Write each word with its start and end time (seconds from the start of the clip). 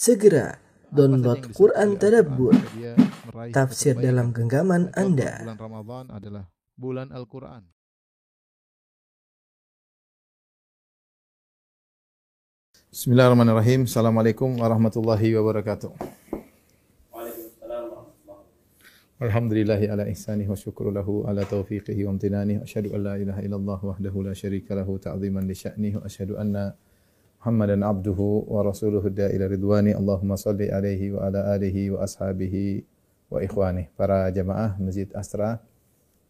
Segera 0.00 0.56
download 0.88 1.52
Quran 1.52 2.00
Tadabbur, 2.00 2.56
tafsir 3.52 3.92
dalam 4.00 4.32
genggaman 4.32 4.88
Anda. 4.96 5.44
Bulan 5.44 5.60
Ramadan 5.60 6.04
adalah 6.08 6.44
bulan 6.72 7.12
Al-Quran. 7.12 7.68
Bismillahirrahmanirrahim. 12.88 13.84
Assalamualaikum 13.84 14.56
warahmatullahi 14.56 15.36
wabarakatuh. 15.36 15.92
Alhamdulillahi 19.20 19.92
ala 19.92 20.08
ihsanih 20.08 20.48
wa 20.48 20.56
syukru 20.56 20.88
lahu 20.88 21.28
ala 21.28 21.44
taufiqihi 21.44 22.08
wa 22.08 22.16
amtinanih. 22.16 22.64
Asyhadu 22.64 22.96
an 22.96 23.00
la 23.04 23.14
ilaha 23.20 23.44
illallah 23.44 23.80
wahdahu 23.84 24.24
la 24.24 24.32
syarika 24.32 24.72
lahu 24.72 24.96
ta'ziman 24.96 25.44
li 25.44 25.52
sya'nih. 25.52 26.00
Wa 26.00 26.08
asyhadu 26.08 26.40
anna 26.40 26.72
Muhammadan 27.40 27.80
abduhu 27.80 28.52
wa 28.52 28.60
rasuluhu 28.60 29.08
da'ila 29.08 29.48
ridwani. 29.48 29.96
Allahumma 29.96 30.36
salli 30.36 30.68
alaihi 30.68 31.16
wa 31.16 31.24
ala 31.24 31.56
alihi 31.56 31.88
wa 31.88 32.04
ashabihi 32.04 32.84
wa 33.32 33.40
ikhwani. 33.40 33.88
Para 33.96 34.28
jamaah 34.28 34.76
Masjid 34.76 35.08
Astra 35.16 35.56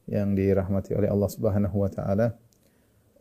yang 0.07 0.39
dirahmati 0.39 0.95
oleh 0.95 1.11
Allah 1.11 1.27
Subhanahu 1.27 1.83
wa 1.83 1.91
taala. 1.91 2.39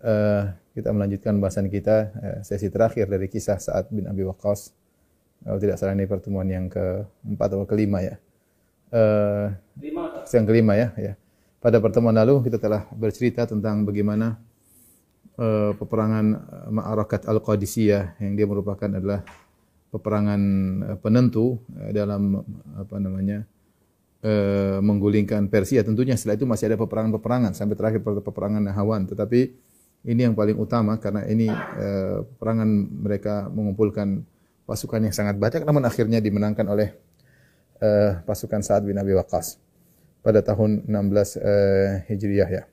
Eh, 0.05 0.43
kita 0.77 0.93
melanjutkan 0.93 1.41
bahasan 1.41 1.65
kita 1.65 1.97
eh, 2.13 2.37
sesi 2.45 2.69
terakhir 2.69 3.09
dari 3.09 3.25
kisah 3.25 3.57
Sa'ad 3.57 3.89
bin 3.89 4.05
Abi 4.05 4.21
Waqqas. 4.21 4.69
Kalau 5.49 5.57
tidak 5.57 5.81
salah 5.81 5.97
ini 5.97 6.05
pertemuan 6.05 6.45
yang 6.45 6.69
keempat 6.69 7.47
atau 7.49 7.65
kelima 7.65 8.05
ya. 8.05 8.21
Eh, 8.93 9.47
yang 10.29 10.45
kelima 10.45 10.77
ya, 10.77 10.93
ya. 10.93 11.17
Pada 11.57 11.81
pertemuan 11.81 12.13
lalu 12.13 12.53
kita 12.53 12.61
telah 12.61 12.85
bercerita 12.93 13.49
tentang 13.49 13.81
bagaimana 13.81 14.37
eh, 15.39 15.71
peperangan 15.73 16.25
eh, 16.35 16.69
Ma'arakat 16.75 17.25
Al-Qadisiyah 17.25 18.19
yang 18.19 18.35
dia 18.35 18.45
merupakan 18.45 18.91
adalah 18.91 19.23
peperangan 19.89 20.41
eh, 20.83 20.97
penentu 20.99 21.63
dalam 21.95 22.43
apa 22.75 22.97
namanya 22.99 23.47
menggulingkan 24.83 25.47
Persia. 25.47 25.79
Tentunya 25.79 26.19
setelah 26.19 26.35
itu 26.35 26.43
masih 26.43 26.67
ada 26.67 26.75
peperangan-peperangan 26.75 27.55
sampai 27.55 27.79
terakhir 27.79 28.03
pada 28.03 28.19
peperangan 28.19 28.59
Nahawan. 28.59 29.07
Tetapi 29.07 29.39
ini 30.11 30.27
yang 30.27 30.35
paling 30.35 30.59
utama 30.59 30.99
karena 30.99 31.23
ini 31.23 31.47
peperangan 32.35 32.67
mereka 32.99 33.47
mengumpulkan 33.47 34.27
pasukan 34.67 35.07
yang 35.07 35.15
sangat 35.15 35.39
banyak 35.39 35.63
namun 35.63 35.87
akhirnya 35.87 36.21
dimenangkan 36.21 36.67
oleh 36.67 36.93
eh, 37.81 38.21
pasukan 38.21 38.61
Sa'ad 38.61 38.85
bin 38.85 38.99
Abi 38.99 39.15
Waqqas 39.15 39.57
pada 40.21 40.43
tahun 40.43 40.85
16 40.85 41.39
eh, 41.41 41.91
Hijriah 42.11 42.49
ya. 42.53 42.63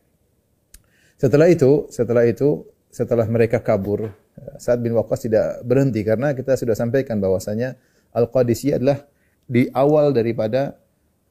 Setelah 1.17 1.49
itu, 1.49 1.89
setelah 1.89 2.29
itu, 2.29 2.69
setelah 2.93 3.25
mereka 3.25 3.61
kabur, 3.65 4.13
Sa'ad 4.61 4.85
bin 4.85 4.93
Waqqas 4.93 5.25
tidak 5.25 5.65
berhenti 5.65 6.05
karena 6.05 6.37
kita 6.37 6.61
sudah 6.61 6.77
sampaikan 6.77 7.17
bahwasanya 7.17 7.77
Al-Qadisiyah 8.13 8.77
adalah 8.77 8.99
di 9.49 9.69
awal 9.73 10.13
daripada 10.13 10.77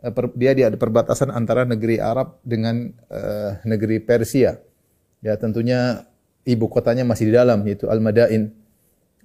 eh, 0.02 0.12
dia 0.34 0.52
di 0.58 0.66
ada 0.66 0.78
perbatasan 0.78 1.30
antara 1.30 1.70
negeri 1.70 2.02
Arab 2.02 2.42
dengan 2.42 2.90
eh, 3.10 3.52
negeri 3.62 4.02
Persia. 4.02 4.58
Ya, 5.22 5.38
tentunya 5.38 6.06
ibu 6.46 6.66
kotanya 6.70 7.06
masih 7.06 7.30
di 7.30 7.34
dalam 7.38 7.62
yaitu 7.66 7.90
Al-Madain. 7.90 8.50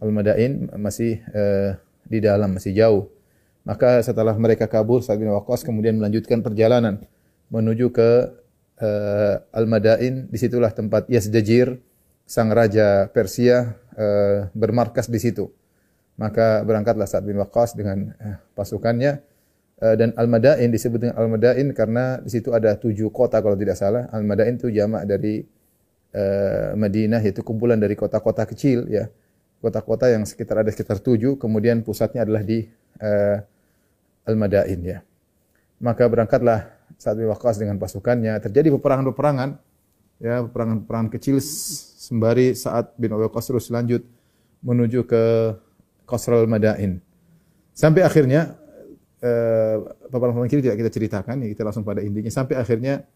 Al-Madain 0.00 0.69
masih 0.77 1.24
eh, 1.33 1.77
di 2.05 2.19
dalam, 2.20 2.61
masih 2.61 2.77
jauh. 2.77 3.08
Maka 3.64 4.00
setelah 4.00 4.36
mereka 4.36 4.69
kabur, 4.69 5.00
Sa'ad 5.00 5.20
bin 5.20 5.33
Waqqas 5.33 5.64
kemudian 5.64 5.97
melanjutkan 5.97 6.45
perjalanan 6.45 7.05
menuju 7.52 7.92
ke 7.92 8.39
eh, 8.81 9.36
Al-Madain. 9.53 10.27
Di 10.33 10.39
situlah 10.41 10.73
tempat 10.73 11.06
Yazdajir, 11.06 11.78
sang 12.25 12.50
raja 12.50 13.06
Persia, 13.12 13.77
eh, 13.95 14.48
bermarkas 14.56 15.12
di 15.12 15.20
situ. 15.20 15.53
Maka 16.20 16.64
berangkatlah 16.64 17.08
Sa'ad 17.08 17.25
bin 17.25 17.41
Waqqas 17.41 17.77
dengan 17.77 18.12
eh, 18.17 18.36
pasukannya. 18.56 19.20
Eh, 19.81 19.95
dan 19.97 20.12
Al-Madain 20.17 20.69
disebut 20.69 20.98
dengan 21.01 21.17
Al-Madain 21.17 21.73
karena 21.73 22.20
di 22.20 22.28
situ 22.28 22.53
ada 22.53 22.77
tujuh 22.77 23.08
kota 23.12 23.41
kalau 23.41 23.56
tidak 23.56 23.77
salah. 23.77 24.08
Al-Madain 24.12 24.56
itu 24.56 24.69
jamak 24.69 25.08
dari 25.08 25.45
eh, 26.12 26.70
Madinah, 26.77 27.20
yaitu 27.24 27.41
kumpulan 27.41 27.80
dari 27.80 27.97
kota-kota 27.97 28.45
kecil 28.45 28.89
ya. 28.89 29.08
Kota-kota 29.61 30.08
yang 30.08 30.24
sekitar 30.24 30.64
ada 30.64 30.73
sekitar 30.73 31.05
tujuh, 31.05 31.36
kemudian 31.36 31.85
pusatnya 31.85 32.24
adalah 32.24 32.41
di 32.41 32.64
eh, 33.01 33.36
Al-Madain 34.29 34.80
ya. 34.85 34.98
Maka 35.80 36.05
berangkatlah 36.05 36.80
Sa'ad 37.00 37.16
bin 37.16 37.33
Waqqas 37.33 37.56
dengan 37.56 37.80
pasukannya. 37.80 38.36
Terjadi 38.44 38.68
peperangan-peperangan 38.77 39.56
ya, 40.20 40.44
peperangan-peperangan 40.44 41.08
kecil 41.16 41.40
sembari 41.40 42.52
Sa'ad 42.52 42.92
bin 43.00 43.16
Waqqas 43.16 43.48
terus 43.48 43.72
lanjut 43.72 44.05
menuju 44.61 45.08
ke 45.08 45.56
Qasr 46.05 46.44
al-Madain. 46.44 47.00
Sampai 47.72 48.05
akhirnya 48.05 48.61
eh, 49.24 49.80
peperangan 50.12 50.44
kecil 50.44 50.61
tidak 50.61 50.77
kita 50.84 50.90
ceritakan, 50.92 51.40
ya, 51.40 51.48
kita 51.48 51.64
langsung 51.64 51.88
pada 51.88 52.05
intinya. 52.05 52.28
Sampai 52.28 52.61
akhirnya 52.61 53.08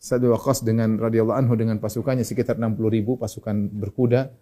Sa'ad 0.00 0.24
bin 0.24 0.32
Waqqas 0.32 0.64
dengan 0.64 0.96
radhiyallahu 0.96 1.36
anhu 1.36 1.52
dengan 1.60 1.76
pasukannya 1.76 2.24
sekitar 2.24 2.56
60 2.56 2.80
ribu 2.88 3.20
pasukan 3.20 3.68
berkuda 3.68 4.32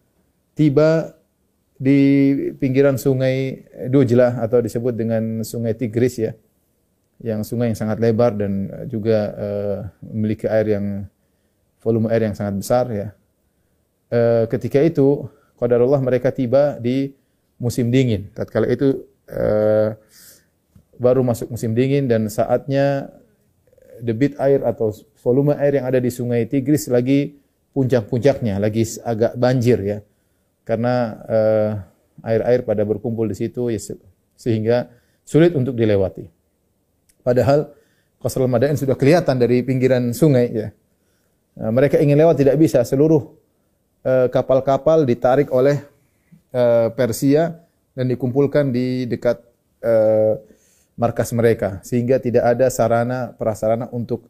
tiba 0.54 1.18
di 1.78 1.98
pinggiran 2.58 2.94
sungai 2.94 3.66
Dujlah 3.90 4.38
atau 4.38 4.62
disebut 4.62 4.94
dengan 4.94 5.42
sungai 5.42 5.74
Tigris 5.74 6.22
ya. 6.22 6.38
Yang 7.18 7.50
sungai 7.50 7.74
yang 7.74 7.78
sangat 7.78 7.98
lebar 7.98 8.38
dan 8.38 8.70
juga 8.86 9.18
eh, 9.34 9.78
memiliki 10.06 10.46
air 10.46 10.78
yang 10.78 10.86
volume 11.82 12.06
air 12.10 12.30
yang 12.30 12.36
sangat 12.38 12.54
besar 12.58 12.84
ya. 12.94 13.08
Eh, 14.08 14.44
ketika 14.46 14.78
itu 14.80 15.26
qadarullah 15.58 15.98
mereka 15.98 16.30
tiba 16.30 16.78
di 16.78 17.10
musim 17.58 17.90
dingin. 17.90 18.30
Tatkala 18.30 18.70
itu 18.70 19.02
eh, 19.26 19.98
baru 20.98 21.26
masuk 21.26 21.50
musim 21.54 21.74
dingin 21.74 22.06
dan 22.06 22.26
saatnya 22.30 23.10
debit 23.98 24.38
air 24.38 24.62
atau 24.62 24.94
volume 25.22 25.58
air 25.58 25.82
yang 25.82 25.86
ada 25.90 25.98
di 25.98 26.10
sungai 26.10 26.46
Tigris 26.46 26.86
lagi 26.86 27.34
puncak-puncaknya, 27.74 28.62
lagi 28.62 28.86
agak 29.02 29.34
banjir 29.38 29.78
ya 29.82 29.98
karena 30.62 30.94
eh, 31.26 31.70
air-air 32.28 32.60
pada 32.66 32.84
berkumpul 32.84 33.24
di 33.24 33.36
situ 33.38 33.72
ya, 33.72 33.80
se- 33.80 34.02
sehingga 34.36 34.92
sulit 35.24 35.56
untuk 35.56 35.72
dilewati. 35.72 36.37
Padahal 37.28 37.68
Qasrul 38.24 38.48
Madain 38.48 38.72
sudah 38.72 38.96
kelihatan 38.96 39.36
dari 39.36 39.60
pinggiran 39.60 40.16
sungai 40.16 40.48
ya. 40.48 40.68
Nah, 41.60 41.68
mereka 41.68 42.00
ingin 42.00 42.16
lewat 42.16 42.40
tidak 42.40 42.56
bisa, 42.56 42.80
seluruh 42.88 43.36
eh, 44.00 44.32
kapal-kapal 44.32 45.04
ditarik 45.04 45.52
oleh 45.52 45.76
eh, 46.56 46.88
Persia 46.96 47.52
dan 47.92 48.08
dikumpulkan 48.08 48.72
di 48.72 49.04
dekat 49.04 49.44
eh, 49.84 50.40
markas 50.96 51.36
mereka 51.36 51.84
sehingga 51.84 52.16
tidak 52.16 52.48
ada 52.48 52.72
sarana 52.72 53.36
prasarana 53.36 53.92
untuk 53.92 54.24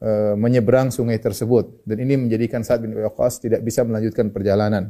eh, 0.00 0.32
menyeberang 0.32 0.88
sungai 0.88 1.20
tersebut 1.20 1.84
dan 1.84 2.00
ini 2.00 2.16
menjadikan 2.16 2.64
Sa'ad 2.64 2.80
bin 2.80 2.96
Waqqas 2.96 3.44
tidak 3.44 3.60
bisa 3.60 3.84
melanjutkan 3.84 4.32
perjalanan. 4.32 4.88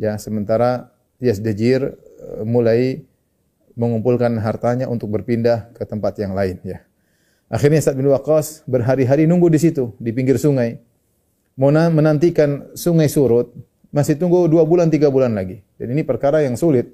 Ya, 0.00 0.18
sementara 0.18 0.90
Yazdajir 1.22 1.94
eh, 1.94 2.42
mulai 2.42 3.06
mengumpulkan 3.80 4.36
hartanya 4.44 4.84
untuk 4.92 5.08
berpindah 5.08 5.72
ke 5.72 5.88
tempat 5.88 6.20
yang 6.20 6.36
lain 6.36 6.60
ya. 6.60 6.84
Akhirnya 7.48 7.80
Sa'ad 7.80 7.96
bin 7.96 8.12
Waqqas 8.12 8.68
berhari-hari 8.68 9.24
nunggu 9.24 9.48
di 9.48 9.56
situ 9.56 9.96
di 9.96 10.12
pinggir 10.12 10.36
sungai. 10.36 10.76
Mau 11.56 11.72
na- 11.72 11.90
menantikan 11.90 12.70
sungai 12.76 13.08
surut, 13.08 13.50
masih 13.90 14.20
tunggu 14.20 14.46
dua 14.46 14.62
bulan 14.68 14.92
tiga 14.92 15.08
bulan 15.08 15.32
lagi. 15.34 15.64
Dan 15.80 15.96
ini 15.96 16.04
perkara 16.04 16.44
yang 16.44 16.54
sulit. 16.54 16.92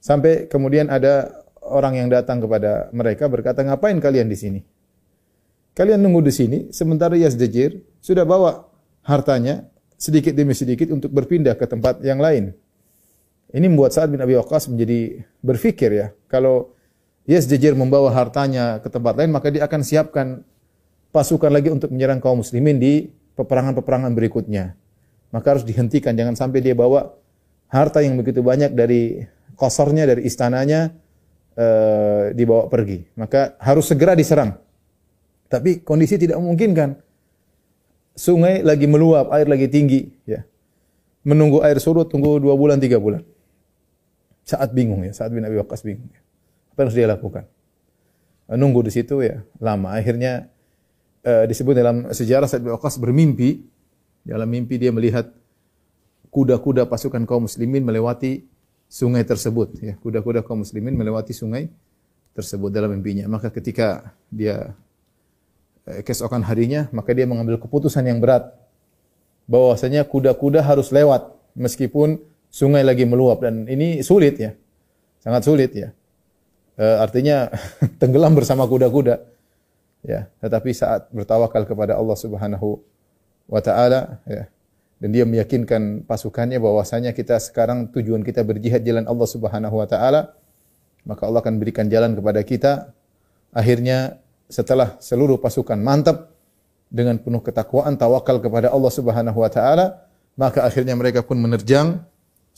Sampai 0.00 0.48
kemudian 0.48 0.88
ada 0.88 1.44
orang 1.62 2.00
yang 2.00 2.08
datang 2.10 2.40
kepada 2.40 2.88
mereka 2.90 3.28
berkata, 3.28 3.60
ngapain 3.62 4.00
kalian 4.00 4.26
di 4.26 4.34
sini? 4.34 4.60
Kalian 5.76 6.02
nunggu 6.02 6.26
di 6.26 6.32
sini, 6.34 6.58
sementara 6.74 7.14
Yazdajir 7.14 7.78
sudah 8.02 8.26
bawa 8.26 8.66
hartanya 9.06 9.70
sedikit 9.94 10.34
demi 10.34 10.56
sedikit 10.56 10.90
untuk 10.90 11.14
berpindah 11.14 11.54
ke 11.54 11.68
tempat 11.68 12.02
yang 12.02 12.18
lain. 12.18 12.56
Ini 13.50 13.66
membuat 13.66 13.90
Sa'ad 13.90 14.14
bin 14.14 14.22
Abi 14.22 14.38
Waqqas 14.38 14.70
menjadi 14.70 15.26
berfikir 15.42 15.90
ya, 15.90 16.06
kalau 16.30 16.70
Yazdajir 17.26 17.74
membawa 17.74 18.10
hartanya 18.14 18.78
ke 18.78 18.86
tempat 18.90 19.18
lain, 19.18 19.30
maka 19.34 19.50
dia 19.50 19.66
akan 19.66 19.82
siapkan 19.82 20.42
pasukan 21.10 21.50
lagi 21.50 21.70
untuk 21.70 21.90
menyerang 21.90 22.22
kaum 22.22 22.42
muslimin 22.42 22.78
di 22.78 23.10
peperangan-peperangan 23.34 24.14
berikutnya. 24.14 24.78
Maka 25.30 25.58
harus 25.58 25.64
dihentikan, 25.66 26.14
jangan 26.14 26.34
sampai 26.34 26.62
dia 26.62 26.74
bawa 26.74 27.14
harta 27.70 28.02
yang 28.02 28.18
begitu 28.18 28.42
banyak 28.42 28.74
dari 28.74 29.26
kosornya, 29.54 30.06
dari 30.06 30.26
istananya, 30.26 30.90
eh, 31.54 32.34
dibawa 32.34 32.66
pergi. 32.66 33.06
Maka 33.14 33.54
harus 33.62 33.86
segera 33.86 34.18
diserang. 34.18 34.58
Tapi 35.50 35.82
kondisi 35.82 36.18
tidak 36.18 36.38
memungkinkan. 36.38 36.98
Sungai 38.14 38.62
lagi 38.62 38.90
meluap, 38.90 39.30
air 39.34 39.46
lagi 39.46 39.70
tinggi. 39.70 40.10
Ya. 40.26 40.46
Menunggu 41.22 41.62
air 41.62 41.78
surut, 41.78 42.10
tunggu 42.10 42.38
dua 42.42 42.54
bulan, 42.58 42.78
tiga 42.82 42.98
bulan. 42.98 43.22
Saat 44.44 44.74
bingung 44.74 45.04
ya, 45.06 45.12
saat 45.14 45.30
bin 45.30 45.44
Abi 45.46 45.60
Waqqas 45.60 45.86
bingung. 45.86 46.10
Ya. 46.10 46.20
Apa 46.74 46.78
yang 46.82 46.86
harus 46.90 46.96
dia 46.96 47.08
lakukan? 47.08 47.44
Nunggu 48.50 48.82
di 48.82 48.92
situ 48.92 49.22
ya, 49.22 49.46
lama. 49.62 49.94
Akhirnya 49.94 50.50
eh, 51.22 51.44
disebut 51.46 51.74
dalam 51.76 52.10
sejarah 52.10 52.50
Sa'ad 52.50 52.66
bin 52.66 52.72
Waqqas 52.74 52.98
bermimpi. 52.98 53.62
Dalam 54.20 54.52
mimpi 54.52 54.76
dia 54.76 54.92
melihat 54.92 55.32
kuda-kuda 56.30 56.86
pasukan 56.86 57.24
kaum 57.26 57.48
muslimin 57.50 57.82
melewati 57.82 58.46
sungai 58.90 59.22
tersebut 59.22 59.78
ya 59.78 59.94
kuda-kuda 60.02 60.42
kaum 60.42 60.66
muslimin 60.66 60.98
melewati 60.98 61.30
sungai 61.30 61.70
tersebut 62.34 62.74
dalam 62.74 62.90
mimpinya 62.90 63.30
maka 63.30 63.50
ketika 63.54 64.14
dia 64.30 64.74
eh, 65.86 66.02
keesokan 66.02 66.42
harinya 66.42 66.90
maka 66.90 67.14
dia 67.14 67.26
mengambil 67.26 67.58
keputusan 67.58 68.02
yang 68.06 68.18
berat 68.18 68.50
bahwasanya 69.46 70.06
kuda-kuda 70.06 70.62
harus 70.62 70.90
lewat 70.90 71.30
meskipun 71.54 72.18
sungai 72.50 72.82
lagi 72.82 73.06
meluap 73.06 73.46
dan 73.46 73.64
ini 73.70 74.02
sulit 74.02 74.36
ya. 74.36 74.52
Sangat 75.22 75.46
sulit 75.46 75.70
ya. 75.72 75.94
E, 76.74 76.84
artinya 76.98 77.48
tenggelam 78.02 78.34
bersama 78.34 78.66
kuda-kuda. 78.66 79.22
Ya 80.04 80.32
tetapi 80.42 80.72
saat 80.74 81.08
bertawakal 81.14 81.64
kepada 81.68 81.94
Allah 81.96 82.16
Subhanahu 82.16 82.80
wa 83.46 83.60
taala 83.60 84.18
ya 84.24 84.48
dan 84.96 85.08
dia 85.12 85.24
meyakinkan 85.28 86.08
pasukannya 86.08 86.56
bahwasanya 86.56 87.12
kita 87.12 87.36
sekarang 87.36 87.92
tujuan 87.92 88.24
kita 88.24 88.40
berjihad 88.40 88.80
jalan 88.80 89.04
Allah 89.04 89.28
Subhanahu 89.28 89.76
wa 89.76 89.84
taala 89.84 90.32
maka 91.04 91.24
Allah 91.24 91.40
akan 91.40 91.56
berikan 91.56 91.88
jalan 91.88 92.12
kepada 92.12 92.40
kita. 92.44 92.72
Akhirnya 93.52 94.20
setelah 94.48 95.00
seluruh 95.00 95.40
pasukan 95.40 95.76
mantap 95.80 96.32
dengan 96.90 97.16
penuh 97.22 97.40
ketakwaan 97.40 97.94
tawakal 97.94 98.42
kepada 98.42 98.72
Allah 98.72 98.92
Subhanahu 98.92 99.38
wa 99.38 99.50
taala 99.52 100.10
maka 100.34 100.64
akhirnya 100.64 100.96
mereka 100.96 101.20
pun 101.20 101.36
menerjang 101.36 102.02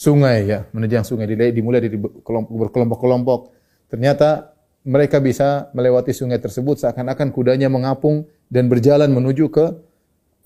sungai 0.03 0.51
ya 0.51 0.67
menerjang 0.75 1.07
sungai 1.07 1.31
dimulai 1.55 1.79
dari 1.79 1.95
berkelompok-kelompok 1.95 3.55
ternyata 3.87 4.53
mereka 4.83 5.23
bisa 5.23 5.71
melewati 5.79 6.11
sungai 6.11 6.43
tersebut 6.43 6.83
seakan-akan 6.83 7.31
kudanya 7.31 7.71
mengapung 7.71 8.27
dan 8.51 8.67
berjalan 8.67 9.15
menuju 9.15 9.47
ke 9.55 9.67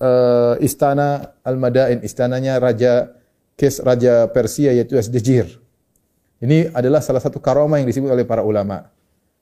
uh, 0.01 0.55
istana 0.61 1.37
Al-Madain, 1.41 2.05
istananya 2.05 2.61
Raja 2.61 3.17
Kes 3.57 3.81
Raja 3.81 4.29
Persia 4.29 4.77
yaitu 4.77 5.01
Asdejir. 5.01 5.49
Ini 6.37 6.69
adalah 6.77 7.01
salah 7.01 7.25
satu 7.25 7.41
karomah 7.41 7.81
yang 7.81 7.89
disebut 7.89 8.13
oleh 8.13 8.29
para 8.29 8.45
ulama. 8.45 8.93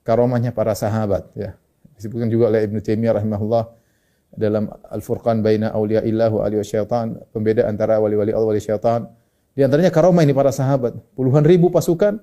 Karomahnya 0.07 0.55
para 0.55 0.79
sahabat 0.79 1.27
ya. 1.35 1.59
Disebutkan 1.99 2.31
juga 2.31 2.55
oleh 2.55 2.63
Ibnu 2.71 2.79
Taimiyah 2.79 3.19
rahimahullah 3.19 3.65
dalam 4.35 4.71
Al-Furqan 4.91 5.43
baina 5.43 5.75
auliyaillah 5.75 6.31
wa 6.31 6.47
awliya 6.47 6.63
syaitan, 6.63 7.19
pembeda 7.35 7.67
antara 7.67 7.99
wali-wali 7.99 8.31
Allah 8.31 8.55
wali 8.55 8.63
syaitan. 8.63 9.11
Di 9.55 9.63
antaranya 9.63 9.95
karomah 9.95 10.27
ini 10.27 10.35
para 10.35 10.51
sahabat. 10.51 10.99
Puluhan 11.15 11.47
ribu 11.47 11.71
pasukan 11.71 12.19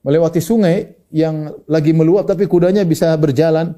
melewati 0.00 0.40
sungai 0.40 0.96
yang 1.12 1.52
lagi 1.68 1.92
meluap 1.92 2.24
tapi 2.24 2.48
kudanya 2.48 2.88
bisa 2.88 3.12
berjalan 3.20 3.76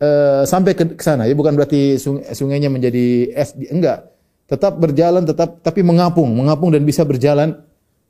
uh, 0.00 0.42
sampai 0.48 0.72
ke 0.72 1.04
sana. 1.04 1.28
Ya 1.28 1.36
bukan 1.36 1.52
berarti 1.52 2.00
sungai, 2.00 2.32
sungainya 2.32 2.72
menjadi 2.72 3.28
es 3.36 3.52
enggak. 3.52 4.08
Tetap 4.48 4.80
berjalan 4.80 5.22
tetap 5.28 5.60
tapi 5.62 5.84
mengapung 5.84 6.32
mengapung 6.32 6.72
dan 6.72 6.82
bisa 6.82 7.04
berjalan 7.04 7.60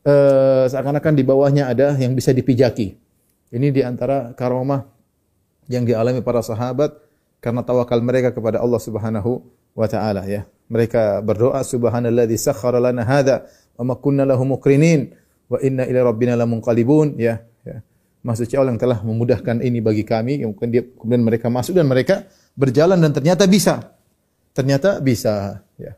uh, 0.06 0.65
seakan-akan 0.71 1.12
di 1.19 1.27
bawahnya 1.27 1.69
ada 1.69 1.99
yang 1.99 2.15
bisa 2.15 2.31
dipijaki. 2.31 2.97
Ini 3.50 3.75
di 3.75 3.82
antara 3.82 4.31
karomah 4.38 4.87
yang 5.67 5.82
dialami 5.82 6.23
para 6.23 6.38
sahabat 6.38 6.94
karena 7.43 7.67
tawakal 7.67 7.99
mereka 7.99 8.31
kepada 8.31 8.62
Allah 8.62 8.79
Subhanahu 8.79 9.43
wa 9.75 9.87
taala 9.91 10.23
ya. 10.31 10.47
Mereka 10.71 11.27
berdoa 11.27 11.67
subhanalladzi 11.67 12.38
sakhkhara 12.38 12.79
lana 12.79 13.03
hadza 13.03 13.43
wa 13.81 13.85
ma 13.88 13.94
kunna 13.97 14.29
lahu 14.29 14.44
muqrinin 14.44 15.17
wa 15.49 15.56
inna 15.65 15.88
ila 15.88 16.12
rabbina 16.12 16.37
lamunqalibun 16.37 17.17
ya 17.17 17.41
Maksudnya 18.21 18.61
Allah 18.61 18.77
yang 18.77 18.82
telah 18.82 19.00
memudahkan 19.00 19.65
ini 19.65 19.81
bagi 19.81 20.05
kami, 20.05 20.44
kemudian 20.44 20.69
dia 20.69 20.82
kemudian 20.93 21.25
mereka 21.25 21.49
masuk 21.49 21.73
dan 21.73 21.88
mereka 21.88 22.29
berjalan 22.53 23.00
dan 23.00 23.17
ternyata 23.17 23.49
bisa. 23.49 23.97
Ternyata 24.53 25.00
bisa, 25.00 25.65
ya. 25.81 25.97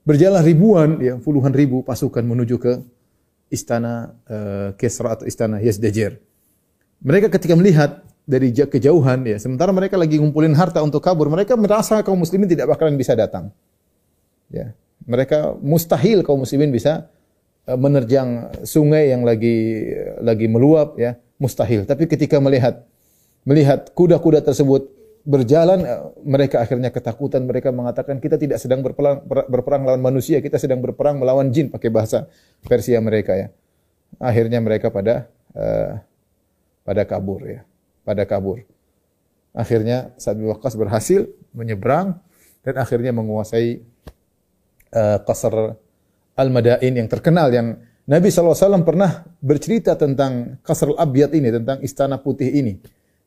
Berjalan 0.00 0.40
ribuan, 0.40 0.96
ya, 1.02 1.20
puluhan 1.20 1.52
ribu 1.52 1.84
pasukan 1.84 2.24
menuju 2.24 2.56
ke 2.56 2.72
istana 3.52 4.16
uh, 4.32 4.72
Kesra 4.80 5.12
atau 5.12 5.28
istana 5.28 5.60
Yazdajer. 5.60 6.16
Mereka 7.04 7.28
ketika 7.28 7.52
melihat 7.52 8.00
dari 8.24 8.48
kejauhan, 8.54 9.28
ya, 9.28 9.36
sementara 9.36 9.76
mereka 9.76 10.00
lagi 10.00 10.16
ngumpulin 10.16 10.56
harta 10.56 10.80
untuk 10.80 11.04
kabur, 11.04 11.28
mereka 11.28 11.52
merasa 11.58 12.00
kaum 12.00 12.16
muslimin 12.16 12.48
tidak 12.48 12.70
bakalan 12.72 12.96
bisa 12.96 13.12
datang. 13.12 13.52
Ya, 14.48 14.72
mereka 15.04 15.54
mustahil 15.58 16.22
kaum 16.22 16.42
muslimin 16.42 16.70
bisa 16.70 17.10
uh, 17.66 17.78
menerjang 17.78 18.52
sungai 18.62 19.10
yang 19.10 19.22
lagi 19.26 19.88
lagi 20.22 20.46
meluap, 20.46 20.98
ya 20.98 21.18
mustahil. 21.42 21.86
Tapi 21.86 22.06
ketika 22.06 22.38
melihat 22.38 22.86
melihat 23.42 23.90
kuda-kuda 23.94 24.42
tersebut 24.42 24.86
berjalan, 25.22 25.82
eh, 25.86 26.02
mereka 26.22 26.62
akhirnya 26.62 26.90
ketakutan. 26.90 27.46
Mereka 27.46 27.70
mengatakan 27.70 28.18
kita 28.18 28.38
tidak 28.38 28.58
sedang 28.58 28.82
berperang, 28.82 29.22
berperang 29.26 29.86
melawan 29.86 30.02
manusia, 30.02 30.38
kita 30.42 30.58
sedang 30.58 30.82
berperang 30.82 31.18
melawan 31.18 31.50
jin 31.50 31.70
pakai 31.70 31.90
bahasa 31.90 32.26
Persia 32.62 32.98
mereka 33.02 33.34
ya. 33.34 33.48
Akhirnya 34.18 34.60
mereka 34.60 34.92
pada 34.92 35.30
uh, 35.56 35.98
pada 36.82 37.02
kabur 37.06 37.40
ya, 37.46 37.60
pada 38.02 38.22
kabur. 38.26 38.62
Akhirnya 39.52 40.16
Sa'ad 40.16 40.40
bin 40.40 40.48
Waqqas 40.48 40.74
berhasil 40.74 41.28
menyeberang 41.52 42.16
dan 42.64 42.74
akhirnya 42.80 43.12
menguasai 43.12 43.84
uh, 44.92 45.18
Qasr 45.24 45.74
Al-Madain 46.36 46.92
yang 46.96 47.08
terkenal 47.08 47.52
yang 47.52 47.76
Nabi 48.02 48.34
SAW 48.34 48.82
pernah 48.82 49.22
bercerita 49.38 49.94
tentang 49.94 50.58
Qasr 50.64 50.96
al-Abyad 50.96 51.38
ini, 51.38 51.48
tentang 51.54 51.78
istana 51.86 52.18
putih 52.18 52.50
ini. 52.50 52.80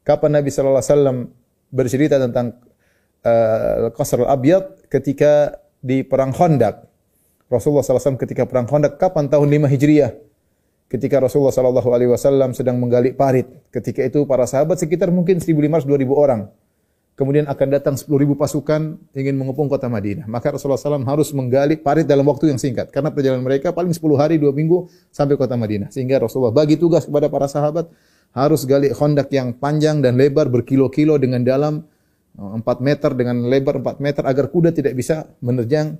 Kapan 0.03 0.41
Nabi 0.41 0.51
SAW 0.51 1.31
bercerita 1.71 2.19
tentang 2.19 2.59
uh, 3.23 3.89
Qasr 3.93 4.25
al-Abyad 4.25 4.89
ketika 4.91 5.63
di 5.79 6.03
perang 6.03 6.35
Khandaq. 6.35 6.91
Rasulullah 7.45 7.85
SAW 7.85 8.17
ketika 8.17 8.49
perang 8.49 8.65
Khandaq 8.65 8.97
kapan 8.97 9.29
tahun 9.29 9.47
5 9.69 9.73
Hijriah? 9.77 10.11
Ketika 10.85 11.17
Rasulullah 11.17 11.53
SAW 11.53 12.53
sedang 12.53 12.77
menggali 12.77 13.13
parit. 13.13 13.49
Ketika 13.73 14.05
itu 14.05 14.25
para 14.29 14.45
sahabat 14.45 14.81
sekitar 14.81 15.09
mungkin 15.09 15.41
1.500-2.000 15.41 16.09
orang 16.13 16.49
kemudian 17.15 17.47
akan 17.47 17.67
datang 17.71 17.95
10 17.95 18.11
ribu 18.19 18.35
pasukan 18.35 18.99
ingin 19.15 19.35
mengepung 19.39 19.71
kota 19.71 19.87
Madinah. 19.87 20.27
Maka 20.27 20.55
Rasulullah 20.55 20.79
SAW 20.79 21.07
harus 21.07 21.31
menggali 21.31 21.79
parit 21.79 22.03
dalam 22.03 22.27
waktu 22.27 22.51
yang 22.51 22.59
singkat. 22.59 22.91
Karena 22.91 23.09
perjalanan 23.09 23.43
mereka 23.43 23.71
paling 23.71 23.95
10 23.95 24.03
hari, 24.19 24.35
2 24.35 24.51
minggu 24.51 24.91
sampai 25.15 25.39
kota 25.39 25.55
Madinah. 25.55 25.89
Sehingga 25.95 26.19
Rasulullah 26.19 26.51
bagi 26.51 26.75
tugas 26.75 27.07
kepada 27.07 27.31
para 27.31 27.47
sahabat 27.47 27.87
harus 28.35 28.67
gali 28.67 28.91
kondak 28.91 29.31
yang 29.31 29.55
panjang 29.55 30.03
dan 30.03 30.19
lebar 30.19 30.51
berkilo-kilo 30.51 31.15
dengan 31.15 31.39
dalam 31.41 31.87
4 32.35 32.59
meter 32.83 33.15
dengan 33.15 33.47
lebar 33.47 33.79
4 33.79 34.03
meter 34.03 34.23
agar 34.27 34.51
kuda 34.51 34.75
tidak 34.75 34.91
bisa 34.91 35.23
menerjang 35.39 35.95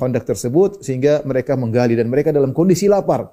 kondak 0.00 0.24
eh, 0.24 0.28
tersebut 0.32 0.80
sehingga 0.80 1.20
mereka 1.28 1.58
menggali 1.60 1.92
dan 1.92 2.08
mereka 2.08 2.32
dalam 2.32 2.56
kondisi 2.56 2.88
lapar 2.88 3.28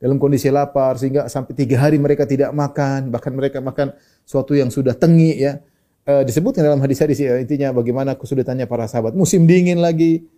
dalam 0.00 0.16
kondisi 0.16 0.48
lapar 0.48 0.96
sehingga 0.96 1.28
sampai 1.28 1.52
tiga 1.52 1.76
hari 1.78 2.00
mereka 2.00 2.24
tidak 2.24 2.50
makan 2.56 3.12
bahkan 3.12 3.32
mereka 3.36 3.60
makan 3.60 3.92
suatu 4.24 4.56
yang 4.56 4.72
sudah 4.72 4.96
tengi 4.96 5.36
ya 5.38 5.60
uh, 6.06 6.22
disebutkan 6.24 6.64
dalam 6.64 6.80
hadis-hadis 6.80 7.18
ya, 7.20 7.36
intinya 7.40 7.74
bagaimana 7.74 8.16
kesulitannya 8.16 8.68
para 8.70 8.86
sahabat. 8.86 9.12
Musim 9.16 9.44
dingin 9.44 9.80
lagi 9.80 10.28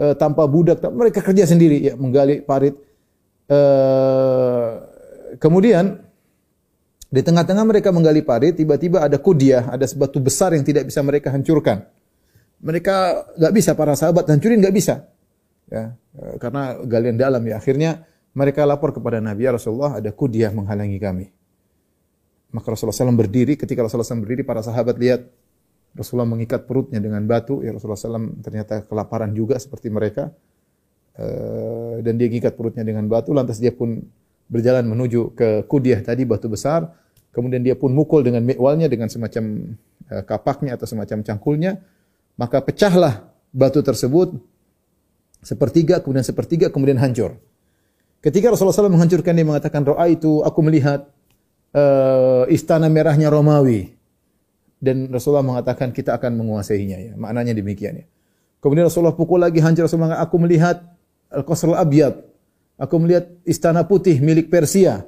uh, 0.00 0.16
tanpa 0.16 0.44
budak, 0.50 0.82
mereka 0.92 1.22
kerja 1.22 1.46
sendiri 1.46 1.80
ya 1.80 1.94
menggali 1.94 2.42
parit. 2.42 2.74
Uh, 3.46 4.82
kemudian 5.38 6.02
di 7.06 7.22
tengah-tengah 7.22 7.62
mereka 7.62 7.94
menggali 7.94 8.24
parit, 8.26 8.58
tiba-tiba 8.58 9.06
ada 9.06 9.20
kudiah, 9.22 9.70
ada 9.70 9.86
sebatu 9.86 10.18
besar 10.18 10.56
yang 10.58 10.66
tidak 10.66 10.90
bisa 10.90 10.98
mereka 11.06 11.30
hancurkan. 11.30 11.86
Mereka 12.56 12.96
nggak 13.36 13.52
bisa 13.52 13.76
para 13.76 13.92
sahabat 13.92 14.26
hancurin 14.32 14.64
nggak 14.64 14.72
bisa, 14.72 15.04
ya 15.68 15.92
karena 16.40 16.80
galian 16.88 17.20
dalam 17.20 17.44
ya. 17.44 17.60
Akhirnya 17.60 18.08
mereka 18.32 18.64
lapor 18.64 18.96
kepada 18.96 19.20
Nabi 19.20 19.44
ya 19.44 19.52
Rasulullah 19.52 20.00
ada 20.00 20.08
kudiah 20.08 20.48
menghalangi 20.48 20.96
kami. 20.96 21.35
Maka 22.54 22.72
Rasulullah 22.72 22.94
SAW 22.94 23.18
berdiri, 23.18 23.58
ketika 23.58 23.82
Rasulullah 23.82 24.06
SAW 24.06 24.22
berdiri, 24.22 24.46
para 24.46 24.62
sahabat 24.62 24.96
lihat 24.96 25.26
Rasulullah 25.96 26.28
mengikat 26.28 26.68
perutnya 26.68 27.00
dengan 27.00 27.24
batu. 27.24 27.64
Ya 27.64 27.72
Rasulullah 27.72 27.98
SAW 27.98 28.38
ternyata 28.44 28.84
kelaparan 28.84 29.32
juga 29.32 29.56
seperti 29.56 29.88
mereka. 29.88 30.30
Uh, 31.16 32.04
dan 32.04 32.20
dia 32.20 32.28
mengikat 32.28 32.54
perutnya 32.54 32.84
dengan 32.84 33.08
batu. 33.08 33.32
Lantas 33.32 33.56
dia 33.56 33.72
pun 33.72 34.04
berjalan 34.46 34.84
menuju 34.84 35.32
ke 35.32 35.64
kudiah 35.64 36.04
tadi, 36.04 36.28
batu 36.28 36.46
besar. 36.52 36.92
Kemudian 37.32 37.64
dia 37.64 37.74
pun 37.74 37.96
mukul 37.96 38.20
dengan 38.20 38.44
mikwalnya, 38.44 38.86
dengan 38.86 39.08
semacam 39.08 39.74
uh, 40.12 40.22
kapaknya 40.28 40.76
atau 40.76 40.84
semacam 40.84 41.24
cangkulnya. 41.24 41.80
Maka 42.36 42.60
pecahlah 42.60 43.32
batu 43.48 43.80
tersebut. 43.80 44.36
Sepertiga, 45.40 46.04
kemudian 46.04 46.26
sepertiga, 46.26 46.68
kemudian 46.68 47.00
hancur. 47.00 47.40
Ketika 48.20 48.52
Rasulullah 48.52 48.74
SAW 48.74 48.92
menghancurkan, 48.92 49.32
dia 49.32 49.46
mengatakan, 49.46 49.86
Ro'a 49.86 50.10
itu 50.10 50.42
aku 50.42 50.58
melihat 50.64 51.06
uh, 51.76 52.44
istana 52.48 52.88
merahnya 52.88 53.28
Romawi. 53.28 53.92
Dan 54.76 55.08
Rasulullah 55.08 55.44
mengatakan 55.44 55.92
kita 55.92 56.16
akan 56.16 56.36
menguasainya 56.36 56.98
ya. 57.00 57.12
Maknanya 57.16 57.52
demikian 57.56 58.04
ya. 58.04 58.06
Kemudian 58.60 58.88
Rasulullah 58.88 59.16
pukul 59.16 59.40
lagi 59.40 59.60
hancur 59.60 59.84
Rasulullah 59.84 60.20
aku 60.20 60.36
melihat 60.40 60.80
Al-Qasr 61.32 61.72
Al-Abyad. 61.76 62.14
Aku 62.76 63.00
melihat 63.00 63.28
istana 63.48 63.84
putih 63.88 64.20
milik 64.20 64.52
Persia. 64.52 65.04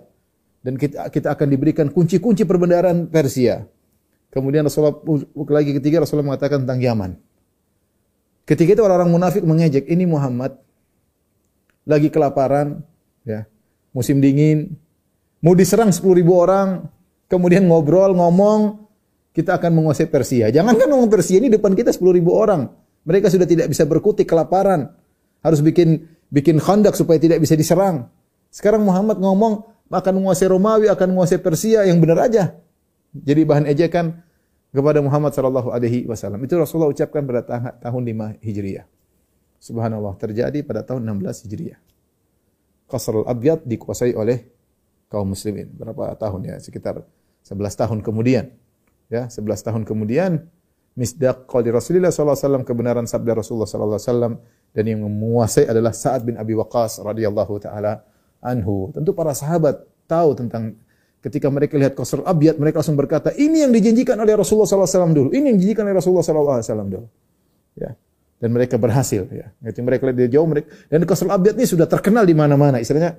Dan 0.64 0.80
kita, 0.80 1.08
kita 1.12 1.36
akan 1.36 1.46
diberikan 1.48 1.86
kunci-kunci 1.92 2.48
perbendaharaan 2.48 3.08
Persia. 3.12 3.64
Kemudian 4.28 4.64
Rasulullah 4.64 4.96
pukul 4.96 5.52
lagi 5.52 5.72
ketiga 5.76 6.04
Rasulullah 6.04 6.32
mengatakan 6.32 6.64
tentang 6.64 6.80
Yaman. 6.80 7.10
Ketika 8.48 8.76
itu 8.76 8.82
orang-orang 8.84 9.12
munafik 9.12 9.44
mengejek, 9.44 9.84
ini 9.88 10.08
Muhammad 10.08 10.56
lagi 11.84 12.08
kelaparan, 12.08 12.80
ya 13.24 13.44
musim 13.92 14.20
dingin, 14.24 14.76
mau 15.42 15.54
diserang 15.54 15.90
10 15.90 16.02
ribu 16.18 16.38
orang, 16.38 16.86
kemudian 17.30 17.66
ngobrol, 17.66 18.14
ngomong, 18.14 18.88
kita 19.34 19.54
akan 19.54 19.70
menguasai 19.70 20.10
Persia. 20.10 20.50
Jangankan 20.50 20.90
ngomong 20.90 21.06
Persia 21.06 21.38
ini 21.38 21.46
depan 21.46 21.78
kita 21.78 21.94
10 21.94 22.02
ribu 22.10 22.34
orang. 22.34 22.66
Mereka 23.06 23.30
sudah 23.30 23.46
tidak 23.46 23.70
bisa 23.70 23.86
berkutik 23.86 24.26
kelaparan. 24.26 24.90
Harus 25.40 25.62
bikin 25.62 26.10
bikin 26.28 26.58
khandak 26.58 26.98
supaya 26.98 27.22
tidak 27.22 27.38
bisa 27.38 27.54
diserang. 27.54 28.10
Sekarang 28.50 28.82
Muhammad 28.82 29.22
ngomong 29.22 29.62
akan 29.88 30.12
menguasai 30.20 30.50
Romawi, 30.50 30.90
akan 30.90 31.14
menguasai 31.14 31.38
Persia 31.38 31.86
yang 31.86 32.02
benar 32.02 32.26
aja. 32.26 32.58
Jadi 33.14 33.40
bahan 33.46 33.64
ejekan 33.70 34.20
kepada 34.74 35.00
Muhammad 35.00 35.32
sallallahu 35.32 35.72
alaihi 35.72 36.04
wasallam. 36.04 36.42
Itu 36.44 36.60
Rasulullah 36.60 36.90
ucapkan 36.92 37.24
pada 37.24 37.46
tahun 37.78 38.02
5 38.04 38.44
Hijriah. 38.44 38.84
Subhanallah, 39.58 40.14
terjadi 40.20 40.60
pada 40.66 40.84
tahun 40.84 41.06
16 41.06 41.46
Hijriah. 41.48 41.78
Qasrul 42.88 43.24
Abyad 43.24 43.64
dikuasai 43.64 44.12
oleh 44.18 44.57
kaum 45.08 45.32
muslimin. 45.32 45.72
Berapa 45.74 46.14
tahun 46.16 46.48
ya? 46.48 46.56
Sekitar 46.60 47.04
11 47.44 47.74
tahun 47.74 47.98
kemudian. 48.00 48.52
Ya, 49.08 49.28
11 49.28 49.64
tahun 49.64 49.82
kemudian 49.88 50.44
misdaq 50.98 51.46
qali 51.46 51.70
Rasulullah 51.70 52.10
sallallahu 52.10 52.36
alaihi 52.36 52.66
kebenaran 52.66 53.06
sabda 53.06 53.38
Rasulullah 53.38 53.70
sallallahu 53.70 53.96
alaihi 53.96 54.10
wasallam 54.10 54.32
dan 54.74 54.84
yang 54.84 55.00
menguasai 55.06 55.70
adalah 55.70 55.94
Sa'ad 55.94 56.26
bin 56.26 56.34
Abi 56.34 56.58
Waqqas 56.58 57.00
radhiyallahu 57.00 57.54
taala 57.62 58.02
anhu. 58.42 58.90
Tentu 58.90 59.14
para 59.14 59.30
sahabat 59.32 59.86
tahu 60.10 60.34
tentang 60.34 60.74
ketika 61.22 61.46
mereka 61.48 61.78
lihat 61.78 61.94
Qasr 61.94 62.26
Abyad 62.26 62.58
mereka 62.58 62.82
langsung 62.82 62.98
berkata, 62.98 63.30
ini 63.38 63.62
yang 63.62 63.72
dijanjikan 63.72 64.18
oleh 64.18 64.34
Rasulullah 64.34 64.66
sallallahu 64.66 64.90
alaihi 64.90 64.98
wasallam 64.98 65.14
dulu. 65.14 65.28
Ini 65.32 65.44
yang 65.54 65.56
dijanjikan 65.62 65.84
oleh 65.86 65.96
Rasulullah 65.96 66.26
sallallahu 66.26 66.56
alaihi 66.58 66.66
wasallam 66.66 66.88
dulu. 66.90 67.06
Ya. 67.78 67.90
Dan 68.38 68.48
mereka 68.54 68.74
berhasil 68.78 69.22
ya. 69.34 69.50
Jadi 69.58 69.80
mereka 69.82 70.02
lihat 70.06 70.18
dari 70.18 70.30
jauh 70.30 70.46
mereka 70.46 70.70
dan 70.90 71.02
Qasr 71.02 71.26
Abyad 71.30 71.54
ini 71.58 71.66
sudah 71.66 71.86
terkenal 71.90 72.22
di 72.26 72.34
mana-mana. 72.34 72.78
Istilahnya 72.78 73.18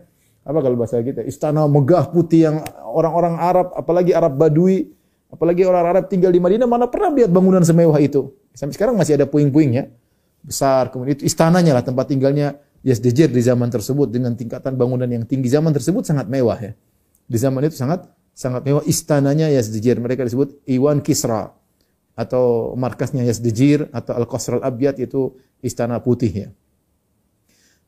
apa 0.50 0.60
kalau 0.66 0.76
bahasa 0.82 0.98
kita? 1.06 1.22
Istana 1.22 1.70
megah 1.70 2.10
putih 2.10 2.50
yang 2.50 2.66
orang-orang 2.82 3.38
Arab 3.38 3.68
apalagi 3.78 4.18
Arab 4.18 4.34
Badui 4.34 4.98
Apalagi 5.30 5.62
orang 5.62 5.86
Arab 5.86 6.10
tinggal 6.10 6.34
di 6.34 6.42
Madinah, 6.42 6.66
mana 6.66 6.90
pernah 6.90 7.14
lihat 7.14 7.30
bangunan 7.30 7.62
semewah 7.62 8.02
itu. 8.02 8.34
Sampai 8.58 8.74
sekarang 8.74 8.98
masih 8.98 9.14
ada 9.14 9.30
puing-puingnya. 9.30 9.94
Besar, 10.42 10.90
kemudian 10.90 11.20
itu 11.22 11.30
istananya 11.30 11.78
lah, 11.78 11.84
tempat 11.86 12.10
tinggalnya 12.10 12.58
Yazdijir 12.82 13.30
di 13.30 13.44
zaman 13.44 13.68
tersebut 13.70 14.08
dengan 14.10 14.34
tingkatan 14.34 14.74
bangunan 14.80 15.06
yang 15.06 15.28
tinggi 15.28 15.52
zaman 15.52 15.70
tersebut 15.76 16.08
sangat 16.08 16.32
mewah 16.32 16.58
ya. 16.58 16.72
Di 17.30 17.38
zaman 17.38 17.68
itu 17.68 17.76
sangat 17.76 18.08
sangat 18.34 18.64
mewah 18.66 18.82
istananya 18.88 19.52
Yazdijir. 19.52 20.00
Mereka 20.00 20.26
disebut 20.26 20.64
Iwan 20.66 21.04
Kisra 21.04 21.52
atau 22.16 22.74
markasnya 22.80 23.28
Yazdijir 23.28 23.92
atau 23.92 24.16
Al-Qasr 24.16 24.64
Al-Abyad 24.64 24.98
itu 25.04 25.36
istana 25.60 26.00
putih 26.00 26.32
ya. 26.32 26.50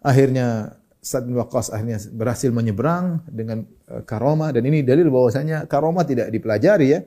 Akhirnya 0.04 0.76
Sa'ad 1.02 1.26
bin 1.26 1.34
Waqqas 1.42 1.74
akhirnya 1.74 1.98
berhasil 2.14 2.54
menyeberang 2.54 3.26
dengan 3.26 3.66
uh, 3.90 4.06
karomah 4.06 4.54
dan 4.54 4.62
ini 4.70 4.86
dalil 4.86 5.10
bahwasanya 5.10 5.66
karomah 5.66 6.06
tidak 6.06 6.30
dipelajari 6.30 6.88
ya 6.94 7.02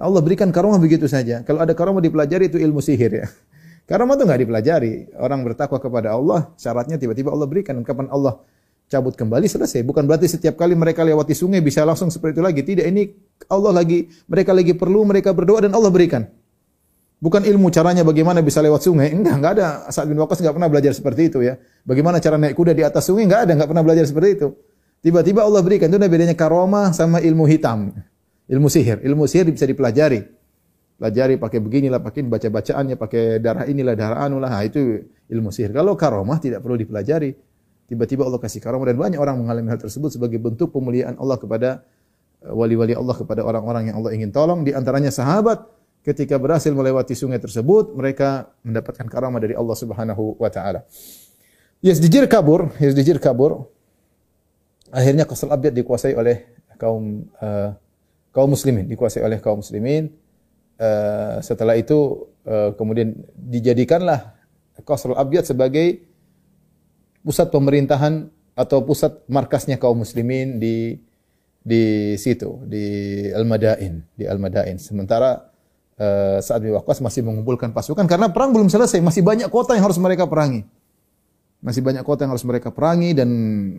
Allah 0.00 0.20
berikan 0.24 0.48
karomah 0.48 0.80
begitu 0.80 1.04
saja. 1.04 1.44
Kalau 1.44 1.60
ada 1.60 1.76
karomah 1.76 2.00
dipelajari 2.00 2.48
itu 2.48 2.56
ilmu 2.56 2.80
sihir 2.80 3.12
ya. 3.12 3.26
Karomah 3.90 4.16
itu 4.16 4.24
nggak 4.24 4.40
dipelajari. 4.48 4.92
Orang 5.20 5.44
bertakwa 5.44 5.76
kepada 5.76 6.16
Allah, 6.16 6.48
syaratnya 6.56 6.96
tiba-tiba 6.96 7.28
Allah 7.28 7.44
berikan. 7.44 7.76
Dan 7.76 7.84
kapan 7.84 8.08
Allah 8.08 8.40
cabut 8.88 9.12
kembali 9.12 9.44
selesai. 9.44 9.84
Bukan 9.84 10.08
berarti 10.08 10.30
setiap 10.30 10.56
kali 10.56 10.72
mereka 10.72 11.04
lewati 11.04 11.36
sungai 11.36 11.60
bisa 11.60 11.84
langsung 11.84 12.08
seperti 12.08 12.40
itu 12.40 12.42
lagi. 12.42 12.60
Tidak, 12.64 12.86
ini 12.86 13.12
Allah 13.52 13.76
lagi 13.76 14.08
mereka 14.24 14.56
lagi 14.56 14.72
perlu, 14.72 15.04
mereka 15.04 15.36
berdoa 15.36 15.68
dan 15.68 15.76
Allah 15.76 15.92
berikan. 15.92 16.24
Bukan 17.20 17.44
ilmu 17.44 17.68
caranya 17.68 18.00
bagaimana 18.00 18.40
bisa 18.40 18.64
lewat 18.64 18.80
sungai. 18.80 19.12
Enggak, 19.12 19.34
enggak 19.36 19.52
ada. 19.60 19.68
Sa'ad 19.92 20.08
bin 20.08 20.16
Waqqas 20.16 20.40
enggak 20.40 20.56
pernah 20.56 20.70
belajar 20.72 20.92
seperti 20.96 21.28
itu 21.28 21.44
ya. 21.44 21.60
Bagaimana 21.84 22.16
cara 22.16 22.40
naik 22.40 22.56
kuda 22.56 22.72
di 22.72 22.80
atas 22.80 23.04
sungai 23.04 23.28
enggak 23.28 23.44
ada, 23.44 23.52
enggak 23.60 23.68
pernah 23.68 23.84
belajar 23.84 24.04
seperti 24.08 24.40
itu. 24.40 24.48
Tiba-tiba 25.04 25.44
Allah 25.44 25.60
berikan. 25.60 25.92
Itu 25.92 26.00
bedanya 26.00 26.32
karomah 26.32 26.96
sama 26.96 27.20
ilmu 27.20 27.44
hitam. 27.44 27.92
Ilmu 28.48 28.72
sihir, 28.72 29.04
ilmu 29.04 29.28
sihir 29.28 29.52
bisa 29.52 29.68
dipelajari. 29.68 30.24
Pelajari 30.96 31.36
pakai 31.36 31.60
beginilah, 31.60 32.00
pakai 32.00 32.24
baca-bacaannya, 32.24 32.96
pakai 32.96 33.36
darah 33.40 33.64
inilah, 33.68 33.94
darah 33.96 34.24
anulah. 34.24 34.48
Nah, 34.48 34.64
itu 34.64 35.04
ilmu 35.28 35.52
sihir. 35.52 35.76
Kalau 35.76 35.96
karomah 36.00 36.40
tidak 36.40 36.64
perlu 36.64 36.80
dipelajari. 36.80 37.36
Tiba-tiba 37.84 38.22
Allah 38.22 38.38
kasih 38.38 38.62
karomah 38.62 38.86
dan 38.86 38.96
banyak 38.96 39.18
orang 39.18 39.34
mengalami 39.44 39.66
hal 39.74 39.80
tersebut 39.82 40.14
sebagai 40.14 40.38
bentuk 40.38 40.70
pemuliaan 40.70 41.18
Allah 41.18 41.36
kepada 41.36 41.82
eh, 42.38 42.52
wali-wali 42.54 42.94
Allah 42.94 43.18
kepada 43.18 43.42
orang-orang 43.42 43.90
yang 43.90 43.96
Allah 44.00 44.14
ingin 44.14 44.30
tolong. 44.30 44.62
Di 44.62 44.72
antaranya 44.72 45.10
sahabat 45.10 45.79
ketika 46.00 46.40
berhasil 46.40 46.72
melewati 46.72 47.12
sungai 47.12 47.40
tersebut, 47.40 47.92
mereka 47.92 48.52
mendapatkan 48.64 49.06
karamah 49.06 49.40
dari 49.40 49.54
Allah 49.56 49.76
Subhanahu 49.76 50.40
wa 50.40 50.50
taala. 50.52 50.84
Yazdijir 51.80 52.28
kabur, 52.28 52.72
Yazdijir 52.76 53.20
kabur. 53.20 53.68
Akhirnya 54.90 55.22
Qasr 55.22 55.48
Abyad 55.54 55.72
dikuasai 55.76 56.18
oleh 56.18 56.50
kaum 56.74 57.30
uh, 57.38 57.70
kaum 58.34 58.50
muslimin, 58.50 58.90
dikuasai 58.90 59.22
oleh 59.22 59.38
kaum 59.38 59.62
muslimin. 59.62 60.10
Uh, 60.80 61.38
setelah 61.44 61.76
itu 61.76 62.26
uh, 62.48 62.72
kemudian 62.74 63.12
dijadikanlah 63.36 64.40
Qasrul 64.80 65.16
Abyad 65.16 65.44
sebagai 65.44 66.00
pusat 67.20 67.52
pemerintahan 67.52 68.32
atau 68.56 68.80
pusat 68.80 69.20
markasnya 69.28 69.76
kaum 69.76 70.00
muslimin 70.00 70.56
di 70.56 70.96
di 71.60 72.16
situ 72.16 72.64
di 72.64 72.84
Al-Madain, 73.28 74.00
di 74.16 74.24
Al-Madain. 74.24 74.80
Sementara 74.80 75.49
saat 76.40 76.64
bin 76.64 76.72
Waqqas 76.72 77.04
masih 77.04 77.20
mengumpulkan 77.20 77.76
pasukan 77.76 78.08
karena 78.08 78.32
perang 78.32 78.56
belum 78.56 78.72
selesai, 78.72 79.04
masih 79.04 79.20
banyak 79.20 79.52
kota 79.52 79.76
yang 79.76 79.84
harus 79.84 80.00
mereka 80.00 80.24
perangi. 80.24 80.64
Masih 81.60 81.84
banyak 81.84 82.00
kota 82.08 82.24
yang 82.24 82.32
harus 82.32 82.46
mereka 82.48 82.72
perangi 82.72 83.12
dan 83.12 83.28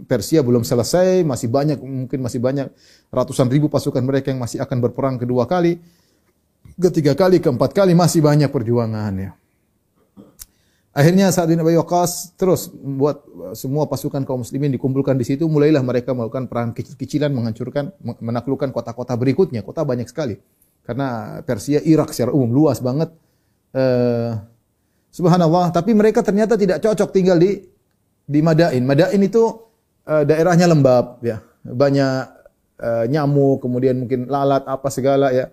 Persia 0.05 0.45
belum 0.45 0.61
selesai, 0.61 1.25
masih 1.25 1.49
banyak 1.49 1.81
mungkin 1.81 2.21
masih 2.21 2.37
banyak 2.37 2.69
ratusan 3.09 3.49
ribu 3.49 3.73
pasukan 3.73 4.05
mereka 4.05 4.29
yang 4.29 4.37
masih 4.37 4.61
akan 4.61 4.77
berperang 4.85 5.17
kedua 5.17 5.49
kali, 5.49 5.81
ketiga 6.77 7.17
kali, 7.17 7.41
keempat 7.41 7.73
kali 7.73 7.97
masih 7.97 8.21
banyak 8.21 8.53
perjuangannya. 8.53 9.33
Akhirnya 10.93 11.33
saat 11.33 11.49
bin 11.49 11.57
Abi 11.57 11.73
Waqqas 11.73 12.37
terus 12.37 12.69
membuat 12.69 13.25
semua 13.57 13.89
pasukan 13.89 14.21
kaum 14.29 14.45
muslimin 14.45 14.69
dikumpulkan 14.77 15.17
di 15.17 15.25
situ, 15.25 15.49
mulailah 15.49 15.81
mereka 15.81 16.13
melakukan 16.13 16.45
perang 16.45 16.77
kecil-kecilan 16.77 17.33
menghancurkan 17.33 17.97
menaklukkan 18.21 18.69
kota-kota 18.69 19.17
berikutnya. 19.17 19.65
Kota 19.65 19.81
banyak 19.81 20.05
sekali. 20.05 20.37
Karena 20.81 21.39
Persia, 21.45 21.79
Irak 21.85 22.11
secara 22.11 22.33
umum 22.33 22.51
luas 22.51 22.81
banget. 22.81 23.13
Uh, 23.71 24.35
Subhanallah, 25.11 25.75
tapi 25.75 25.91
mereka 25.91 26.23
ternyata 26.23 26.55
tidak 26.55 26.79
cocok 26.79 27.09
tinggal 27.11 27.35
di 27.35 27.59
di 28.23 28.39
Madain. 28.39 28.79
Madain 28.83 29.19
itu 29.19 29.43
uh, 30.07 30.23
daerahnya 30.23 30.71
lembab 30.71 31.19
ya. 31.19 31.43
Banyak 31.61 32.15
uh, 32.79 33.05
nyamuk, 33.11 33.59
kemudian 33.61 33.99
mungkin 34.01 34.31
lalat 34.31 34.63
apa 34.65 34.87
segala 34.87 35.35
ya. 35.35 35.51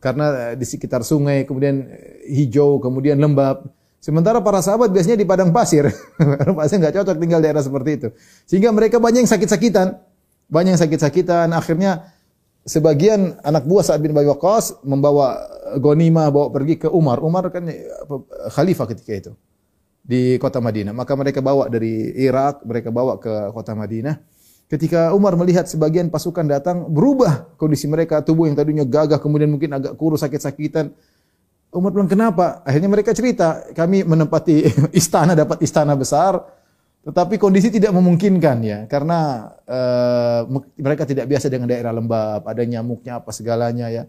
Karena 0.00 0.52
uh, 0.52 0.54
di 0.54 0.64
sekitar 0.68 1.00
sungai, 1.00 1.48
kemudian 1.48 1.88
hijau, 2.28 2.78
kemudian 2.78 3.16
lembab. 3.16 3.66
Sementara 4.00 4.40
para 4.40 4.64
sahabat 4.64 4.88
biasanya 4.88 5.20
di 5.20 5.28
padang 5.28 5.52
pasir. 5.52 5.84
Pasir 6.56 6.80
nggak 6.80 7.04
cocok 7.04 7.16
tinggal 7.20 7.44
daerah 7.44 7.60
seperti 7.60 7.90
itu. 8.00 8.08
Sehingga 8.48 8.72
mereka 8.72 8.96
banyak 8.96 9.28
yang 9.28 9.32
sakit-sakitan. 9.32 9.92
Banyak 10.48 10.72
yang 10.72 10.80
sakit-sakitan. 10.80 11.52
Akhirnya 11.52 12.08
sebagian 12.64 13.40
anak 13.40 13.64
buah 13.64 13.84
Sa'ad 13.84 14.00
bin 14.04 14.12
Abi 14.12 14.28
Waqqas 14.28 14.84
membawa 14.84 15.40
gonima 15.78 16.28
bawa 16.28 16.50
pergi 16.52 16.80
ke 16.80 16.88
Umar. 16.90 17.22
Umar 17.22 17.48
kan 17.48 17.68
eh, 17.70 17.86
khalifah 18.52 18.86
ketika 18.90 19.12
itu 19.12 19.32
di 20.00 20.36
kota 20.42 20.58
Madinah. 20.58 20.96
Maka 20.96 21.14
mereka 21.14 21.38
bawa 21.44 21.70
dari 21.70 22.10
Irak, 22.18 22.66
mereka 22.66 22.90
bawa 22.90 23.20
ke 23.20 23.52
kota 23.54 23.76
Madinah. 23.76 24.18
Ketika 24.70 25.10
Umar 25.10 25.34
melihat 25.34 25.66
sebagian 25.66 26.14
pasukan 26.14 26.46
datang, 26.46 26.86
berubah 26.86 27.58
kondisi 27.58 27.90
mereka, 27.90 28.22
tubuh 28.22 28.46
yang 28.46 28.54
tadinya 28.54 28.86
gagah, 28.86 29.18
kemudian 29.18 29.50
mungkin 29.50 29.74
agak 29.74 29.98
kurus, 29.98 30.22
sakit-sakitan. 30.22 30.94
Umar 31.74 31.90
bilang, 31.90 32.10
kenapa? 32.10 32.62
Akhirnya 32.62 32.86
mereka 32.86 33.10
cerita, 33.10 33.66
kami 33.74 34.06
menempati 34.06 34.66
istana, 35.00 35.34
dapat 35.34 35.62
istana 35.62 35.98
besar, 35.98 36.38
tetapi 37.00 37.40
kondisi 37.40 37.72
tidak 37.72 37.96
memungkinkan 37.96 38.60
ya, 38.60 38.78
karena 38.84 39.48
uh, 39.64 40.44
mereka 40.76 41.08
tidak 41.08 41.32
biasa 41.32 41.48
dengan 41.48 41.72
daerah 41.72 41.96
lembab, 41.96 42.44
ada 42.44 42.60
nyamuknya 42.60 43.24
apa 43.24 43.32
segalanya 43.32 43.88
ya. 43.88 44.04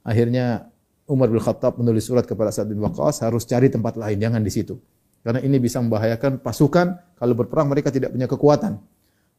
Akhirnya 0.00 0.72
Umar 1.04 1.28
bin 1.28 1.36
Khattab 1.36 1.76
menulis 1.76 2.08
surat 2.08 2.24
kepada 2.24 2.48
Sa'ad 2.48 2.72
bin 2.72 2.80
Waqqas 2.80 3.20
harus 3.20 3.44
cari 3.44 3.68
tempat 3.68 4.00
lain, 4.00 4.16
jangan 4.16 4.40
di 4.40 4.48
situ. 4.48 4.80
Karena 5.20 5.44
ini 5.44 5.60
bisa 5.60 5.84
membahayakan 5.84 6.40
pasukan 6.40 6.96
kalau 7.20 7.36
berperang 7.36 7.68
mereka 7.68 7.92
tidak 7.92 8.12
punya 8.12 8.24
kekuatan. 8.24 8.80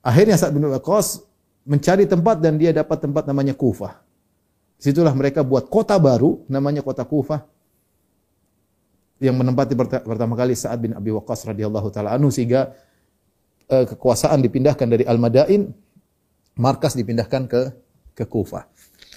Akhirnya 0.06 0.38
Sa'ad 0.38 0.54
bin 0.54 0.70
Waqqas 0.70 1.26
mencari 1.66 2.06
tempat 2.06 2.38
dan 2.38 2.62
dia 2.62 2.70
dapat 2.70 3.02
tempat 3.02 3.26
namanya 3.26 3.58
Kufah. 3.58 3.98
Situlah 4.78 5.14
mereka 5.18 5.42
buat 5.42 5.66
kota 5.74 5.98
baru 5.98 6.46
namanya 6.46 6.86
kota 6.86 7.02
Kufah 7.02 7.42
yang 9.26 9.36
menempati 9.36 9.74
pertama 10.06 10.38
kali 10.38 10.54
Sa'ad 10.54 10.80
bin 10.80 10.92
Abi 10.94 11.10
Waqqas 11.10 11.50
radhiyallahu 11.50 11.90
taala 11.90 12.14
anhu 12.14 12.30
sehingga 12.30 12.72
uh, 13.70 13.86
kekuasaan 13.90 14.40
dipindahkan 14.46 14.86
dari 14.86 15.04
Al-Madain, 15.04 15.74
markas 16.56 16.94
dipindahkan 16.94 17.50
ke 17.50 17.62
ke 18.16 18.24
Kufah. 18.24 18.70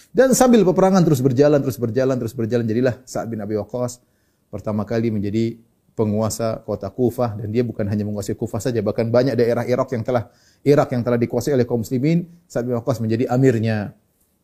Dan 0.09 0.33
sambil 0.33 0.65
peperangan 0.65 1.05
terus 1.05 1.21
berjalan, 1.21 1.61
terus 1.61 1.79
berjalan, 1.79 2.17
terus 2.17 2.35
berjalan 2.35 2.65
jadilah 2.65 2.99
Sa'ad 3.05 3.29
bin 3.29 3.39
Abi 3.45 3.55
Waqqas 3.61 4.01
pertama 4.49 4.89
kali 4.89 5.13
menjadi 5.13 5.61
penguasa 5.93 6.65
kota 6.65 6.89
Kufah. 6.89 7.39
Dan 7.39 7.53
dia 7.53 7.63
bukan 7.63 7.87
hanya 7.87 8.03
menguasai 8.09 8.35
Kufah 8.35 8.59
saja 8.59 8.81
bahkan 8.81 9.07
banyak 9.13 9.37
daerah 9.37 9.69
Irak 9.69 9.93
yang 9.95 10.03
telah 10.03 10.33
Irak 10.65 10.91
yang 10.97 11.05
telah 11.05 11.21
dikuasai 11.21 11.55
oleh 11.55 11.69
kaum 11.69 11.85
muslimin 11.85 12.27
Sa'ad 12.49 12.67
bin 12.67 12.75
Waqqas 12.81 12.99
menjadi 13.05 13.31
amirnya 13.31 13.95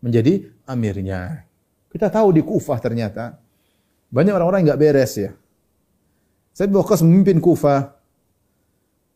menjadi 0.05 0.53
amirnya. 0.69 1.49
Kita 1.89 2.13
tahu 2.13 2.37
di 2.37 2.45
Kufah 2.45 2.77
ternyata 2.77 3.41
banyak 4.13 4.37
orang-orang 4.37 4.63
yang 4.63 4.77
enggak 4.77 4.83
beres 4.85 5.13
ya 5.17 5.33
Sa'ad 6.55 6.71
bin 6.71 6.79
Waqqas 6.79 7.03
memimpin 7.03 7.43
Kufah 7.43 7.93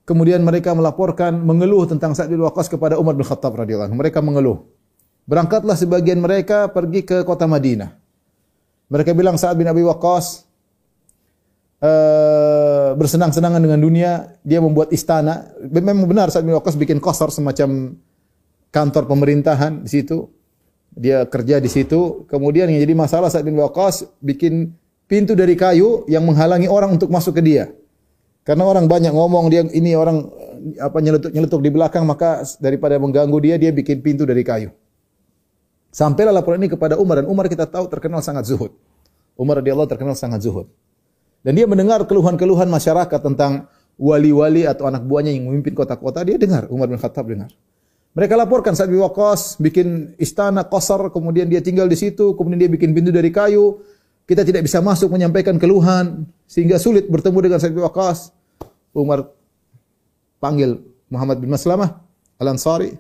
kemudian 0.04 0.42
mereka 0.42 0.74
melaporkan 0.74 1.38
mengeluh 1.38 1.86
tentang 1.86 2.12
Sa'ad 2.12 2.28
bin 2.28 2.42
Waqqas 2.42 2.66
kepada 2.66 2.98
Umar 2.98 3.14
bin 3.14 3.22
Khattab 3.24 3.54
radhiyallahu 3.54 3.94
mereka 3.94 4.18
mengeluh 4.18 4.66
berangkatlah 5.24 5.78
sebagian 5.78 6.18
mereka 6.18 6.66
pergi 6.68 7.06
ke 7.06 7.22
kota 7.22 7.46
Madinah 7.46 7.94
mereka 8.88 9.12
bilang 9.12 9.36
Sa'ad 9.36 9.56
bin 9.60 9.68
Abi 9.68 9.84
Waqqas 9.84 10.48
uh, 11.84 12.96
bersenang-senangan 12.96 13.60
dengan 13.60 13.80
dunia, 13.80 14.32
dia 14.42 14.64
membuat 14.64 14.90
istana. 14.96 15.52
Memang 15.60 16.08
benar 16.08 16.32
Sa'ad 16.32 16.44
bin 16.48 16.56
Waqqas 16.56 16.80
bikin 16.80 16.98
kosor 16.98 17.28
semacam 17.28 17.94
kantor 18.72 19.04
pemerintahan 19.04 19.84
di 19.84 19.90
situ. 19.90 20.32
Dia 20.96 21.28
kerja 21.28 21.60
di 21.60 21.68
situ. 21.70 22.24
Kemudian 22.26 22.72
yang 22.72 22.80
jadi 22.80 22.94
masalah 22.96 23.28
Sa'ad 23.28 23.44
bin 23.44 23.60
Waqqas 23.60 24.08
bikin 24.24 24.72
pintu 25.08 25.32
dari 25.32 25.56
kayu 25.56 26.04
yang 26.06 26.22
menghalangi 26.28 26.68
orang 26.68 26.94
untuk 26.94 27.08
masuk 27.08 27.40
ke 27.40 27.42
dia. 27.42 27.72
Karena 28.44 28.64
orang 28.64 28.86
banyak 28.86 29.12
ngomong 29.12 29.48
dia 29.48 29.64
ini 29.72 29.96
orang 29.96 30.28
apa 30.78 30.98
nyeletuk-nyeletuk 31.00 31.60
di 31.60 31.70
belakang 31.72 32.04
maka 32.04 32.44
daripada 32.60 32.96
mengganggu 33.00 33.38
dia 33.42 33.56
dia 33.56 33.72
bikin 33.72 34.04
pintu 34.04 34.28
dari 34.28 34.44
kayu. 34.44 34.70
Sampailah 35.88 36.30
laporan 36.30 36.60
ini 36.60 36.70
kepada 36.70 37.00
Umar 37.00 37.24
dan 37.24 37.26
Umar 37.26 37.48
kita 37.48 37.64
tahu 37.64 37.88
terkenal 37.88 38.20
sangat 38.20 38.44
zuhud. 38.46 38.70
Umar 39.34 39.64
radhiyallahu 39.64 39.88
terkenal 39.88 40.14
sangat 40.14 40.44
zuhud. 40.44 40.68
Dan 41.40 41.56
dia 41.56 41.64
mendengar 41.64 42.04
keluhan-keluhan 42.04 42.68
masyarakat 42.68 43.20
tentang 43.22 43.70
wali-wali 43.98 44.66
atau 44.66 44.86
anak 44.86 45.06
buahnya 45.06 45.34
yang 45.34 45.50
memimpin 45.50 45.74
kota-kota, 45.74 46.22
dia 46.22 46.38
dengar, 46.38 46.70
Umar 46.70 46.86
bin 46.86 46.98
Khattab 46.98 47.26
dengar. 47.26 47.50
Mereka 48.14 48.34
laporkan 48.34 48.74
saat 48.74 48.90
Waqqas 48.90 49.62
bikin 49.62 50.18
istana 50.18 50.66
kosar, 50.66 51.10
kemudian 51.14 51.46
dia 51.46 51.62
tinggal 51.62 51.86
di 51.86 51.94
situ, 51.94 52.34
kemudian 52.34 52.66
dia 52.66 52.70
bikin 52.70 52.90
pintu 52.90 53.14
dari 53.14 53.30
kayu. 53.30 53.78
Kita 54.28 54.44
tidak 54.44 54.68
bisa 54.68 54.84
masuk 54.84 55.08
menyampaikan 55.08 55.56
keluhan 55.56 56.28
sehingga 56.44 56.76
sulit 56.76 57.08
bertemu 57.08 57.48
dengan 57.48 57.58
Sa'id 57.64 57.72
Waqqas. 57.72 58.36
Umar 58.92 59.32
panggil 60.36 60.84
Muhammad 61.08 61.40
bin 61.40 61.48
Maslamah 61.48 61.96
Al-Ansari, 62.36 62.92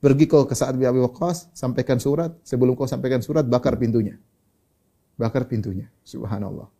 pergi 0.00 0.24
kau 0.24 0.48
ke 0.48 0.56
Sa'ad 0.56 0.80
bin 0.80 0.88
Abi 0.88 0.96
Waqqas, 1.04 1.52
sampaikan 1.52 2.00
surat, 2.00 2.32
sebelum 2.40 2.72
kau 2.72 2.88
sampaikan 2.88 3.20
surat 3.20 3.44
bakar 3.44 3.76
pintunya. 3.76 4.16
Bakar 5.20 5.44
pintunya. 5.44 5.92
Subhanallah. 6.08 6.72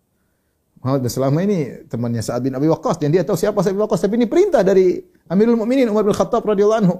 Muhammad 0.81 1.01
bin 1.05 1.11
Salamah 1.13 1.45
ini 1.45 1.85
temannya 1.85 2.25
Sa'ad 2.25 2.41
bin 2.41 2.57
Abi 2.57 2.65
Waqqas 2.73 2.97
dan 2.97 3.13
dia 3.13 3.21
tahu 3.21 3.37
siapa 3.37 3.61
Sa'ad 3.61 3.77
bin 3.77 3.85
Waqqas 3.85 4.01
tapi 4.09 4.17
ini 4.17 4.25
perintah 4.25 4.65
dari 4.65 5.05
Amirul 5.29 5.61
Mukminin 5.61 5.93
Umar 5.93 6.09
bin 6.09 6.17
Khattab 6.17 6.41
radhiyallahu 6.49 6.81
anhu. 6.81 6.97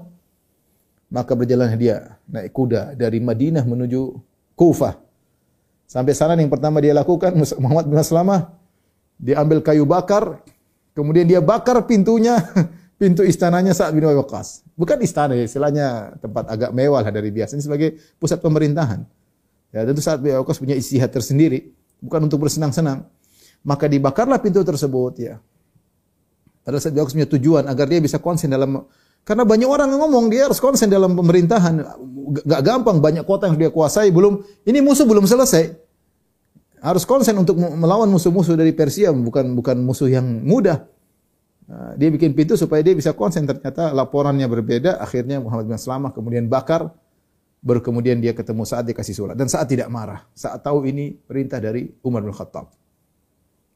Maka 1.09 1.33
berjalanlah 1.33 1.73
dia 1.73 2.21
naik 2.29 2.53
kuda 2.53 2.93
dari 2.93 3.17
Madinah 3.17 3.65
menuju 3.65 4.13
Kufah. 4.53 5.10
Sampai 5.91 6.15
sana 6.15 6.39
yang 6.39 6.47
pertama 6.47 6.79
dia 6.79 6.95
lakukan 6.95 7.35
Muhammad 7.59 7.91
bin 7.91 7.99
Salamah 7.99 8.55
dia 9.19 9.43
ambil 9.43 9.59
kayu 9.59 9.83
bakar 9.83 10.39
kemudian 10.95 11.27
dia 11.27 11.43
bakar 11.43 11.83
pintunya 11.83 12.39
pintu 13.01 13.27
istananya 13.27 13.75
Sa'ad 13.75 13.91
bin 13.91 14.07
Waqqas. 14.07 14.63
Bukan 14.79 15.03
istana 15.03 15.35
ya, 15.35 15.43
istilahnya 15.43 16.15
tempat 16.23 16.47
agak 16.47 16.71
mewah 16.71 17.03
lah 17.03 17.11
dari 17.11 17.27
biasa 17.27 17.59
ini 17.59 17.63
sebagai 17.67 17.99
pusat 18.15 18.39
pemerintahan. 18.39 19.03
Ya, 19.75 19.83
tentu 19.83 19.99
Sa'ad 19.99 20.23
bin 20.23 20.31
Waqqas 20.31 20.63
punya 20.63 20.79
istihad 20.79 21.11
tersendiri, 21.11 21.75
bukan 21.99 22.23
untuk 22.23 22.47
bersenang-senang 22.47 23.03
maka 23.61 23.85
dibakarlah 23.85 24.41
pintu 24.41 24.65
tersebut 24.65 25.13
ya. 25.21 25.35
Padahal 26.61 26.81
saya 26.81 26.93
punya 26.93 27.25
tujuan 27.25 27.65
agar 27.65 27.89
dia 27.89 27.97
bisa 27.97 28.21
konsen 28.21 28.53
dalam 28.53 28.85
karena 29.21 29.43
banyak 29.45 29.69
orang 29.69 29.87
yang 29.93 30.01
ngomong 30.01 30.25
dia 30.33 30.49
harus 30.49 30.57
konsen 30.57 30.89
dalam 30.89 31.13
pemerintahan. 31.13 31.83
Gak 32.47 32.61
gampang 32.63 33.03
banyak 33.03 33.27
kota 33.27 33.51
yang 33.51 33.57
dia 33.59 33.69
kuasai 33.69 34.09
belum 34.09 34.41
ini 34.65 34.79
musuh 34.79 35.05
belum 35.05 35.27
selesai. 35.29 35.77
Harus 36.81 37.05
konsen 37.05 37.37
untuk 37.37 37.57
melawan 37.57 38.09
musuh-musuh 38.09 38.57
dari 38.57 38.73
Persia 38.73 39.13
bukan 39.13 39.53
bukan 39.53 39.77
musuh 39.85 40.09
yang 40.09 40.25
mudah. 40.25 40.81
Nah, 41.69 41.93
dia 41.95 42.09
bikin 42.09 42.33
pintu 42.33 42.57
supaya 42.57 42.81
dia 42.81 42.97
bisa 42.97 43.13
konsen 43.13 43.45
ternyata 43.45 43.93
laporannya 43.93 44.49
berbeda 44.49 44.97
akhirnya 44.99 45.39
Muhammad 45.39 45.71
bin 45.71 45.77
Salamah 45.77 46.11
kemudian 46.11 46.49
bakar 46.49 46.91
baru 47.61 47.79
kemudian 47.79 48.17
dia 48.19 48.33
ketemu 48.35 48.65
saat 48.65 48.83
dia 48.83 48.97
kasih 48.97 49.15
surat 49.15 49.35
dan 49.37 49.47
saat 49.47 49.69
tidak 49.69 49.87
marah 49.87 50.25
saat 50.35 50.59
tahu 50.59 50.83
ini 50.89 51.15
perintah 51.15 51.63
dari 51.63 51.87
Umar 52.03 52.25
bin 52.25 52.33
Khattab 52.35 52.75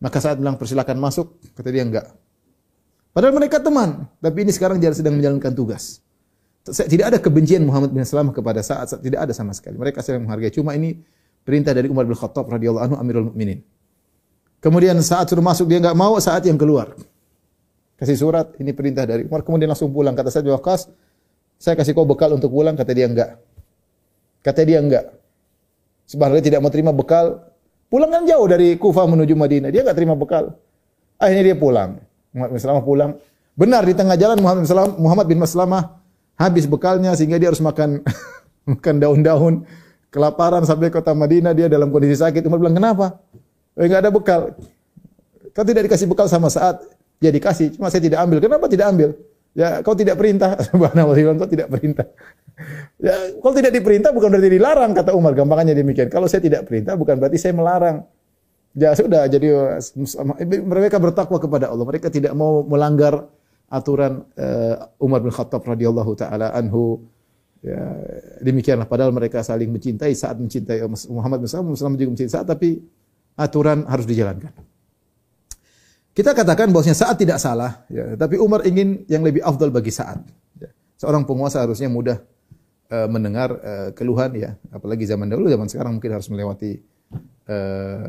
maka 0.05 0.17
saat 0.19 0.35
bilang 0.35 0.59
persilakan 0.59 0.97
masuk, 0.99 1.39
kata 1.55 1.69
dia 1.71 1.83
enggak. 1.87 2.11
Padahal 3.15 3.31
mereka 3.31 3.63
teman, 3.63 4.11
tapi 4.19 4.43
ini 4.43 4.51
sekarang 4.51 4.75
dia 4.75 4.91
sedang 4.91 5.15
menjalankan 5.15 5.55
tugas. 5.55 6.03
Tidak 6.67 7.05
ada 7.07 7.15
kebencian 7.15 7.63
Muhammad 7.63 7.95
bin 7.95 8.03
Salam 8.03 8.35
kepada 8.35 8.59
saat, 8.59 8.91
saat 8.91 8.99
tidak 8.99 9.23
ada 9.23 9.31
sama 9.31 9.55
sekali. 9.55 9.79
Mereka 9.79 10.03
saling 10.03 10.27
menghargai. 10.27 10.51
Cuma 10.51 10.75
ini 10.75 10.99
perintah 11.47 11.71
dari 11.71 11.87
Umar 11.87 12.03
bin 12.03 12.17
Khattab 12.17 12.43
radhiyallahu 12.51 12.83
anhu 12.83 12.95
Amirul 12.99 13.25
Mukminin. 13.31 13.63
Kemudian 14.59 14.99
saat 14.99 15.31
suruh 15.31 15.45
masuk 15.45 15.71
dia 15.71 15.79
enggak 15.79 15.95
mau, 15.95 16.19
saat 16.19 16.43
yang 16.43 16.59
keluar. 16.59 16.91
Kasih 17.95 18.19
surat, 18.19 18.51
ini 18.59 18.75
perintah 18.75 19.07
dari 19.07 19.23
Umar. 19.23 19.47
Kemudian 19.47 19.71
langsung 19.71 19.95
pulang. 19.95 20.11
Kata 20.11 20.27
saya 20.27 20.51
Waqqas, 20.51 20.91
saya 21.55 21.79
kasih 21.79 21.95
kau 21.95 22.03
bekal 22.03 22.35
untuk 22.35 22.51
pulang. 22.51 22.75
Kata 22.75 22.91
dia 22.91 23.07
enggak. 23.07 23.39
Kata 24.43 24.59
dia 24.67 24.83
enggak. 24.83 25.15
Sebenarnya 26.03 26.43
tidak 26.43 26.59
mau 26.59 26.73
terima 26.73 26.91
bekal, 26.91 27.55
Pulang 27.85 28.09
kan 28.09 28.23
jauh 28.25 28.43
dari 28.49 28.75
Kufah 28.75 29.05
menuju 29.05 29.37
Madinah. 29.37 29.69
Dia 29.69 29.85
nggak 29.85 29.97
terima 29.97 30.17
bekal. 30.17 30.57
Akhirnya 31.21 31.53
dia 31.53 31.57
pulang. 31.57 32.01
Muhammad 32.35 32.51
bin 32.51 32.59
Salamah 32.59 32.83
pulang. 32.83 33.11
Benar 33.55 33.87
di 33.87 33.95
tengah 33.95 34.19
jalan 34.19 34.37
Muhammad 34.43 34.67
bin 34.67 34.69
Salamah, 34.69 34.95
Muhammad 34.99 35.25
bin 35.31 35.39
Maslamah 35.39 35.83
habis 36.35 36.67
bekalnya 36.67 37.15
sehingga 37.15 37.39
dia 37.39 37.47
harus 37.47 37.63
makan 37.63 38.03
makan 38.69 38.95
daun-daun. 38.99 39.63
Kelaparan 40.11 40.63
sampai 40.67 40.91
kota 40.91 41.15
Madinah 41.15 41.55
dia 41.55 41.71
dalam 41.71 41.91
kondisi 41.91 42.19
sakit. 42.19 42.43
Umar 42.47 42.59
bilang, 42.59 42.75
"Kenapa?" 42.75 43.19
Eh, 43.75 43.87
enggak 43.87 44.03
ada 44.03 44.11
bekal. 44.11 44.41
Kau 45.55 45.63
tidak 45.63 45.87
dikasih 45.87 46.07
bekal 46.07 46.27
sama 46.27 46.51
saat 46.51 46.83
dia 47.19 47.31
dikasih, 47.31 47.79
cuma 47.79 47.87
saya 47.87 48.03
tidak 48.03 48.19
ambil. 48.23 48.43
Kenapa 48.43 48.67
tidak 48.67 48.91
ambil? 48.91 49.09
Ya, 49.55 49.79
kau 49.79 49.95
tidak 49.95 50.19
perintah. 50.19 50.59
Subhanallah, 50.67 51.15
kau 51.15 51.47
tidak 51.47 51.71
perintah. 51.71 52.07
Ya, 52.99 53.15
kalau 53.39 53.55
tidak 53.55 53.71
diperintah 53.75 54.11
bukan 54.15 54.27
berarti 54.31 54.51
dilarang 54.51 54.91
kata 54.91 55.11
Umar. 55.15 55.31
Gampangannya 55.35 55.75
demikian. 55.75 56.07
Kalau 56.11 56.27
saya 56.27 56.43
tidak 56.43 56.67
perintah 56.67 56.95
bukan 56.99 57.19
berarti 57.19 57.39
saya 57.39 57.55
melarang. 57.55 58.03
Ya 58.75 58.91
sudah, 58.91 59.23
jadi 59.31 59.79
mereka 60.67 60.99
bertakwa 60.99 61.39
kepada 61.39 61.71
Allah. 61.71 61.87
Mereka 61.87 62.11
tidak 62.11 62.35
mau 62.35 62.59
melanggar 62.67 63.31
aturan 63.71 64.27
uh, 64.35 64.91
Umar 64.99 65.23
bin 65.23 65.31
Khattab 65.31 65.63
radhiyallahu 65.63 66.11
taala 66.19 66.51
anhu. 66.51 66.99
Ya, 67.65 67.81
demikianlah 68.45 68.85
padahal 68.85 69.09
mereka 69.09 69.41
saling 69.41 69.73
mencintai 69.73 70.13
saat 70.13 70.37
mencintai 70.37 70.85
Muhammad 71.09 71.41
bin 71.41 71.49
Muslim 71.49 71.97
juga 71.97 72.09
mencintai 72.13 72.33
saat 72.35 72.45
tapi 72.45 72.77
aturan 73.39 73.87
harus 73.89 74.05
dijalankan. 74.05 74.53
Kita 76.13 76.31
katakan 76.31 76.69
bahwasanya 76.69 76.99
saat 76.99 77.15
tidak 77.17 77.41
salah, 77.41 77.83
ya, 77.91 78.15
tapi 78.15 78.37
Umar 78.37 78.63
ingin 78.63 79.03
yang 79.09 79.25
lebih 79.25 79.43
afdal 79.43 79.67
bagi 79.73 79.91
saat. 79.91 80.19
Ya. 80.55 80.71
Seorang 80.95 81.27
penguasa 81.27 81.59
harusnya 81.59 81.91
mudah 81.91 82.23
uh, 82.87 83.07
mendengar 83.11 83.51
uh, 83.59 83.89
keluhan 83.91 84.31
ya, 84.35 84.55
apalagi 84.71 85.03
zaman 85.03 85.27
dulu, 85.27 85.51
zaman 85.51 85.67
sekarang 85.67 85.99
mungkin 85.99 86.11
harus 86.15 86.29
melewati 86.31 86.79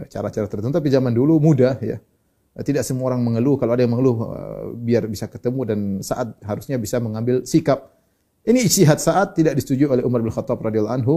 cara-cara 0.08 0.46
uh, 0.46 0.50
tertentu, 0.50 0.72
tapi 0.72 0.88
zaman 0.88 1.12
dulu 1.12 1.36
mudah 1.36 1.76
ya. 1.80 2.00
Tidak 2.56 2.80
semua 2.80 3.12
orang 3.12 3.20
mengeluh, 3.20 3.60
kalau 3.60 3.76
ada 3.76 3.84
yang 3.84 3.92
mengeluh 3.92 4.16
uh, 4.32 4.72
biar 4.72 5.04
bisa 5.12 5.28
ketemu 5.28 5.60
dan 5.68 5.78
saat 6.00 6.32
harusnya 6.40 6.80
bisa 6.80 6.96
mengambil 6.96 7.44
sikap. 7.44 7.92
Ini 8.48 8.64
ijtihad 8.64 8.96
saat 8.96 9.36
tidak 9.36 9.58
disetujui 9.60 9.90
oleh 9.90 10.06
Umar 10.06 10.24
bin 10.24 10.32
Khattab 10.32 10.62
radhiyallahu 10.62 10.96
anhu 10.96 11.16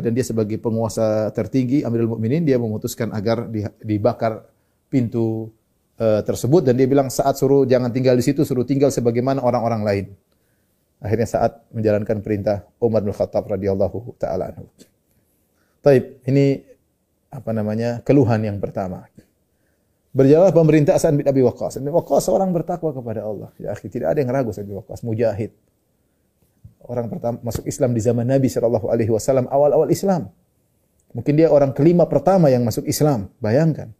dan 0.00 0.16
dia 0.16 0.24
sebagai 0.24 0.56
penguasa 0.56 1.28
tertinggi 1.36 1.84
Amirul 1.84 2.16
Mukminin 2.16 2.40
dia 2.40 2.56
memutuskan 2.56 3.12
agar 3.12 3.52
dibakar 3.84 4.48
pintu 4.88 5.52
tersebut 6.00 6.64
dan 6.64 6.76
dia 6.80 6.88
bilang 6.88 7.12
saat 7.12 7.36
suruh 7.36 7.68
jangan 7.68 7.92
tinggal 7.92 8.16
di 8.16 8.24
situ, 8.24 8.48
suruh 8.48 8.64
tinggal 8.64 8.88
sebagaimana 8.88 9.44
orang-orang 9.44 9.82
lain. 9.84 10.06
Akhirnya 11.00 11.28
saat 11.28 11.64
menjalankan 11.72 12.20
perintah 12.20 12.64
Umar 12.76 13.00
bin 13.00 13.12
Khattab 13.12 13.48
radhiyallahu 13.48 14.20
taala 14.20 14.52
anhu. 14.52 14.68
Taib, 15.80 16.20
ini 16.28 16.60
apa 17.32 17.50
namanya? 17.56 18.04
keluhan 18.04 18.44
yang 18.44 18.60
pertama. 18.60 19.08
Berjalanlah 20.10 20.50
pemerintah 20.50 20.98
Sa'ad 20.98 21.14
bin 21.14 21.26
Abi 21.26 21.40
Waqqas. 21.46 21.78
Bin 21.78 21.94
Waqqas 21.94 22.26
seorang 22.26 22.50
bertakwa 22.50 22.90
kepada 22.90 23.22
Allah. 23.22 23.54
Ya 23.62 23.70
tidak 23.78 24.10
ada 24.10 24.18
yang 24.18 24.30
ragu 24.34 24.50
Sa'ad 24.50 24.66
bin 24.66 24.76
Waqqas, 24.82 25.06
mujahid. 25.06 25.54
Orang 26.82 27.06
pertama 27.06 27.38
masuk 27.46 27.62
Islam 27.70 27.94
di 27.94 28.02
zaman 28.02 28.26
Nabi 28.26 28.50
sallallahu 28.50 28.90
alaihi 28.90 29.14
wasallam 29.14 29.46
awal-awal 29.46 29.86
Islam. 29.94 30.34
Mungkin 31.14 31.38
dia 31.38 31.46
orang 31.46 31.70
kelima 31.70 32.10
pertama 32.10 32.50
yang 32.50 32.66
masuk 32.66 32.82
Islam. 32.90 33.30
Bayangkan. 33.38 33.94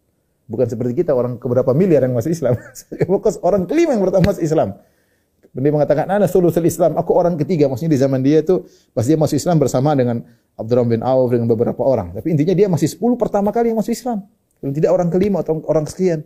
Bukan 0.51 0.67
seperti 0.67 0.99
kita 0.99 1.15
orang 1.15 1.39
keberapa 1.39 1.71
miliar 1.71 2.03
yang 2.03 2.11
masuk 2.11 2.35
Islam. 2.35 2.59
Waqqas 3.15 3.39
orang 3.39 3.63
kelima 3.63 3.95
yang 3.95 4.03
pertama 4.03 4.35
masuk 4.35 4.43
Islam. 4.43 4.75
Dia 5.51 5.71
mengatakan, 5.75 6.07
ana 6.07 6.31
sulusul 6.31 6.63
Islam, 6.63 6.95
aku 6.95 7.11
orang 7.11 7.35
ketiga. 7.35 7.67
Maksudnya 7.67 7.91
di 7.91 7.99
zaman 7.99 8.23
dia 8.23 8.39
itu, 8.39 8.63
pas 8.95 9.03
dia 9.03 9.19
masuk 9.19 9.35
Islam 9.35 9.59
bersama 9.59 9.91
dengan 9.91 10.23
Abdurrahman 10.55 10.95
bin 10.95 11.01
Auf, 11.03 11.27
dengan 11.27 11.51
beberapa 11.51 11.83
orang. 11.83 12.15
Tapi 12.15 12.31
intinya 12.31 12.55
dia 12.55 12.67
masih 12.71 12.87
10 12.87 13.19
pertama 13.19 13.51
kali 13.51 13.75
yang 13.75 13.79
masuk 13.83 13.91
Islam. 13.91 14.23
Paling 14.63 14.75
tidak 14.77 14.91
orang 14.95 15.11
kelima 15.11 15.43
atau 15.43 15.59
orang 15.67 15.83
sekian. 15.91 16.23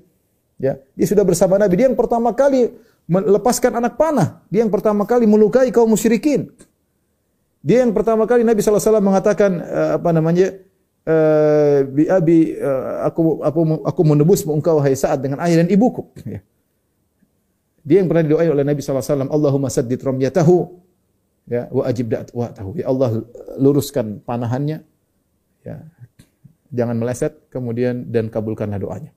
Ya, 0.62 0.78
dia 0.94 1.08
sudah 1.10 1.26
bersama 1.26 1.58
Nabi. 1.58 1.74
Dia 1.74 1.90
yang 1.90 1.98
pertama 1.98 2.38
kali 2.38 2.70
melepaskan 3.10 3.82
anak 3.82 3.98
panah. 3.98 4.46
Dia 4.54 4.62
yang 4.62 4.70
pertama 4.70 5.10
kali 5.10 5.26
melukai 5.26 5.74
kaum 5.74 5.90
musyrikin. 5.90 6.54
Dia 7.66 7.82
yang 7.82 7.98
pertama 7.98 8.30
kali 8.30 8.46
Nabi 8.46 8.62
SAW 8.62 9.02
mengatakan 9.02 9.58
uh, 9.58 9.98
apa 9.98 10.10
namanya? 10.14 10.54
Uh, 11.06 11.86
bi 11.86 12.10
abi 12.10 12.58
uh, 12.58 13.06
aku 13.06 13.46
aku 13.46 13.62
aku 13.86 14.02
menebus 14.02 14.42
engkau 14.42 14.82
wahai 14.82 14.98
Sa'ad 14.98 15.22
dengan 15.22 15.38
ayah 15.46 15.62
dan 15.62 15.70
ibuku 15.70 16.02
ya. 16.26 16.42
Dia 17.86 18.02
yang 18.02 18.10
pernah 18.10 18.26
didoain 18.26 18.50
oleh 18.50 18.66
Nabi 18.66 18.82
SAW, 18.82 19.30
Allahumma 19.30 19.70
saddid 19.70 20.02
ramyatahu 20.02 20.82
ya 21.46 21.70
wa 21.70 21.86
ajib 21.86 22.10
da'watahu. 22.10 22.82
Ya 22.82 22.90
Allah 22.90 23.22
luruskan 23.62 24.26
panahannya 24.26 24.82
ya. 25.62 25.86
Jangan 26.74 26.98
meleset 26.98 27.48
kemudian 27.54 28.10
dan 28.10 28.28
kabulkanlah 28.28 28.82
doanya. 28.82 29.14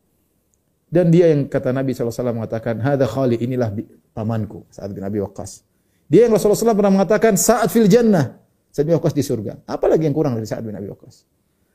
Dan 0.89 1.13
dia 1.13 1.33
yang 1.33 1.49
kata 1.49 1.73
Nabi 1.73 1.93
SAW 1.93 2.33
mengatakan, 2.33 2.81
Hada 2.81 3.05
khali, 3.05 3.37
inilah 3.37 3.73
pamanku, 4.17 4.65
saat 4.73 4.89
bin 4.93 5.05
Abi 5.05 5.21
Waqqas. 5.21 5.65
Dia 6.09 6.25
yang 6.25 6.33
Rasulullah 6.33 6.57
SAW 6.57 6.79
pernah 6.81 6.95
mengatakan, 6.97 7.37
saat 7.37 7.69
fil 7.69 7.85
jannah, 7.85 8.41
saat 8.73 8.89
bin 8.89 8.97
Waqqas 8.97 9.13
di 9.13 9.21
surga. 9.21 9.69
Apalagi 9.69 10.09
yang 10.09 10.17
kurang 10.17 10.41
dari 10.41 10.49
saat 10.49 10.65
bin 10.65 10.73
Abi 10.73 10.89
Waqqas? 10.89 11.29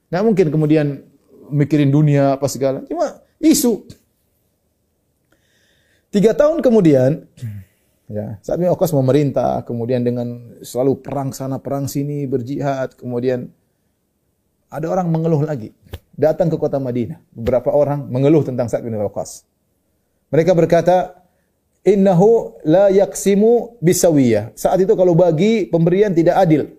Nah 0.10 0.25
mungkin 0.25 0.49
kemudian 0.49 1.06
mikirin 1.53 1.93
dunia 1.93 2.38
apa 2.38 2.49
segala. 2.49 2.82
Cuma 2.89 3.21
isu. 3.38 3.86
Tiga 6.13 6.38
tahun 6.38 6.62
kemudian, 6.62 7.26
ya, 8.06 8.38
saat 8.45 8.62
bin 8.62 8.69
Waqqas 8.69 8.93
memerintah, 8.93 9.65
kemudian 9.65 10.06
dengan 10.06 10.54
selalu 10.62 11.02
perang 11.02 11.34
sana, 11.34 11.58
perang 11.58 11.89
sini, 11.89 12.30
berjihad, 12.30 12.93
kemudian 12.93 13.49
ada 14.69 14.86
orang 14.93 15.10
mengeluh 15.10 15.41
lagi 15.41 15.73
datang 16.13 16.54
ke 16.54 16.58
kota 16.62 16.78
Madinah. 16.78 17.17
Beberapa 17.34 17.73
orang 17.73 18.06
mengeluh 18.10 18.45
tentang 18.45 18.69
Sa'ad 18.69 18.86
bin 18.86 18.93
Waqqas. 18.93 19.45
Mereka 20.30 20.54
berkata, 20.54 21.26
"Innahu 21.82 22.62
la 22.65 22.93
yaksimu 22.93 23.82
bisawiyah." 23.82 24.54
Saat 24.54 24.86
itu 24.86 24.93
kalau 24.93 25.17
bagi 25.17 25.65
pemberian 25.65 26.13
tidak 26.13 26.38
adil. 26.38 26.69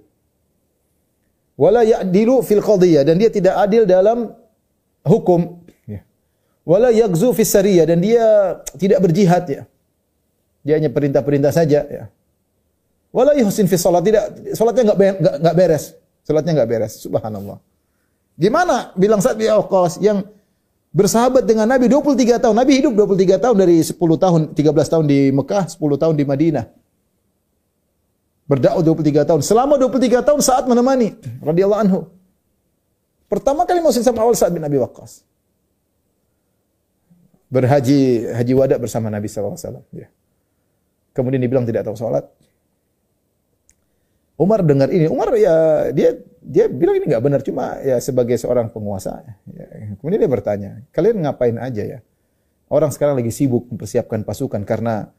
Wala 1.54 1.86
ya'dilu 1.86 2.42
fil 2.42 2.62
qadiyah 2.62 3.06
dan 3.06 3.18
dia 3.18 3.30
tidak 3.30 3.54
adil 3.58 3.86
dalam 3.86 4.30
hukum. 5.06 5.63
Wala 6.64 6.88
yakzu 6.88 7.36
fis 7.36 7.52
dan 7.52 8.00
dia 8.00 8.56
tidak 8.80 9.04
berjihad 9.04 9.44
ya. 9.44 9.62
Dia 10.64 10.80
hanya 10.80 10.88
perintah-perintah 10.88 11.52
saja 11.52 11.84
ya. 11.84 12.08
Wala 13.14 13.36
yuhsin 13.36 13.68
fi 13.70 13.76
salat 13.78 14.02
tidak 14.02 14.32
salatnya 14.58 14.90
enggak 14.90 14.98
enggak 15.38 15.54
beres. 15.54 15.84
Salatnya 16.24 16.52
enggak 16.56 16.68
beres. 16.72 16.92
Subhanallah. 17.04 17.60
Gimana 18.34 18.90
bilang 18.98 19.22
Sa'ad 19.22 19.38
bin 19.38 19.46
Waqqas 19.46 20.02
yang 20.02 20.26
bersahabat 20.90 21.46
dengan 21.46 21.68
Nabi 21.70 21.86
23 21.86 22.42
tahun. 22.42 22.54
Nabi 22.56 22.82
hidup 22.82 22.96
23 22.96 23.38
tahun 23.38 23.56
dari 23.60 23.78
10 23.78 23.94
tahun, 23.94 24.40
13 24.56 24.92
tahun 24.92 25.04
di 25.06 25.30
Mekah, 25.30 25.64
10 25.78 25.78
tahun 25.78 26.14
di 26.18 26.24
Madinah. 26.26 26.66
Berdakwah 28.50 28.82
23 28.82 29.22
tahun. 29.22 29.40
Selama 29.46 29.78
23 29.78 30.26
tahun 30.26 30.40
saat 30.42 30.64
menemani 30.66 31.14
radhiyallahu 31.38 31.82
anhu. 31.86 32.00
Pertama 33.30 33.62
kali 33.62 33.78
masuk 33.78 34.02
sama 34.02 34.26
awal 34.26 34.34
Sa'ad 34.34 34.50
bin 34.50 34.64
Abi 34.66 34.82
Waqqas. 34.82 35.22
Berhaji 37.54 38.26
haji 38.34 38.52
wada 38.58 38.74
bersama 38.82 39.06
Nabi 39.14 39.30
SAW. 39.30 39.54
Ya. 39.94 40.10
Kemudian 41.14 41.38
dibilang 41.38 41.62
tidak 41.62 41.86
tahu 41.86 41.94
sholat. 41.94 42.26
Umar 44.34 44.66
dengar 44.66 44.90
ini, 44.90 45.06
Umar 45.06 45.30
ya 45.38 45.86
dia 45.94 46.18
dia 46.42 46.66
bilang 46.66 46.98
ini 46.98 47.06
nggak 47.06 47.22
benar 47.22 47.40
cuma 47.46 47.78
ya 47.86 48.02
sebagai 48.02 48.34
seorang 48.34 48.66
penguasa. 48.74 49.22
Ya, 49.46 49.94
kemudian 50.02 50.18
dia 50.18 50.26
bertanya, 50.26 50.70
kalian 50.90 51.22
ngapain 51.22 51.54
aja 51.62 51.82
ya? 51.86 51.98
Orang 52.66 52.90
sekarang 52.90 53.14
lagi 53.14 53.30
sibuk 53.30 53.70
mempersiapkan 53.70 54.26
pasukan 54.26 54.66
karena 54.66 55.14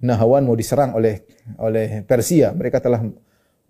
Nahawan 0.00 0.44
mau 0.48 0.56
diserang 0.56 0.96
oleh 0.96 1.24
oleh 1.60 2.04
Persia. 2.04 2.52
Mereka 2.52 2.80
telah 2.80 3.04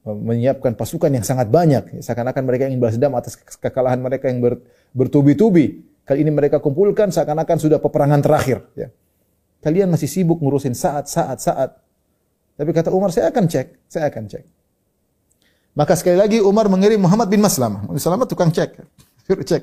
menyiapkan 0.06 0.78
pasukan 0.78 1.10
yang 1.10 1.26
sangat 1.26 1.50
banyak. 1.50 2.02
Seakan-akan 2.02 2.42
mereka 2.46 2.70
ingin 2.70 2.78
balas 2.78 2.94
dendam 2.94 3.18
atas 3.18 3.34
kekalahan 3.58 3.98
mereka 3.98 4.30
yang 4.30 4.38
ber, 4.38 4.62
bertubi-tubi. 4.94 5.82
Kali 6.10 6.26
ini 6.26 6.34
mereka 6.34 6.58
kumpulkan 6.58 7.14
seakan-akan 7.14 7.54
sudah 7.62 7.78
peperangan 7.78 8.18
terakhir. 8.18 8.66
Ya. 8.74 8.90
Kalian 9.62 9.94
masih 9.94 10.10
sibuk 10.10 10.42
ngurusin 10.42 10.74
saat, 10.74 11.06
saat, 11.06 11.38
saat. 11.38 11.70
Tapi 12.58 12.74
kata 12.74 12.90
Umar, 12.90 13.14
saya 13.14 13.30
akan 13.30 13.46
cek, 13.46 13.86
saya 13.86 14.10
akan 14.10 14.26
cek. 14.26 14.42
Maka 15.78 15.94
sekali 15.94 16.18
lagi 16.18 16.42
Umar 16.42 16.66
mengirim 16.66 16.98
Muhammad 16.98 17.30
bin 17.30 17.38
Maslamah. 17.38 17.86
Maslamah 17.86 18.26
tukang 18.26 18.50
cek. 18.50 18.82
Suruh 19.30 19.46
cek. 19.46 19.62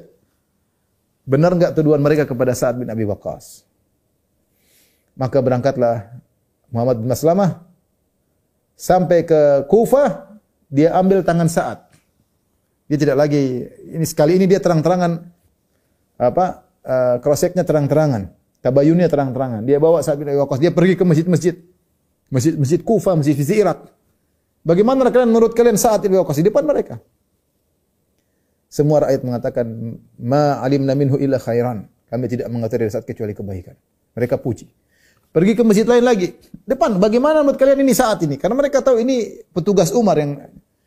Benar 1.27 1.51
enggak 1.51 1.75
tuduhan 1.75 1.99
mereka 1.99 2.23
kepada 2.23 2.55
Sa'ad 2.55 2.79
bin 2.79 2.88
Abi 2.88 3.03
Waqqas? 3.03 3.67
Maka 5.19 5.43
berangkatlah 5.43 6.15
Muhammad 6.71 7.03
bin 7.03 7.12
Maslamah 7.12 7.60
sampai 8.79 9.27
ke 9.27 9.67
Kufah, 9.67 10.39
dia 10.71 10.95
ambil 10.95 11.27
tangan 11.27 11.51
Sa'ad. 11.51 11.91
Dia 12.88 12.95
tidak 12.95 13.19
lagi 13.19 13.67
ini 13.91 14.07
sekali 14.07 14.39
ini 14.39 14.47
dia 14.47 14.63
terang-terangan 14.63 15.36
apa 16.17 16.65
uh, 16.84 17.15
kroseknya 17.21 17.63
terang-terangan, 17.63 18.34
tabayunnya 18.65 19.08
terang-terangan. 19.08 19.62
Dia 19.63 19.77
bawa 19.77 20.01
Sa'ad 20.01 20.17
bin 20.17 20.27
Abi 20.27 20.41
Waqqas, 20.41 20.60
dia 20.60 20.73
pergi 20.73 20.97
ke 20.97 21.06
masjid-masjid. 21.06 21.56
Masjid-masjid 22.27 22.84
Kufah, 22.84 23.15
masjid 23.15 23.39
di 23.39 23.56
Irak. 23.56 23.88
Bagaimana 24.67 25.08
kalian 25.08 25.32
menurut 25.32 25.56
kalian 25.56 25.80
saat 25.80 26.03
Ibnu 26.03 26.19
Waqqas 26.19 26.43
di 26.43 26.51
depan 26.51 26.67
mereka? 26.67 26.99
Semua 28.67 29.08
rakyat 29.08 29.23
mengatakan 29.23 29.95
ma 30.19 30.60
alimna 30.60 30.91
minhu 30.91 31.15
illa 31.15 31.39
khairan. 31.39 31.88
Kami 32.12 32.25
tidak 32.27 32.51
mengetahui 32.51 32.84
dari 32.84 32.91
saat 32.91 33.08
kecuali 33.08 33.32
kebaikan. 33.32 33.75
Mereka 34.15 34.36
puji. 34.43 34.67
Pergi 35.32 35.53
ke 35.56 35.63
masjid 35.63 35.88
lain 35.88 36.03
lagi. 36.03 36.36
Depan, 36.67 36.99
bagaimana 36.99 37.43
menurut 37.43 37.60
kalian 37.60 37.80
ini 37.84 37.95
saat 37.95 38.23
ini? 38.27 38.36
Karena 38.36 38.60
mereka 38.60 38.84
tahu 38.84 38.99
ini 38.99 39.43
petugas 39.56 39.91
Umar 39.95 40.19
yang 40.19 40.36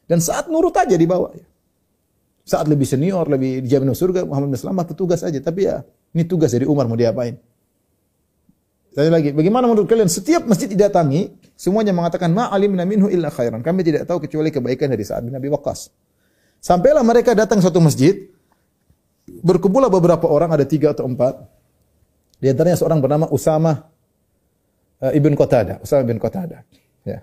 dan 0.05 0.19
saat 0.21 0.49
nurut 0.53 0.77
aja 0.77 0.97
di 0.97 1.07
bawah. 1.09 1.33
Saat 2.51 2.67
lebih 2.67 2.83
senior, 2.83 3.31
lebih 3.31 3.63
dijamin 3.63 3.95
surga, 3.95 4.27
Muhammad 4.27 4.51
bin 4.51 4.59
Selamat 4.59 4.91
petugas 4.91 5.23
aja. 5.23 5.39
Tapi 5.39 5.71
ya, 5.71 5.87
ini 6.11 6.27
tugas 6.27 6.51
dari 6.51 6.67
Umar 6.67 6.91
mau 6.91 6.99
diapain? 6.99 7.39
Tanya 8.91 9.23
lagi, 9.23 9.31
bagaimana 9.31 9.71
menurut 9.71 9.87
kalian 9.87 10.11
setiap 10.11 10.51
masjid 10.51 10.67
didatangi, 10.67 11.31
semuanya 11.55 11.95
mengatakan 11.95 12.27
ma 12.35 12.51
minhu 12.59 13.07
illa 13.07 13.31
khairan. 13.31 13.63
Kami 13.63 13.87
tidak 13.87 14.03
tahu 14.11 14.27
kecuali 14.27 14.51
kebaikan 14.51 14.91
dari 14.91 15.07
Sa'ad 15.07 15.31
bin 15.31 15.35
Abi 15.39 15.47
Waqqas. 15.47 15.95
Sampailah 16.59 17.07
mereka 17.07 17.39
datang 17.39 17.63
suatu 17.63 17.79
masjid, 17.79 18.19
berkumpullah 19.31 19.87
beberapa 19.87 20.27
orang, 20.27 20.51
ada 20.51 20.67
tiga 20.67 20.91
atau 20.91 21.07
empat. 21.07 21.39
Di 22.43 22.51
antaranya 22.51 22.83
seorang 22.83 22.99
bernama 22.99 23.31
Usama 23.31 23.79
uh, 25.07 25.13
ibn 25.15 25.39
Qatada, 25.39 25.79
Usama 25.87 26.03
bin 26.03 26.19
Qatada. 26.19 26.67
Ya. 27.07 27.23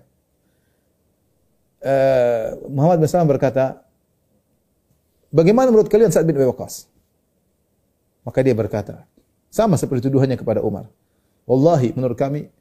Uh, 1.84 2.72
Muhammad 2.72 3.04
bin 3.04 3.12
Salam 3.12 3.28
berkata, 3.28 3.84
bagaimana 5.34 5.72
menurut 5.72 5.92
kalian 5.92 6.12
Sa'ad 6.12 6.28
bin 6.28 6.36
Abi 6.36 6.48
Waqqas? 6.48 6.88
Maka 8.28 8.40
dia 8.44 8.56
berkata, 8.56 9.08
sama 9.48 9.80
seperti 9.80 10.12
tuduhannya 10.12 10.36
kepada 10.36 10.60
Umar. 10.60 10.92
Wallahi 11.48 11.96
menurut 11.96 12.20
kami 12.20 12.52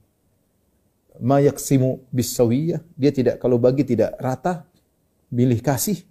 ma 1.19 1.43
yaksimu 1.43 2.07
bisawiyah, 2.15 2.79
dia 2.95 3.11
tidak 3.11 3.43
kalau 3.43 3.59
bagi 3.59 3.83
tidak 3.83 4.15
rata, 4.23 4.63
pilih 5.27 5.59
kasih. 5.59 6.07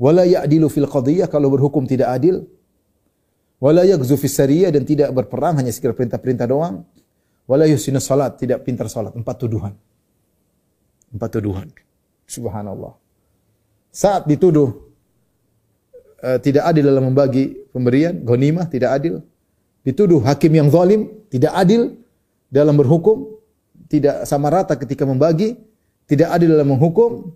Wala 0.00 0.24
ya'dilu 0.24 0.68
fil 0.72 0.88
qadiyah, 0.88 1.28
kalau 1.28 1.52
berhukum 1.52 1.84
tidak 1.84 2.12
adil. 2.12 2.48
Wala 3.60 3.84
yakzu 3.84 4.16
fis 4.16 4.32
sariyah 4.32 4.72
dan 4.72 4.88
tidak 4.88 5.12
berperang 5.12 5.60
hanya 5.60 5.68
sekedar 5.68 5.92
perintah-perintah 5.92 6.48
doang. 6.48 6.88
Wala 7.44 7.68
yusinu 7.68 8.00
salat, 8.00 8.40
tidak 8.40 8.64
pintar 8.64 8.88
salat. 8.88 9.12
Empat 9.12 9.36
tuduhan. 9.36 9.76
Empat 11.12 11.30
tuduhan. 11.36 11.68
Subhanallah. 12.24 12.96
Saat 13.92 14.24
dituduh 14.24 14.89
uh, 16.24 16.38
tidak 16.40 16.68
adil 16.68 16.84
dalam 16.88 17.12
membagi 17.12 17.56
pemberian, 17.74 18.20
ghanimah 18.22 18.68
tidak 18.68 18.96
adil. 18.96 19.20
Dituduh 19.80 20.20
hakim 20.24 20.52
yang 20.52 20.68
zalim, 20.68 21.08
tidak 21.32 21.56
adil 21.56 21.96
dalam 22.52 22.76
berhukum, 22.76 23.40
tidak 23.88 24.28
sama 24.28 24.52
rata 24.52 24.76
ketika 24.76 25.08
membagi, 25.08 25.56
tidak 26.04 26.30
adil 26.36 26.52
dalam 26.52 26.76
menghukum, 26.76 27.32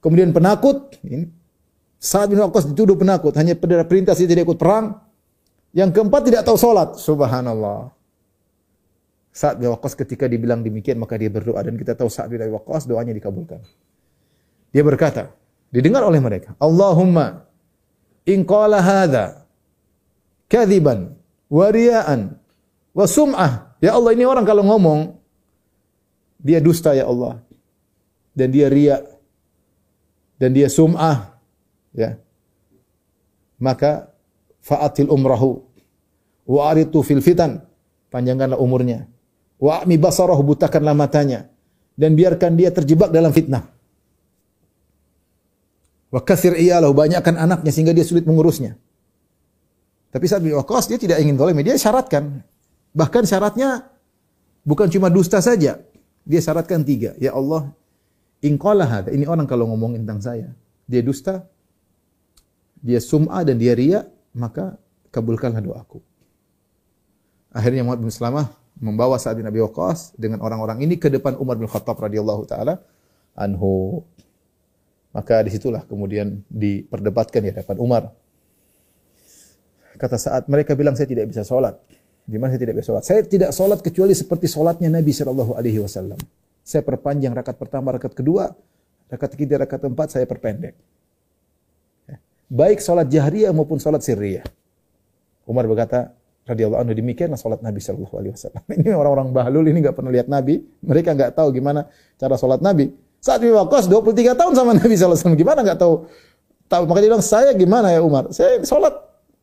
kemudian 0.00 0.32
penakut, 0.32 0.96
ini 1.04 1.28
saat 2.04 2.28
bin 2.28 2.36
Waqqas 2.36 2.68
dituduh 2.68 3.00
penakut, 3.00 3.32
hanya 3.40 3.56
perintah 3.56 4.12
saja 4.12 4.28
tidak 4.28 4.44
ikut 4.44 4.60
perang. 4.60 5.00
Yang 5.72 5.90
keempat 5.96 6.20
tidak 6.28 6.42
tahu 6.44 6.60
solat, 6.60 7.00
subhanallah. 7.00 7.90
Saat 9.32 9.58
bin 9.58 9.72
Waqqas 9.72 9.96
ketika 9.96 10.28
dibilang 10.28 10.60
demikian 10.60 11.00
maka 11.00 11.16
dia 11.16 11.32
berdoa 11.32 11.58
dan 11.64 11.74
kita 11.80 11.96
tahu 11.96 12.12
saat 12.12 12.28
bin 12.28 12.44
Waqqas 12.44 12.84
doanya 12.84 13.16
dikabulkan. 13.16 13.64
Dia 14.70 14.84
berkata, 14.84 15.32
didengar 15.72 16.04
oleh 16.04 16.20
mereka, 16.20 16.52
Allahumma 16.60 17.43
in 18.28 18.42
qala 18.48 18.80
hadza 18.80 19.44
kadhiban 20.48 21.12
wa 21.48 21.66
ria'an 21.68 22.36
wa 22.96 23.04
sum'ah. 23.04 23.52
Ya 23.84 23.92
Allah 23.96 24.16
ini 24.16 24.24
orang 24.24 24.44
kalau 24.48 24.64
ngomong 24.64 25.16
dia 26.40 26.60
dusta 26.60 26.92
ya 26.96 27.08
Allah. 27.08 27.40
Dan 28.34 28.50
dia 28.50 28.66
ria 28.66 28.98
dan 30.42 30.50
dia 30.50 30.66
sum'ah 30.66 31.38
ya. 31.94 32.18
Maka 33.62 34.10
fa'atil 34.58 35.06
umrahu 35.06 35.62
Wa 36.44 36.70
aritu 36.72 37.00
fil 37.00 37.24
fitan, 37.24 37.64
panjangkanlah 38.12 38.60
umurnya. 38.60 39.08
Wa 39.56 39.88
mi 39.88 39.96
basarahu 39.96 40.44
butakanlah 40.44 40.92
matanya 40.92 41.48
dan 41.96 42.12
biarkan 42.12 42.52
dia 42.52 42.68
terjebak 42.68 43.08
dalam 43.08 43.32
fitnah. 43.32 43.72
Wa 46.14 46.22
kathir 46.22 46.54
iyalahu, 46.54 46.94
banyakkan 46.94 47.34
anaknya 47.34 47.74
sehingga 47.74 47.90
dia 47.90 48.06
sulit 48.06 48.22
mengurusnya. 48.22 48.78
Tapi 50.14 50.30
saat 50.30 50.46
bin 50.46 50.54
Waqqas 50.54 50.86
dia 50.86 50.94
tidak 50.94 51.18
ingin 51.18 51.34
zalim, 51.34 51.58
dia 51.58 51.74
syaratkan. 51.74 52.38
Bahkan 52.94 53.26
syaratnya 53.26 53.90
bukan 54.62 54.86
cuma 54.86 55.10
dusta 55.10 55.42
saja. 55.42 55.82
Dia 56.22 56.40
syaratkan 56.40 56.86
tiga. 56.86 57.18
Ya 57.18 57.34
Allah, 57.34 57.66
ingqala 58.38 58.86
hada. 58.86 59.10
Ini 59.10 59.26
orang 59.26 59.50
kalau 59.50 59.66
ngomong 59.74 59.98
tentang 59.98 60.22
saya, 60.22 60.54
dia 60.86 61.02
dusta, 61.02 61.50
dia 62.78 63.02
sum'ah 63.02 63.42
dan 63.42 63.58
dia 63.58 63.74
ria, 63.74 64.06
maka 64.38 64.78
kabulkanlah 65.10 65.58
doaku. 65.58 65.98
Akhirnya 67.50 67.82
Muhammad 67.82 68.06
bin 68.06 68.14
Salamah 68.14 68.54
membawa 68.78 69.18
Sa'ad 69.18 69.38
bin 69.38 69.50
Abi 69.50 69.58
Waqqas 69.62 70.14
dengan 70.14 70.42
orang-orang 70.46 70.78
ini 70.82 70.94
ke 70.94 71.10
depan 71.10 71.34
Umar 71.42 71.58
bin 71.58 71.66
Khattab 71.66 71.98
radhiyallahu 71.98 72.46
taala 72.46 72.78
anhu. 73.34 74.02
Maka 75.14 75.46
di 75.46 75.50
situlah 75.54 75.86
kemudian 75.86 76.42
diperdebatkan 76.50 77.38
di 77.38 77.54
hadapan 77.54 77.78
Umar 77.78 78.10
Kata 79.94 80.18
saat 80.18 80.50
mereka 80.50 80.74
bilang 80.74 80.98
saya 80.98 81.06
tidak 81.06 81.30
bisa 81.30 81.46
sholat. 81.46 81.78
Gimana 82.26 82.56
saya 82.56 82.62
tidak 82.66 82.74
bisa 82.80 82.86
sholat? 82.90 83.04
Saya 83.06 83.20
tidak 83.22 83.50
sholat 83.54 83.78
kecuali 83.78 84.14
seperti 84.16 84.46
sholatnya 84.50 84.90
Nabi 84.90 85.12
Shallallahu 85.14 85.54
Alaihi 85.54 85.78
Wasallam. 85.78 86.18
Saya 86.64 86.82
perpanjang 86.82 87.30
rakaat 87.36 87.60
pertama, 87.60 87.92
rakaat 87.94 88.16
kedua, 88.16 88.50
rakaat 89.12 89.36
ketiga, 89.38 89.60
rakaat 89.62 89.84
keempat 89.86 90.08
saya 90.10 90.24
perpendek. 90.24 90.74
Ya. 92.08 92.16
Baik 92.48 92.80
sholat 92.80 93.06
jahriyah 93.06 93.52
maupun 93.52 93.78
sholat 93.78 94.00
sirriyah. 94.00 94.42
Umar 95.44 95.68
berkata, 95.68 96.16
radhiyallahu 96.48 96.80
anhu 96.80 96.94
demikianlah 96.96 97.38
sholat 97.38 97.60
Nabi 97.60 97.78
Shallallahu 97.84 98.14
Alaihi 98.18 98.32
Wasallam. 98.34 98.62
Ini 98.80 98.90
orang-orang 98.96 99.28
bahlul 99.30 99.68
ini 99.68 99.78
nggak 99.84 99.94
pernah 99.94 100.10
lihat 100.10 100.26
Nabi, 100.26 100.64
mereka 100.82 101.12
nggak 101.12 101.36
tahu 101.36 101.54
gimana 101.54 101.86
cara 102.16 102.34
sholat 102.40 102.64
Nabi. 102.64 102.90
Saat 103.24 103.40
di 103.40 103.48
Waqqas 103.48 103.88
23 103.88 104.36
tahun 104.36 104.52
sama 104.52 104.70
Nabi 104.76 105.00
Wasallam, 105.00 105.32
gimana 105.32 105.64
nggak 105.64 105.80
tahu? 105.80 106.04
Tahu 106.68 106.82
maka 106.84 106.98
dia 107.00 107.08
bilang 107.08 107.24
saya 107.24 107.56
gimana 107.56 107.88
ya 107.88 108.04
Umar? 108.04 108.28
Saya 108.36 108.60
sholat 108.68 108.92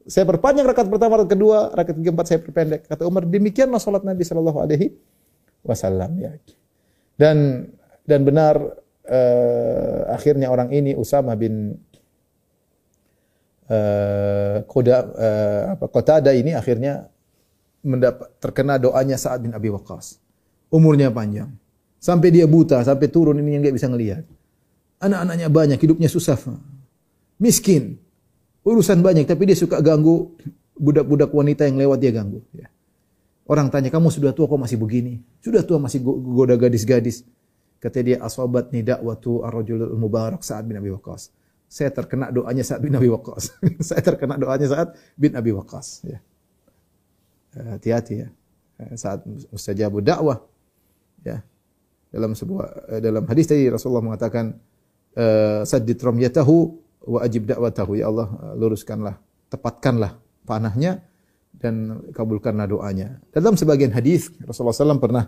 saya 0.06 0.26
perpanjang 0.26 0.70
rakaat 0.70 0.86
pertama, 0.86 1.18
rakaat 1.18 1.34
kedua, 1.34 1.74
rakaat 1.74 1.98
ketiga, 1.98 2.14
empat 2.14 2.26
saya 2.30 2.40
perpendek. 2.46 2.82
Kata 2.86 3.10
Umar, 3.10 3.26
demikianlah 3.26 3.82
salat 3.82 4.06
Nabi 4.06 4.22
Shallallahu 4.22 4.60
Alaihi 4.62 4.94
Wasallam. 5.66 6.14
Ya. 6.22 6.38
Dan 7.18 7.70
dan 8.06 8.22
benar 8.22 8.58
uh, 9.10 10.02
akhirnya 10.14 10.54
orang 10.54 10.70
ini 10.74 10.94
Usama 10.94 11.34
bin 11.34 11.74
uh, 13.66 14.62
Koda 14.70 14.98
uh, 15.10 15.64
apa 15.74 15.86
Qatada 15.90 16.34
ini 16.38 16.54
akhirnya 16.54 17.10
mendapat 17.82 18.30
terkena 18.38 18.78
doanya 18.78 19.18
Sa'ad 19.18 19.42
bin 19.42 19.58
Abi 19.58 19.74
Waqqas. 19.74 20.22
Umurnya 20.70 21.10
panjang. 21.10 21.50
Sampai 22.02 22.34
dia 22.34 22.50
buta, 22.50 22.82
sampai 22.82 23.14
turun 23.14 23.38
ini 23.38 23.54
yang 23.54 23.62
nggak 23.62 23.78
bisa 23.78 23.86
ngelihat. 23.86 24.26
Anak-anaknya 24.98 25.54
banyak, 25.54 25.78
hidupnya 25.78 26.10
susah. 26.10 26.34
Miskin. 27.38 28.02
Urusan 28.66 29.06
banyak, 29.06 29.30
tapi 29.30 29.46
dia 29.46 29.54
suka 29.54 29.78
ganggu 29.86 30.34
budak-budak 30.74 31.30
wanita 31.30 31.70
yang 31.70 31.78
lewat 31.78 32.02
dia 32.02 32.10
ganggu. 32.10 32.42
Ya. 32.58 32.74
Orang 33.46 33.70
tanya, 33.70 33.94
kamu 33.94 34.10
sudah 34.10 34.34
tua 34.34 34.50
kok 34.50 34.58
masih 34.58 34.82
begini? 34.82 35.22
Sudah 35.46 35.62
tua 35.62 35.78
masih 35.78 36.02
goda 36.02 36.58
gadis-gadis. 36.58 37.22
Kata 37.78 38.02
dia, 38.02 38.18
asobat 38.18 38.74
nidak 38.74 38.98
waktu 39.06 39.32
ar-rajulul 39.46 39.94
mubarak 39.94 40.42
saat 40.42 40.66
bin 40.66 40.82
Abi 40.82 40.90
Waqqas. 40.90 41.30
Saya 41.70 41.94
terkena 41.94 42.34
doanya 42.34 42.66
saat 42.66 42.82
bin 42.82 42.98
Abi 42.98 43.14
Waqqas. 43.14 43.62
Saya 43.94 44.02
terkena 44.02 44.42
doanya 44.42 44.66
saat 44.66 44.98
bin 45.14 45.38
Abi 45.38 45.54
Waqqas. 45.54 46.02
Ya. 46.02 46.18
Hati-hati 47.78 48.26
ya. 48.26 48.28
Saat 48.98 49.22
mustajabu 49.54 50.02
dakwah. 50.02 50.42
Ya. 51.22 51.46
Dalam 52.12 52.36
sebuah 52.36 52.92
eh, 52.92 53.00
dalam 53.00 53.24
hadis 53.24 53.48
tadi 53.48 53.72
Rasulullah 53.72 54.04
mengatakan, 54.04 54.52
eh, 55.16 55.64
saddid 55.64 55.96
ramyatahu 55.96 56.56
wa 57.08 57.20
ajib 57.24 57.48
da'watahu 57.48 57.98
ya 57.98 58.12
Allah 58.12 58.30
luruskanlah 58.60 59.16
tepatkanlah 59.48 60.20
panahnya 60.44 61.02
dan 61.56 62.04
kabulkanlah 62.12 62.68
doanya. 62.68 63.24
Dalam 63.32 63.56
sebagian 63.56 63.96
hadis 63.96 64.28
Rasulullah 64.44 64.76
SAW 64.76 65.00
pernah 65.00 65.26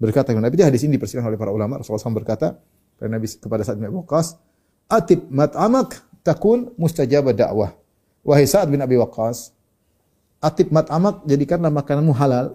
berkata 0.00 0.32
Nabi 0.32 0.56
hadis 0.62 0.86
ini 0.86 0.96
dipersilakan 0.96 1.34
oleh 1.34 1.40
para 1.40 1.52
ulama 1.52 1.82
Rasulullah 1.82 2.00
SAW 2.06 2.16
berkata 2.16 2.56
kepada 2.96 3.10
Nabi 3.10 3.26
kepada 3.26 3.62
Sa'ad 3.66 3.76
bin 3.82 3.86
Abi 3.90 3.96
Waqqas 4.06 4.26
atib 4.86 5.20
mat'amak 5.28 5.98
takun 6.22 6.70
mustajabah 6.78 7.34
dakwah. 7.34 7.74
Wahai 8.22 8.46
Sa'ad 8.46 8.70
bin 8.70 8.80
Abi 8.80 8.96
Waqqas 8.96 9.50
atib 10.40 10.70
mat'amak 10.70 11.26
jadikanlah 11.26 11.74
makananmu 11.74 12.14
halal. 12.14 12.54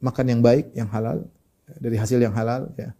Makan 0.00 0.32
yang 0.32 0.40
baik, 0.40 0.72
yang 0.72 0.88
halal 0.88 1.28
dari 1.78 1.96
hasil 2.00 2.18
yang 2.18 2.34
halal 2.34 2.72
ya. 2.74 2.90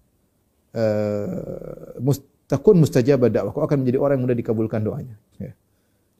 Uh, 0.70 2.14
takun 2.50 2.78
dakwah. 2.82 3.50
Kau 3.54 3.62
akan 3.66 3.82
menjadi 3.82 3.98
orang 3.98 4.18
yang 4.18 4.24
mudah 4.26 4.38
dikabulkan 4.38 4.82
doanya. 4.82 5.18
Ya. 5.38 5.54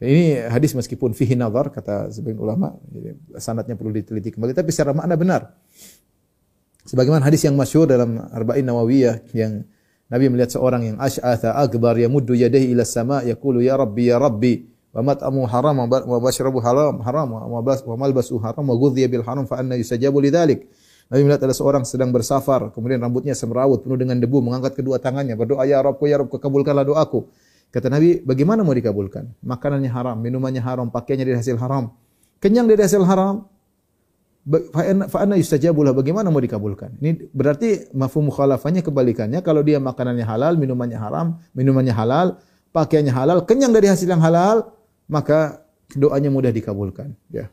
Ini 0.01 0.49
hadis 0.49 0.73
meskipun 0.73 1.13
fihi 1.13 1.37
nazar 1.37 1.69
kata 1.69 2.09
sebagian 2.09 2.41
ulama, 2.41 2.73
jadi 2.89 3.21
sanatnya 3.37 3.77
perlu 3.77 3.93
diteliti 3.93 4.33
kembali 4.33 4.57
tapi 4.57 4.73
secara 4.73 4.97
makna 4.97 5.13
benar. 5.13 5.53
Sebagaimana 6.89 7.29
hadis 7.29 7.45
yang 7.45 7.53
masyhur 7.53 7.85
dalam 7.85 8.17
Arba'in 8.33 8.65
Nawawiyah 8.65 9.29
yang 9.37 9.69
Nabi 10.09 10.33
melihat 10.33 10.57
seorang 10.57 10.89
yang 10.89 10.97
asy'atha 10.97 11.53
akbar 11.53 12.01
yamuddu 12.01 12.33
yadayhi 12.33 12.73
ila 12.73 12.89
sama 12.89 13.21
yaqulu 13.23 13.61
ya 13.61 13.77
rabbi 13.77 14.09
ya 14.09 14.17
rabbi 14.17 14.65
wa 14.91 15.05
mat'amu 15.05 15.45
haram 15.47 15.77
wa 15.87 16.19
bashrabu 16.19 16.59
haram 16.65 16.99
haram 17.05 17.29
wa 17.31 17.61
malbasu 17.95 18.41
haram 18.41 18.65
wa 18.65 18.75
ghudhiya 18.75 19.07
bil 19.07 19.23
haram 19.23 19.45
fa 19.45 19.61
anna 19.61 19.77
yusajabu 19.77 20.17
lidzalik. 20.19 20.65
Nabi 21.11 21.27
melihat 21.27 21.42
ada 21.42 21.51
seorang 21.51 21.83
sedang 21.83 22.14
bersafar, 22.14 22.70
kemudian 22.70 23.03
rambutnya 23.03 23.35
semrawut 23.35 23.83
penuh 23.83 23.99
dengan 23.99 24.14
debu, 24.23 24.38
mengangkat 24.46 24.79
kedua 24.79 25.03
tangannya, 25.03 25.35
berdoa, 25.35 25.66
Ya 25.66 25.83
Rabbku, 25.83 26.07
Ya 26.07 26.23
Rabbku, 26.23 26.38
kabulkanlah 26.38 26.87
doaku. 26.87 27.27
Kata 27.75 27.90
Nabi, 27.90 28.23
bagaimana 28.23 28.62
mau 28.62 28.70
dikabulkan? 28.70 29.27
Makanannya 29.42 29.90
haram, 29.90 30.16
minumannya 30.23 30.62
haram, 30.62 30.87
pakaiannya 30.87 31.27
dari 31.27 31.38
hasil 31.42 31.59
haram. 31.59 31.90
Kenyang 32.38 32.70
dari 32.70 32.87
hasil 32.87 33.03
haram, 33.03 33.42
fa'anna 35.11 35.35
yustajabulah, 35.35 35.99
bagaimana 35.99 36.31
mau 36.31 36.38
dikabulkan? 36.38 36.94
Ini 37.03 37.35
berarti 37.35 37.90
mafhum 37.90 38.31
mukhalafahnya 38.31 38.87
kebalikannya, 38.87 39.42
kalau 39.42 39.66
dia 39.66 39.83
makanannya 39.83 40.23
halal, 40.23 40.55
minumannya 40.55 40.99
haram, 40.99 41.42
minumannya 41.59 41.90
halal, 41.90 42.38
pakaiannya 42.70 43.11
halal, 43.11 43.42
kenyang 43.42 43.75
dari 43.75 43.90
hasil 43.90 44.07
yang 44.07 44.23
halal, 44.23 44.79
maka 45.11 45.66
doanya 45.90 46.31
mudah 46.31 46.55
dikabulkan. 46.55 47.18
Ya 47.35 47.51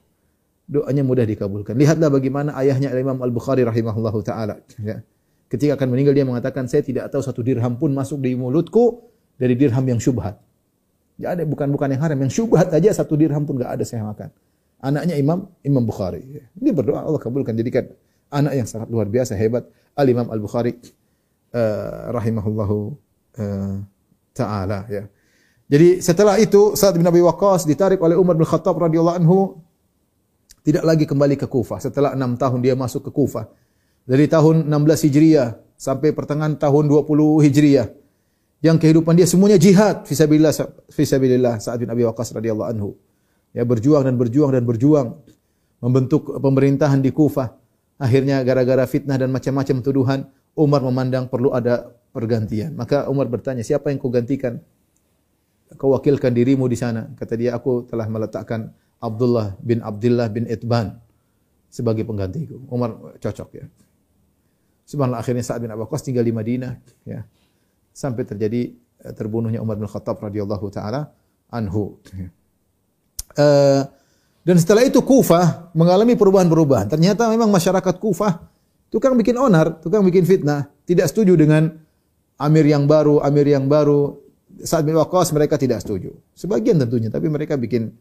doanya 0.68 1.02
mudah 1.02 1.24
dikabulkan. 1.24 1.80
Lihatlah 1.80 2.12
bagaimana 2.12 2.52
ayahnya 2.60 2.92
Imam 2.92 3.16
Al-Bukhari 3.24 3.64
rahimahullahu 3.64 4.20
taala 4.22 4.60
ya. 4.84 5.00
Ketika 5.48 5.80
akan 5.80 5.96
meninggal 5.96 6.12
dia 6.12 6.28
mengatakan 6.28 6.68
saya 6.68 6.84
tidak 6.84 7.08
tahu 7.08 7.24
satu 7.24 7.40
dirham 7.40 7.80
pun 7.80 7.96
masuk 7.96 8.20
di 8.20 8.36
mulutku 8.36 9.08
dari 9.40 9.56
dirham 9.56 9.82
yang 9.88 9.96
syubhat. 9.96 10.36
Ya 11.16 11.34
ada 11.34 11.48
bukan 11.48 11.72
bukan 11.72 11.96
yang 11.96 12.04
haram, 12.04 12.20
yang 12.20 12.30
syubhat 12.30 12.68
aja 12.76 12.92
satu 12.92 13.16
dirham 13.16 13.48
pun 13.48 13.56
enggak 13.58 13.80
ada 13.80 13.84
saya 13.88 14.04
makan. 14.04 14.30
Anaknya 14.84 15.16
Imam 15.16 15.48
Imam 15.64 15.82
Bukhari. 15.88 16.22
Ya. 16.28 16.44
Ini 16.60 16.70
berdoa 16.76 17.08
Allah 17.08 17.18
kabulkan 17.18 17.56
jadikan 17.56 17.88
anak 18.28 18.54
yang 18.60 18.68
sangat 18.68 18.92
luar 18.92 19.08
biasa 19.08 19.40
hebat 19.40 19.66
Al 19.96 20.08
Imam 20.12 20.28
Al 20.28 20.44
Bukhari 20.44 20.76
uh, 21.56 22.12
rahimahullahu 22.12 22.78
uh, 23.40 23.76
taala 24.36 24.84
ya. 24.92 25.08
Jadi 25.68 26.00
setelah 26.00 26.40
itu 26.40 26.76
saat 26.80 26.96
bin 26.96 27.08
Abi 27.08 27.20
Waqqas 27.24 27.68
ditarik 27.68 28.00
oleh 28.00 28.16
Umar 28.16 28.36
bin 28.40 28.48
Khattab 28.48 28.76
radhiyallahu 28.80 29.18
anhu 29.20 29.60
tidak 30.68 30.84
lagi 30.84 31.08
kembali 31.08 31.40
ke 31.40 31.48
Kufah. 31.48 31.80
Setelah 31.80 32.12
enam 32.12 32.36
tahun 32.36 32.60
dia 32.60 32.76
masuk 32.76 33.08
ke 33.08 33.12
Kufah. 33.16 33.48
Dari 34.04 34.28
tahun 34.28 34.68
16 34.68 35.08
Hijriah 35.08 35.56
sampai 35.80 36.12
pertengahan 36.12 36.60
tahun 36.60 36.92
20 36.92 37.08
Hijriah. 37.48 37.88
Yang 38.60 38.78
kehidupan 38.84 39.16
dia 39.16 39.24
semuanya 39.24 39.56
jihad 39.56 40.04
fisabilillah 40.04 40.52
fisabilillah 40.92 41.64
Sa'ad 41.64 41.80
bin 41.80 41.88
Abi 41.88 42.04
Waqqas 42.04 42.36
radhiyallahu 42.36 42.68
anhu. 42.68 43.00
Ya 43.56 43.64
berjuang 43.64 44.04
dan 44.04 44.20
berjuang 44.20 44.52
dan 44.52 44.68
berjuang 44.68 45.08
membentuk 45.80 46.36
pemerintahan 46.36 47.00
di 47.00 47.16
Kufah. 47.16 47.48
Akhirnya 47.96 48.44
gara-gara 48.44 48.84
fitnah 48.84 49.16
dan 49.16 49.32
macam-macam 49.32 49.76
tuduhan, 49.80 50.20
Umar 50.52 50.84
memandang 50.84 51.32
perlu 51.32 51.56
ada 51.56 51.96
pergantian. 52.12 52.76
Maka 52.76 53.08
Umar 53.08 53.32
bertanya, 53.32 53.64
siapa 53.64 53.88
yang 53.88 54.04
kau 54.04 54.12
gantikan? 54.12 54.60
Kau 55.80 55.96
wakilkan 55.96 56.36
dirimu 56.36 56.68
di 56.68 56.76
sana. 56.78 57.10
Kata 57.16 57.34
dia, 57.40 57.58
aku 57.58 57.88
telah 57.90 58.06
meletakkan 58.06 58.70
Abdullah 58.98 59.54
bin 59.62 59.86
Abdullah 59.86 60.28
bin 60.30 60.50
Itban 60.50 60.98
sebagai 61.70 62.02
penggantiku. 62.08 62.58
Umar 62.74 63.18
cocok 63.22 63.50
ya. 63.54 63.66
Subhanallah 64.88 65.20
akhirnya 65.20 65.44
Sa'ad 65.44 65.62
bin 65.62 65.70
Waqqas 65.70 66.02
tinggal 66.02 66.24
di 66.24 66.34
Madinah 66.34 66.74
ya. 67.04 67.22
Sampai 67.92 68.24
terjadi 68.24 68.74
eh, 69.04 69.14
terbunuhnya 69.14 69.62
Umar 69.62 69.76
bin 69.78 69.86
Khattab 69.86 70.18
radhiyallahu 70.18 70.68
taala 70.74 71.12
anhu. 71.54 72.00
Uh, 73.38 73.86
dan 74.48 74.56
setelah 74.58 74.82
itu 74.88 75.04
Kufah 75.04 75.76
mengalami 75.76 76.16
perubahan-perubahan. 76.16 76.88
Ternyata 76.88 77.28
memang 77.28 77.52
masyarakat 77.52 78.00
Kufah 78.00 78.48
tukang 78.88 79.14
bikin 79.20 79.36
onar, 79.36 79.84
tukang 79.84 80.02
bikin 80.08 80.24
fitnah, 80.24 80.72
tidak 80.88 81.12
setuju 81.12 81.36
dengan 81.36 81.68
amir 82.40 82.66
yang 82.66 82.88
baru, 82.88 83.20
amir 83.22 83.52
yang 83.52 83.68
baru. 83.68 84.24
Saat 84.64 84.88
bin 84.88 84.98
Waqqas 84.98 85.36
mereka 85.36 85.60
tidak 85.60 85.84
setuju. 85.86 86.16
Sebagian 86.34 86.82
tentunya, 86.82 87.12
tapi 87.14 87.30
mereka 87.30 87.60
bikin 87.60 87.94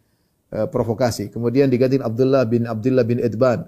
uh, 0.52 0.66
provokasi. 0.70 1.32
Kemudian 1.32 1.72
diganti 1.72 1.98
Abdullah 1.98 2.46
bin 2.46 2.68
Abdullah 2.68 3.04
bin 3.06 3.18
Edban. 3.18 3.66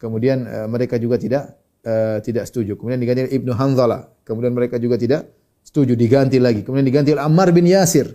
Kemudian 0.00 0.46
uh, 0.46 0.66
mereka 0.66 0.98
juga 0.98 1.20
tidak 1.20 1.54
uh, 1.86 2.18
tidak 2.24 2.48
setuju. 2.50 2.74
Kemudian 2.74 2.98
diganti 2.98 3.30
Ibnu 3.30 3.52
Hanzalah. 3.54 4.10
Kemudian 4.24 4.56
mereka 4.56 4.80
juga 4.80 4.98
tidak 4.98 5.30
setuju 5.62 5.94
diganti 5.94 6.40
lagi. 6.42 6.66
Kemudian 6.66 6.86
diganti 6.86 7.14
Ammar 7.14 7.54
bin 7.54 7.68
Yasir 7.68 8.10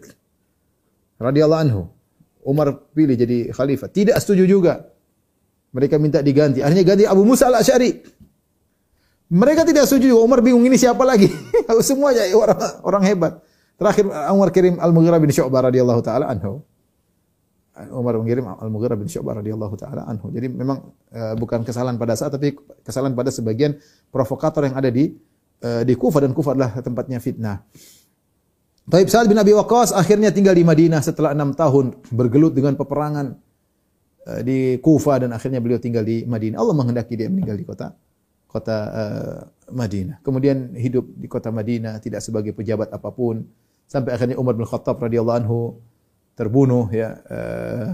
radhiyallahu 1.20 1.62
anhu. 1.62 1.82
Umar 2.44 2.72
pilih 2.96 3.13
jadi 3.20 3.52
khalifah. 3.52 3.92
Tidak 3.92 4.15
setuju 4.18 4.48
juga. 4.48 4.89
Mereka 5.76 6.02
minta 6.02 6.24
diganti. 6.24 6.65
Akhirnya 6.65 6.82
ganti 6.82 7.06
Abu 7.06 7.22
Musa 7.22 7.46
al-Asy'ari. 7.52 8.02
Mereka 9.30 9.62
tidak 9.68 9.86
setuju. 9.86 10.18
Umar 10.18 10.42
bingung 10.42 10.65
ini 10.65 10.74
siapa 10.74 11.06
lagi? 11.06 11.30
Semua 11.86 12.10
ya 12.10 12.26
orang, 12.34 12.58
orang 12.82 13.04
hebat. 13.06 13.34
Terakhir 13.78 14.10
Umar 14.34 14.50
kirim 14.50 14.82
Al-Mughirah 14.82 15.22
bin 15.22 15.30
Syu'bah 15.30 15.70
radhiyallahu 15.70 16.02
taala 16.02 16.26
anhu. 16.34 16.65
Umar 17.96 18.20
mengirim 18.20 18.44
Al-Mughirah 18.44 19.00
bin 19.00 19.08
Syu'bah 19.08 19.39
radhiyallahu 19.39 19.76
taala 19.80 20.04
anhu. 20.04 20.28
Jadi 20.36 20.52
memang 20.52 20.92
uh, 21.15 21.34
bukan 21.39 21.63
kesalahan 21.63 21.96
pada 21.96 22.20
saat 22.20 22.36
tapi 22.36 22.52
kesalahan 22.84 23.15
pada 23.15 23.32
sebagian 23.32 23.80
provokator 24.12 24.68
yang 24.68 24.76
ada 24.76 24.92
di 24.92 25.15
uh, 25.63 25.88
di 25.88 25.94
Kufah 25.96 26.28
dan 26.28 26.36
Kufah 26.36 26.52
adalah 26.60 26.72
tempatnya 26.84 27.24
fitnah. 27.24 27.63
Taib 28.89 29.08
Sa'ad 29.08 29.30
bin 29.30 29.38
Abi 29.38 29.54
Waqqas 29.54 29.94
akhirnya 29.94 30.34
tinggal 30.34 30.58
di 30.58 30.65
Madinah 30.65 31.00
setelah 31.00 31.32
enam 31.32 31.54
tahun 31.54 31.94
bergelut 32.12 32.58
dengan 32.58 32.76
peperangan 32.76 33.38
uh, 34.28 34.42
di 34.44 34.76
Kufah 34.84 35.24
dan 35.24 35.32
akhirnya 35.32 35.63
beliau 35.63 35.80
tinggal 35.80 36.04
di 36.04 36.28
Madinah. 36.28 36.60
Allah 36.60 36.76
menghendaki 36.76 37.15
dia 37.15 37.32
meninggal 37.32 37.56
di 37.56 37.63
kota 37.63 37.96
kota 38.50 38.78
uh, 38.89 39.39
Madinah. 39.72 40.20
Kemudian 40.26 40.74
hidup 40.74 41.06
di 41.15 41.30
kota 41.30 41.54
Madinah 41.54 42.02
tidak 42.02 42.26
sebagai 42.26 42.52
pejabat 42.52 42.89
apa 42.89 43.13
pun 43.13 43.46
sampai 43.86 44.13
akhirnya 44.13 44.38
Umar 44.42 44.58
bin 44.58 44.65
Khattab 44.65 44.98
radhiyallahu 44.98 45.38
anhu 45.38 45.58
terbunuh 46.39 46.88
ya 46.88 47.19
uh, 47.19 47.91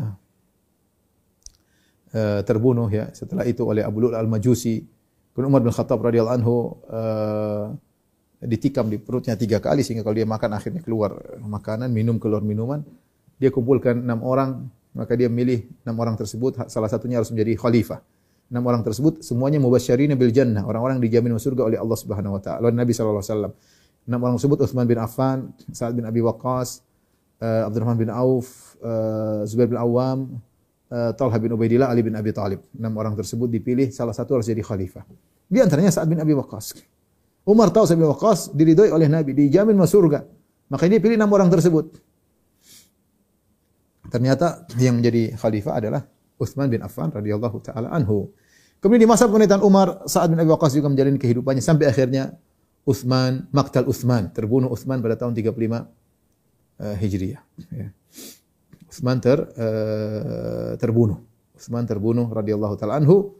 uh, 2.13 2.41
terbunuh 2.45 2.85
ya 2.93 3.09
setelah 3.09 3.41
itu 3.49 3.65
oleh 3.65 3.81
Abu 3.81 4.05
Lu'lu'at 4.05 4.21
al-Majusi. 4.21 4.85
Kemudian 5.33 5.49
Umar 5.49 5.65
bin 5.65 5.73
Khattab 5.73 5.97
radhiyallahu 6.05 6.37
anhu 6.37 6.55
uh, 6.93 7.73
ditikam 8.45 8.85
di 8.85 9.01
perutnya 9.01 9.33
tiga 9.33 9.57
kali 9.57 9.81
sehingga 9.81 10.05
kalau 10.05 10.13
dia 10.13 10.29
makan 10.29 10.53
akhirnya 10.53 10.85
keluar 10.85 11.17
makanan, 11.41 11.89
minum 11.89 12.21
keluar 12.21 12.45
minuman. 12.45 12.85
Dia 13.41 13.49
kumpulkan 13.49 13.99
enam 13.99 14.21
orang, 14.23 14.69
maka 14.93 15.17
dia 15.17 15.27
milih 15.27 15.65
enam 15.83 15.97
orang 15.99 16.15
tersebut 16.15 16.69
salah 16.69 16.87
satunya 16.87 17.19
harus 17.19 17.33
menjadi 17.33 17.57
khalifah. 17.57 17.99
Enam 18.47 18.63
orang 18.69 18.85
tersebut 18.85 19.25
semuanya 19.25 19.57
mubasysyirin 19.57 20.13
bil 20.13 20.29
jannah, 20.29 20.63
orang-orang 20.63 21.01
dijamin 21.01 21.33
masuk 21.33 21.57
surga 21.57 21.73
oleh 21.73 21.77
Allah 21.81 21.97
Subhanahu 21.97 22.37
wa 22.37 22.41
taala. 22.45 22.69
Nabi 22.69 22.93
sallallahu 22.93 23.19
alaihi 23.19 23.33
wasallam. 23.33 23.53
Enam 24.05 24.19
orang 24.21 24.35
tersebut 24.37 24.57
Utsman 24.61 24.85
bin 24.85 25.01
Affan, 25.01 25.49
Sa'ad 25.73 25.97
bin 25.97 26.05
Abi 26.05 26.21
Waqqas, 26.21 26.85
uh, 27.41 27.67
Abdurrahman 27.67 27.97
bin 27.99 28.09
Auf, 28.11 28.77
uh, 28.79 29.43
Zubair 29.47 29.67
bin 29.67 29.79
Awam, 29.79 30.39
uh, 30.91 31.11
Talha 31.17 31.37
bin 31.39 31.51
Ubaidillah, 31.51 31.91
Ali 31.91 32.05
bin 32.05 32.15
Abi 32.15 32.31
Talib. 32.31 32.61
Enam 32.77 32.95
orang 32.99 33.15
tersebut 33.17 33.49
dipilih 33.51 33.91
salah 33.91 34.13
satu 34.15 34.39
harus 34.39 34.47
jadi 34.47 34.61
khalifah. 34.61 35.03
Di 35.45 35.61
antaranya 35.61 35.93
Sa'ad 35.93 36.09
bin 36.09 36.17
Abi 36.17 36.33
Waqqas. 36.33 36.77
Umar 37.45 37.69
tahu 37.69 37.85
Sa'ad 37.85 37.99
bin 37.99 38.09
Waqqas 38.09 38.53
diridhoi 38.55 38.89
oleh 38.89 39.05
Nabi, 39.09 39.35
dijamin 39.37 39.77
masuk 39.77 40.05
surga. 40.05 40.25
Maka 40.65 40.89
dia 40.89 40.97
pilih 40.97 41.17
enam 41.17 41.29
orang 41.29 41.49
tersebut. 41.53 41.93
Ternyata 44.09 44.65
yang 44.81 44.97
menjadi 45.01 45.37
khalifah 45.37 45.73
adalah 45.77 46.01
Uthman 46.41 46.69
bin 46.69 46.81
Affan 46.81 47.13
radhiyallahu 47.13 47.57
taala 47.61 47.89
anhu. 47.93 48.33
Kemudian 48.81 49.05
di 49.05 49.09
masa 49.09 49.25
pemerintahan 49.25 49.61
Umar, 49.65 50.05
Sa'ad 50.05 50.33
bin 50.33 50.41
Abi 50.41 50.49
Waqqas 50.49 50.77
juga 50.77 50.89
menjalani 50.89 51.17
kehidupannya 51.17 51.61
sampai 51.61 51.89
akhirnya 51.89 52.37
Uthman, 52.85 53.49
Maktal 53.49 53.89
Uthman, 53.89 54.29
terbunuh 54.29 54.69
Uthman 54.69 55.01
pada 55.01 55.17
tahun 55.17 55.33
35 55.33 56.04
uh, 56.81 56.95
Hijriah. 56.95 57.41
Ya. 57.71 57.89
Uthman 58.89 59.19
ter, 59.19 59.39
uh, 59.41 60.73
terbunuh. 60.79 61.19
Uthman 61.55 61.83
terbunuh 61.83 62.27
radhiyallahu 62.31 62.75
taala 62.79 62.99
anhu 62.99 63.35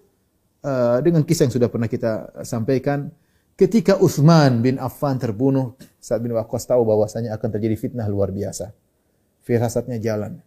uh, 0.64 1.00
dengan 1.00 1.24
kisah 1.24 1.48
yang 1.48 1.56
sudah 1.56 1.70
pernah 1.72 1.88
kita 1.88 2.44
sampaikan. 2.44 3.12
Ketika 3.56 3.96
Uthman 4.04 4.60
bin 4.60 4.76
Affan 4.84 5.16
terbunuh, 5.16 5.80
Sa'ad 6.04 6.20
bin 6.20 6.36
Waqqas 6.36 6.68
tahu 6.68 6.84
bahwasanya 6.84 7.32
akan 7.40 7.50
terjadi 7.56 7.80
fitnah 7.80 8.04
luar 8.12 8.36
biasa. 8.36 8.76
Firasatnya 9.48 9.96
jalan. 10.04 10.44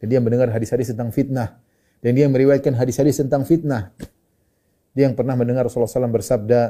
Dan 0.00 0.06
dia 0.08 0.20
mendengar 0.24 0.48
hadis-hadis 0.48 0.96
tentang 0.96 1.12
fitnah 1.12 1.60
dan 1.98 2.12
dia 2.14 2.26
meriwayatkan 2.30 2.74
hadis-hadis 2.78 3.18
tentang 3.18 3.42
fitnah. 3.42 3.90
Dia 4.94 5.10
yang 5.10 5.14
pernah 5.18 5.34
mendengar 5.34 5.66
Rasulullah 5.66 5.90
SAW 5.90 6.14
bersabda 6.14 6.60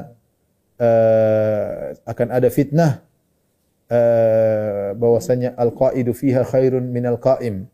uh, 0.77 1.73
akan 2.05 2.27
ada 2.29 2.49
fitnah 2.49 3.05
uh, 3.89 4.95
bahwasanya 4.95 5.57
al-qaidu 5.57 6.13
fiha 6.13 6.45
khairun 6.45 6.87
minal 6.87 7.17
qaim 7.17 7.65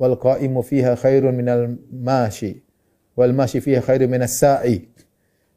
wal 0.00 0.16
qaimu 0.16 0.64
fiha 0.64 0.96
khairun 0.96 1.36
minal 1.36 1.76
mashi 1.92 2.64
wal 3.14 3.32
mashi 3.36 3.60
fiha 3.60 3.84
khairun 3.84 4.08
minas 4.08 4.40
sa'i. 4.40 4.88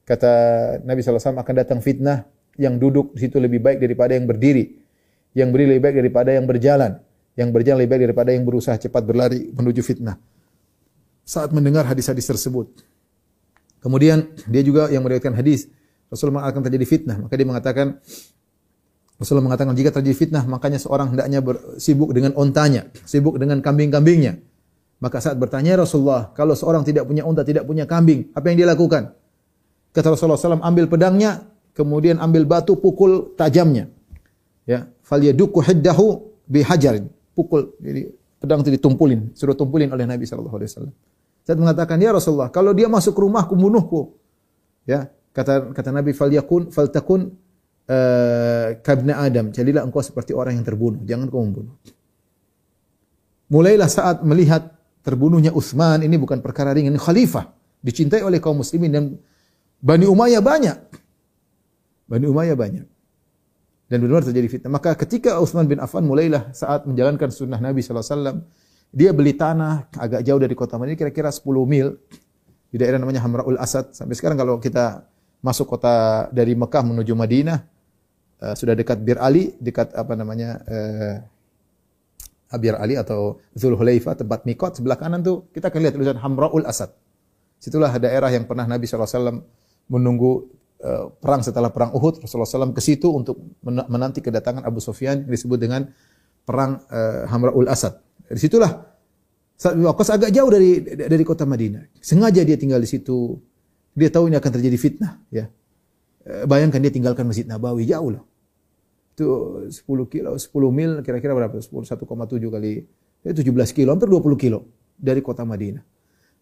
Kata 0.03 0.31
Nabi 0.83 0.99
SAW 0.99 1.39
akan 1.39 1.55
datang 1.55 1.79
fitnah 1.79 2.27
yang 2.59 2.75
duduk 2.75 3.15
di 3.15 3.23
situ 3.23 3.39
lebih 3.39 3.63
baik 3.63 3.79
daripada 3.79 4.19
yang 4.19 4.27
berdiri. 4.27 4.75
Yang 5.31 5.49
berdiri 5.55 5.67
lebih 5.73 5.83
baik 5.87 5.95
daripada 6.03 6.29
yang 6.35 6.45
berjalan. 6.45 6.91
Yang 7.39 7.49
berjalan 7.55 7.77
lebih 7.79 7.91
baik 7.95 8.03
daripada 8.11 8.29
yang 8.35 8.43
berusaha 8.43 8.75
cepat 8.75 9.01
berlari 9.07 9.47
menuju 9.55 9.79
fitnah 9.79 10.19
saat 11.23 11.55
mendengar 11.55 11.87
hadis-hadis 11.87 12.27
tersebut. 12.27 12.83
Kemudian 13.79 14.31
dia 14.47 14.63
juga 14.63 14.91
yang 14.91 15.03
meriwayatkan 15.03 15.35
hadis 15.35 15.71
Rasulullah 16.11 16.45
akan 16.45 16.61
terjadi 16.67 16.85
fitnah, 16.85 17.17
maka 17.25 17.33
dia 17.33 17.47
mengatakan 17.47 17.97
Rasulullah 19.23 19.47
mengatakan 19.47 19.71
jika 19.71 19.95
terjadi 19.95 20.15
fitnah 20.19 20.43
makanya 20.43 20.83
seorang 20.83 21.15
hendaknya 21.15 21.39
sibuk 21.79 22.11
dengan 22.11 22.35
ontanya, 22.35 22.91
sibuk 23.07 23.39
dengan 23.39 23.63
kambing-kambingnya. 23.63 24.43
Maka 24.99 25.23
saat 25.23 25.39
bertanya 25.39 25.79
Rasulullah, 25.79 26.35
kalau 26.35 26.55
seorang 26.55 26.83
tidak 26.83 27.07
punya 27.07 27.23
unta, 27.23 27.43
tidak 27.43 27.63
punya 27.63 27.87
kambing, 27.87 28.31
apa 28.35 28.51
yang 28.51 28.57
dia 28.59 28.67
lakukan? 28.67 29.15
Kata 29.91 30.15
Rasulullah 30.15 30.39
SAW, 30.39 30.63
ambil 30.63 30.87
pedangnya, 30.87 31.43
kemudian 31.75 32.23
ambil 32.23 32.47
batu, 32.47 32.79
pukul 32.79 33.35
tajamnya. 33.35 33.91
Ya, 34.63 34.87
falyaduku 35.03 35.59
hiddahu 35.59 36.23
bihajarin. 36.47 37.11
Pukul, 37.35 37.75
jadi 37.83 38.15
pedang 38.39 38.63
itu 38.63 38.79
ditumpulin, 38.79 39.35
suruh 39.35 39.55
tumpulin 39.59 39.91
oleh 39.91 40.07
Nabi 40.07 40.23
wasallam. 40.23 40.95
Saat 41.43 41.59
mengatakan, 41.59 41.99
"Ya 41.99 42.15
Rasulullah, 42.15 42.47
kalau 42.47 42.71
dia 42.71 42.87
masuk 42.87 43.11
rumahku 43.19 43.59
bunuhku." 43.59 44.15
Ya, 44.87 45.11
kata 45.35 45.75
kata 45.75 45.91
Nabi, 45.91 46.15
"Falyakun 46.15 46.71
faltakun 46.71 47.27
uh, 47.27 47.42
kabna 48.83 49.23
Adam." 49.23 49.51
Jadilah 49.51 49.83
engkau 49.83 49.99
seperti 49.99 50.31
orang 50.31 50.59
yang 50.59 50.65
terbunuh, 50.65 51.01
jangan 51.03 51.27
kau 51.27 51.43
membunuh. 51.43 51.75
Mulailah 53.51 53.89
saat 53.91 54.25
melihat 54.25 54.73
terbunuhnya 55.03 55.51
Utsman 55.53 56.01
ini 56.01 56.15
bukan 56.17 56.39
perkara 56.39 56.73
ringan, 56.73 56.95
khalifah, 56.97 57.53
dicintai 57.83 58.23
oleh 58.23 58.39
kaum 58.39 58.63
muslimin 58.63 58.89
dan 58.89 59.03
Bani 59.83 60.07
Umayyah 60.07 60.39
banyak. 60.39 60.77
Bani 62.07 62.25
Umayyah 62.25 62.55
banyak. 62.55 62.87
Dan 63.91 63.99
benar 63.99 64.23
terjadi 64.23 64.47
fitnah. 64.47 64.71
Maka 64.73 64.95
ketika 64.95 65.37
Utsman 65.43 65.67
bin 65.67 65.77
Affan 65.83 66.07
mulailah 66.07 66.55
saat 66.55 66.87
menjalankan 66.87 67.29
sunnah 67.29 67.59
Nabi 67.59 67.83
wasallam, 67.83 68.47
dia 68.89 69.11
beli 69.11 69.35
tanah 69.35 69.91
agak 69.93 70.23
jauh 70.23 70.39
dari 70.39 70.55
kota 70.55 70.79
Madinah, 70.79 70.97
kira-kira 70.97 71.29
10 71.29 71.45
mil 71.67 71.99
di 72.73 72.77
daerah 72.79 72.97
namanya 72.97 73.21
Hamraul 73.21 73.59
Asad. 73.59 73.91
Sampai 73.93 74.15
sekarang 74.17 74.39
kalau 74.39 74.57
kita 74.57 75.05
masuk 75.43 75.67
kota 75.77 76.25
dari 76.31 76.55
Mekah 76.55 76.81
menuju 76.81 77.13
Madinah, 77.13 77.72
uh, 78.43 78.53
sudah 78.59 78.75
dekat 78.75 78.99
Bir 78.99 79.15
Ali, 79.23 79.55
dekat 79.63 79.95
apa 79.95 80.13
namanya 80.19 80.59
uh, 80.67 81.15
Bir 82.59 82.75
Ali 82.75 82.99
atau 82.99 83.39
Zul 83.55 83.79
Hulaifa, 83.79 84.19
tempat 84.19 84.43
mikot 84.43 84.77
sebelah 84.77 84.99
kanan 84.99 85.23
tuh 85.23 85.47
kita 85.55 85.71
akan 85.71 85.79
lihat 85.79 85.93
tulisan 85.95 86.19
Hamraul 86.19 86.67
Asad. 86.67 86.91
Situlah 87.57 87.95
daerah 87.95 88.27
yang 88.29 88.43
pernah 88.43 88.67
Nabi 88.67 88.83
SAW 88.83 89.39
menunggu 89.87 90.51
uh, 90.83 91.09
perang 91.17 91.41
setelah 91.41 91.71
perang 91.71 91.95
Uhud. 91.95 92.21
Rasulullah 92.21 92.67
SAW 92.67 92.75
ke 92.75 92.83
situ 92.83 93.07
untuk 93.07 93.39
menanti 93.63 94.19
kedatangan 94.19 94.67
Abu 94.67 94.83
Sufyan 94.83 95.23
disebut 95.23 95.57
dengan 95.57 95.87
perang 96.43 96.83
uh, 96.91 97.23
Hamraul 97.31 97.71
Asad. 97.71 97.95
Dari 98.27 98.37
situlah 98.37 98.93
Sa'ad 99.63 99.79
bin 99.79 99.87
Waqqas 99.87 100.09
agak 100.11 100.29
jauh 100.35 100.51
dari 100.51 100.83
dari 100.83 101.23
kota 101.23 101.47
Madinah. 101.47 101.87
Sengaja 102.03 102.43
dia 102.43 102.59
tinggal 102.59 102.83
di 102.83 102.89
situ. 102.89 103.39
Dia 103.93 104.09
tahu 104.09 104.27
ini 104.27 104.35
akan 104.35 104.51
terjadi 104.57 104.75
fitnah, 104.75 105.21
ya. 105.29 105.45
Eh, 106.25 106.43
bayangkan 106.49 106.81
dia 106.81 106.89
tinggalkan 106.89 107.29
Masjid 107.29 107.45
Nabawi 107.45 107.85
jauh 107.85 108.17
loh. 108.17 108.25
Itu 109.13 109.61
10 109.69 109.85
kilo, 110.09 110.33
10 110.33 110.49
mil 110.73 110.91
kira-kira 111.05 111.37
berapa? 111.37 111.53
10 111.61 111.69
1,7 111.85 112.49
kali 112.49 112.83
ya 113.21 113.31
17 113.31 113.77
kilo, 113.77 113.93
hampir 113.93 114.09
20 114.09 114.35
kilo 114.41 114.65
dari 114.97 115.21
kota 115.21 115.45
Madinah. 115.45 115.85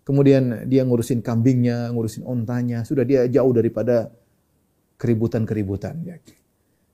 Kemudian 0.01 0.65
dia 0.65 0.81
ngurusin 0.81 1.21
kambingnya, 1.21 1.91
ngurusin 1.93 2.25
ontanya, 2.25 2.81
sudah 2.87 3.05
dia 3.05 3.27
jauh 3.29 3.53
daripada 3.53 4.09
keributan-keributan. 4.97 5.99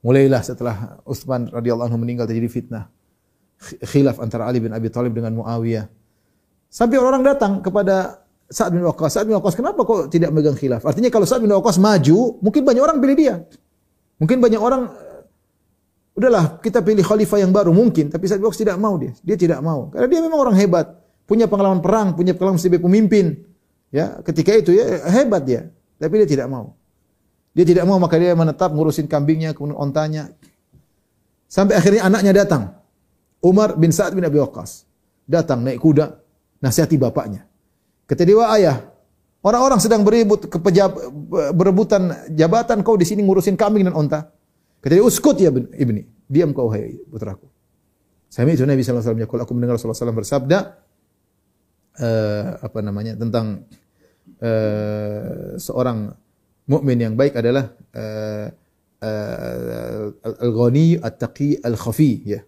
Mulailah 0.04 0.42
setelah 0.44 1.00
Utsman 1.08 1.48
radhiyallahu 1.48 1.88
anhu 1.88 2.00
meninggal 2.04 2.28
terjadi 2.28 2.50
fitnah 2.52 2.92
khilaf 3.62 4.22
antara 4.22 4.46
Ali 4.46 4.62
bin 4.62 4.72
Abi 4.74 4.90
Thalib 4.90 5.14
dengan 5.14 5.34
Muawiyah. 5.42 5.90
Sampai 6.68 7.00
orang 7.00 7.26
datang 7.26 7.64
kepada 7.64 8.22
Sa'ad 8.48 8.72
bin 8.76 8.84
Waqqas. 8.86 9.18
Sa'ad 9.18 9.26
bin 9.28 9.36
Waqqas, 9.36 9.56
kenapa 9.56 9.82
kok 9.84 10.08
tidak 10.14 10.32
megang 10.32 10.56
khilaf? 10.56 10.84
Artinya 10.88 11.12
kalau 11.12 11.26
Sa'ad 11.28 11.44
bin 11.44 11.52
Waqqas 11.52 11.80
maju, 11.82 12.40
mungkin 12.40 12.62
banyak 12.64 12.84
orang 12.84 12.98
pilih 13.04 13.18
dia. 13.18 13.36
Mungkin 14.18 14.38
banyak 14.40 14.62
orang 14.62 14.88
udahlah 16.18 16.58
kita 16.58 16.82
pilih 16.82 17.06
khalifah 17.06 17.38
yang 17.46 17.54
baru 17.54 17.70
mungkin, 17.70 18.10
tapi 18.10 18.26
Sa'ad 18.26 18.42
bin 18.42 18.50
tidak 18.58 18.82
mau 18.82 18.98
dia. 18.98 19.14
Dia 19.22 19.38
tidak 19.38 19.62
mau. 19.62 19.94
Karena 19.94 20.10
dia 20.10 20.20
memang 20.26 20.40
orang 20.42 20.58
hebat. 20.58 20.98
punya 21.28 21.46
pengalaman 21.46 21.84
perang, 21.84 22.16
punya 22.16 22.32
pengalaman 22.34 22.58
sebagai 22.58 22.88
pemimpin. 22.88 23.44
Ya, 23.92 24.24
ketika 24.24 24.56
itu 24.56 24.72
ya 24.74 25.04
hebat 25.12 25.44
dia, 25.44 25.70
tapi 26.00 26.24
dia 26.24 26.28
tidak 26.28 26.48
mau. 26.48 26.74
Dia 27.52 27.68
tidak 27.68 27.84
mau 27.84 28.00
maka 28.00 28.16
dia 28.16 28.32
menetap 28.34 28.72
ngurusin 28.72 29.12
kambingnya, 29.12 29.52
kemudian 29.52 29.76
ontanya. 29.76 30.32
Sampai 31.52 31.76
akhirnya 31.76 32.08
anaknya 32.08 32.32
datang. 32.44 32.64
Umar 33.44 33.76
bin 33.76 33.92
Sa'ad 33.92 34.16
bin 34.16 34.24
Abi 34.24 34.40
Waqqas. 34.40 34.88
Datang 35.28 35.62
naik 35.62 35.84
kuda, 35.84 36.16
nasihati 36.64 36.96
bapaknya. 36.96 37.44
Kata 38.08 38.24
dia, 38.24 38.40
ayah, 38.56 38.88
orang-orang 39.44 39.84
sedang 39.84 40.08
beribut 40.08 40.48
kepejab, 40.48 40.96
berebutan 41.52 42.32
jabatan, 42.32 42.80
kau 42.80 42.96
di 42.96 43.04
sini 43.04 43.20
ngurusin 43.20 43.60
kambing 43.60 43.84
dan 43.84 43.96
onta. 43.96 44.32
Kata 44.88 44.96
dia, 44.96 45.04
uskut 45.04 45.36
ya 45.36 45.52
ibni. 45.52 46.08
Diam 46.32 46.56
kau 46.56 46.72
hai 46.72 46.96
putraku. 47.12 47.44
Saya 48.32 48.48
itu 48.48 48.64
Nabi 48.64 48.88
alaihi 48.88 49.04
wasallam 49.04 49.44
aku 49.44 49.52
mendengar 49.52 49.76
Rasulullah 49.76 50.00
SAW 50.00 50.16
bersabda 50.16 50.58
uh, 52.00 52.48
apa 52.64 52.80
namanya 52.80 53.20
tentang 53.20 53.68
uh, 54.40 55.60
seorang 55.60 56.16
mukmin 56.72 57.04
yang 57.04 57.20
baik 57.20 57.36
adalah 57.36 57.68
uh, 58.00 58.48
uh, 59.04 60.08
al-ghani 60.24 61.04
at-taqi 61.04 61.60
al-khafi 61.68 62.12
ya. 62.24 62.40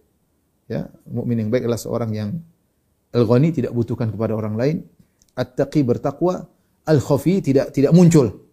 Ya, 0.64 0.88
mukmin 1.12 1.44
yang 1.44 1.52
baik 1.52 1.68
adalah 1.68 1.76
seorang 1.76 2.16
yang 2.16 2.40
al-ghani 3.12 3.52
tidak 3.52 3.76
butuhkan 3.76 4.08
kepada 4.08 4.32
orang 4.32 4.56
lain, 4.56 4.76
at-taqi 5.36 5.84
bertakwa, 5.84 6.48
al-khafi 6.88 7.44
tidak 7.44 7.76
tidak 7.76 7.92
muncul. 7.92 8.48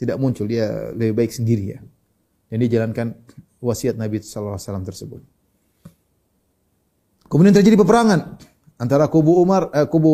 Tidak 0.00 0.16
muncul, 0.16 0.48
dia 0.48 0.88
lebih 0.96 1.20
baik 1.20 1.36
sendiri 1.36 1.76
ya. 1.76 1.84
Dan 2.46 2.62
dia 2.62 2.80
jalankan 2.80 3.16
wasiat 3.58 3.98
Nabi 3.98 4.22
sallallahu 4.22 4.54
alaihi 4.54 4.66
wasallam 4.68 4.86
tersebut. 4.86 5.20
Kemudian 7.26 7.54
terjadi 7.54 7.74
peperangan 7.82 8.38
antara 8.78 9.10
kubu 9.10 9.42
Umar, 9.42 9.72
eh, 9.74 9.88
kubu 9.90 10.10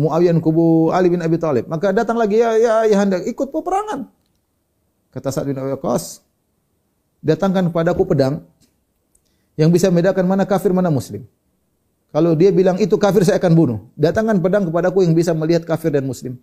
Muawiyah 0.00 0.32
dan 0.32 0.40
kubu 0.40 0.88
Ali 0.94 1.12
bin 1.12 1.20
Abi 1.20 1.36
Thalib. 1.36 1.68
Maka 1.68 1.92
datang 1.92 2.16
lagi 2.16 2.40
ya 2.40 2.56
ya 2.56 2.74
ya 2.88 2.96
hendak 3.04 3.28
ikut 3.28 3.52
peperangan. 3.52 4.08
Kata 5.12 5.28
Sa'ad 5.30 5.46
bin 5.46 5.54
Abi 5.60 5.76
Waqqas, 5.78 6.24
datangkan 7.22 7.70
kepadaku 7.70 8.02
pedang 8.08 8.42
yang 9.54 9.70
bisa 9.70 9.92
membedakan 9.92 10.26
mana 10.26 10.42
kafir 10.48 10.74
mana 10.74 10.90
muslim. 10.90 11.22
Kalau 12.14 12.34
dia 12.38 12.54
bilang 12.54 12.78
itu 12.78 12.94
kafir 12.94 13.26
saya 13.26 13.42
akan 13.42 13.52
bunuh. 13.58 13.78
Datangkan 13.98 14.38
pedang 14.38 14.70
kepadaku 14.70 15.02
yang 15.02 15.14
bisa 15.18 15.34
melihat 15.34 15.66
kafir 15.66 15.90
dan 15.90 16.06
muslim. 16.06 16.38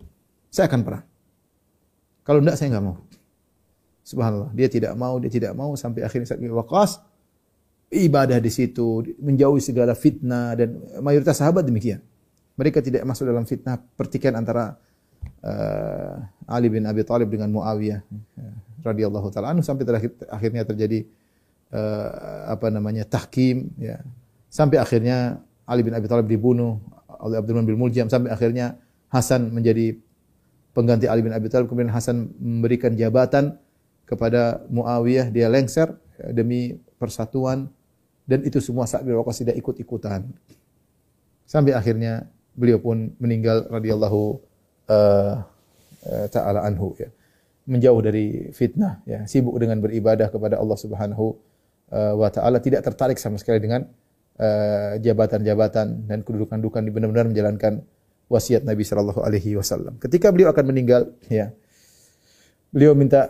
Saya 0.52 0.68
akan 0.68 0.84
perang. 0.84 1.04
Kalau 2.28 2.38
tidak 2.44 2.56
saya 2.60 2.68
enggak 2.76 2.84
mau. 2.92 2.96
Subhanallah, 4.02 4.50
dia 4.50 4.66
tidak 4.66 4.92
mau, 4.98 5.16
dia 5.22 5.30
tidak 5.30 5.54
mau 5.54 5.78
sampai 5.78 6.02
akhirnya 6.02 6.26
Sa'ad 6.26 6.42
bin 6.42 6.50
Waqqas 6.50 6.98
ibadah 7.92 8.40
di 8.40 8.50
situ, 8.50 9.04
menjauhi 9.20 9.60
segala 9.60 9.92
fitnah 9.92 10.56
dan 10.56 10.80
mayoritas 11.04 11.38
sahabat 11.38 11.62
demikian. 11.62 12.00
Mereka 12.56 12.80
tidak 12.80 13.04
masuk 13.04 13.28
dalam 13.28 13.44
fitnah 13.44 13.78
pertikaian 13.78 14.36
antara 14.36 14.80
uh, 15.44 16.18
Ali 16.48 16.72
bin 16.72 16.82
Abi 16.88 17.04
Thalib 17.04 17.28
dengan 17.28 17.52
Muawiyah 17.52 18.00
uh, 18.02 18.54
radhiyallahu 18.82 19.28
taala 19.30 19.52
anhu 19.54 19.62
sampai 19.62 19.84
terakhir, 19.84 20.10
akhirnya 20.28 20.64
terjadi 20.64 21.04
uh, 21.72 22.50
apa 22.52 22.72
namanya 22.72 23.04
tahkim 23.04 23.70
ya. 23.76 24.00
Sampai 24.52 24.76
akhirnya 24.76 25.40
Ali 25.64 25.84
bin 25.84 25.94
Abi 25.96 26.10
Thalib 26.10 26.28
dibunuh 26.28 26.80
oleh 27.22 27.38
Abdurrahman 27.38 27.68
bin 27.68 27.78
Muljam 27.78 28.10
sampai 28.10 28.34
akhirnya 28.34 28.76
Hasan 29.12 29.52
menjadi 29.52 29.96
pengganti 30.74 31.06
Ali 31.06 31.22
bin 31.24 31.32
Abi 31.32 31.48
Thalib 31.52 31.68
kemudian 31.68 31.92
Hasan 31.92 32.32
memberikan 32.40 32.92
jabatan 32.96 33.61
kepada 34.12 34.60
Muawiyah 34.68 35.32
dia 35.32 35.48
lengser 35.48 35.96
ya, 36.20 36.36
demi 36.36 36.76
persatuan 37.00 37.72
dan 38.28 38.44
itu 38.44 38.60
semua 38.60 38.84
Sa'ad 38.84 39.08
bin 39.08 39.16
Waqqas 39.16 39.40
tidak 39.40 39.56
ikut-ikutan. 39.56 40.28
Sampai 41.48 41.72
akhirnya 41.72 42.28
beliau 42.52 42.76
pun 42.76 43.16
meninggal 43.16 43.64
radhiyallahu 43.72 44.20
uh, 44.92 45.40
taala 46.28 46.68
anhu 46.68 46.92
ya. 47.00 47.08
Menjauh 47.64 48.02
dari 48.02 48.50
fitnah 48.52 49.00
ya, 49.08 49.24
sibuk 49.24 49.56
dengan 49.56 49.80
beribadah 49.80 50.28
kepada 50.28 50.58
Allah 50.60 50.74
Subhanahu 50.74 51.38
wa 51.92 52.28
taala, 52.32 52.58
tidak 52.58 52.82
tertarik 52.82 53.22
sama 53.22 53.38
sekali 53.38 53.62
dengan 53.62 53.86
jabatan-jabatan 54.98 55.86
uh, 55.86 55.98
dan 56.10 56.18
kedudukan-dudukan 56.26 56.82
benar-benar 56.90 57.30
menjalankan 57.30 57.86
wasiat 58.26 58.66
Nabi 58.66 58.82
sallallahu 58.82 59.22
alaihi 59.22 59.54
wasallam. 59.54 59.94
Ketika 60.02 60.34
beliau 60.34 60.50
akan 60.50 60.64
meninggal 60.72 61.12
ya, 61.30 61.54
beliau 62.72 62.96
minta 62.96 63.28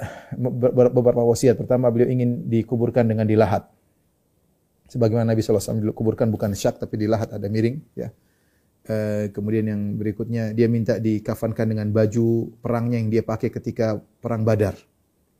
beberapa 0.94 1.26
wasiat. 1.26 1.58
Pertama, 1.58 1.90
beliau 1.90 2.08
ingin 2.08 2.46
dikuburkan 2.46 3.04
dengan 3.04 3.26
di 3.26 3.34
lahat 3.34 3.66
sebagaimana 4.92 5.32
Nabi 5.32 5.40
SAW 5.40 5.80
dikuburkan 5.80 6.28
bukan 6.28 6.52
syak 6.52 6.76
tapi 6.76 7.00
di 7.00 7.08
lahat 7.08 7.32
ada 7.32 7.48
miring 7.48 7.80
ya. 7.96 8.12
E, 8.84 9.30
kemudian 9.32 9.64
yang 9.64 9.80
berikutnya 9.96 10.52
dia 10.52 10.68
minta 10.68 11.00
dikafankan 11.00 11.72
dengan 11.72 11.88
baju 11.88 12.52
perangnya 12.60 13.00
yang 13.00 13.08
dia 13.08 13.24
pakai 13.24 13.48
ketika 13.48 13.96
perang 14.20 14.44
Badar. 14.44 14.76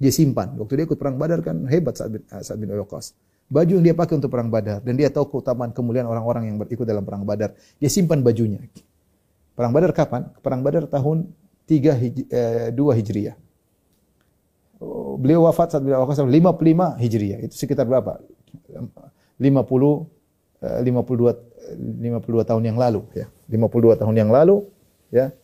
Dia 0.01 0.09
simpan. 0.09 0.57
Waktu 0.57 0.73
dia 0.81 0.85
ikut 0.89 0.97
perang 0.97 1.21
Badar 1.21 1.45
kan 1.45 1.69
hebat 1.69 2.01
saat 2.01 2.17
bin, 2.17 2.25
saat 2.25 2.57
bin 2.57 2.73
Waqqas. 2.73 3.13
Baju 3.53 3.73
yang 3.77 3.85
dia 3.85 3.93
pakai 3.93 4.17
untuk 4.17 4.33
perang 4.33 4.49
Badar 4.49 4.81
dan 4.81 4.97
dia 4.97 5.13
tahu 5.13 5.29
keutamaan 5.29 5.77
kemuliaan 5.77 6.09
orang-orang 6.09 6.49
yang 6.49 6.57
berikut 6.57 6.89
dalam 6.89 7.05
perang 7.05 7.29
Badar. 7.29 7.53
Dia 7.77 7.93
simpan 7.93 8.25
bajunya. 8.25 8.63
Perang 9.53 9.77
Badar 9.77 9.93
kapan? 9.93 10.33
Perang 10.41 10.65
Badar 10.65 10.89
tahun 10.89 11.29
3 11.69 11.93
hij, 11.93 12.25
eh, 12.33 12.69
2 12.73 12.97
Hijriah. 12.97 13.37
Beliau 15.19 15.49
wafat 15.49 15.77
saat 15.77 15.83
bin 15.83 15.93
Waqqas 15.93 16.23
55 16.23 17.03
Hijriah. 17.03 17.39
Itu 17.45 17.55
sekitar 17.57 17.89
berapa? 17.89 18.21
50 19.41 19.43
52 20.63 21.53
52 21.73 22.49
tahun 22.49 22.63
yang 22.63 22.79
lalu 22.79 23.03
ya. 23.17 23.27
52 23.51 24.01
tahun 24.01 24.15
yang 24.15 24.31
lalu 24.31 24.63
ya. 25.11 25.35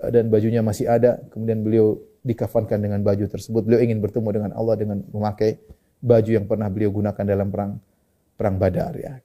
Dan 0.00 0.32
bajunya 0.32 0.64
masih 0.64 0.88
ada, 0.88 1.20
kemudian 1.28 1.60
beliau 1.60 2.00
dikafankan 2.24 2.80
dengan 2.80 3.04
baju 3.04 3.28
tersebut. 3.28 3.62
Beliau 3.68 3.80
ingin 3.84 4.00
bertemu 4.00 4.28
dengan 4.32 4.50
Allah 4.56 4.76
dengan 4.80 5.04
memakai 5.12 5.60
baju 6.00 6.30
yang 6.32 6.48
pernah 6.48 6.72
beliau 6.72 6.88
gunakan 6.88 7.24
dalam 7.24 7.52
perang 7.52 7.76
perang 8.40 8.56
Badar 8.56 8.96
ya. 8.96 9.20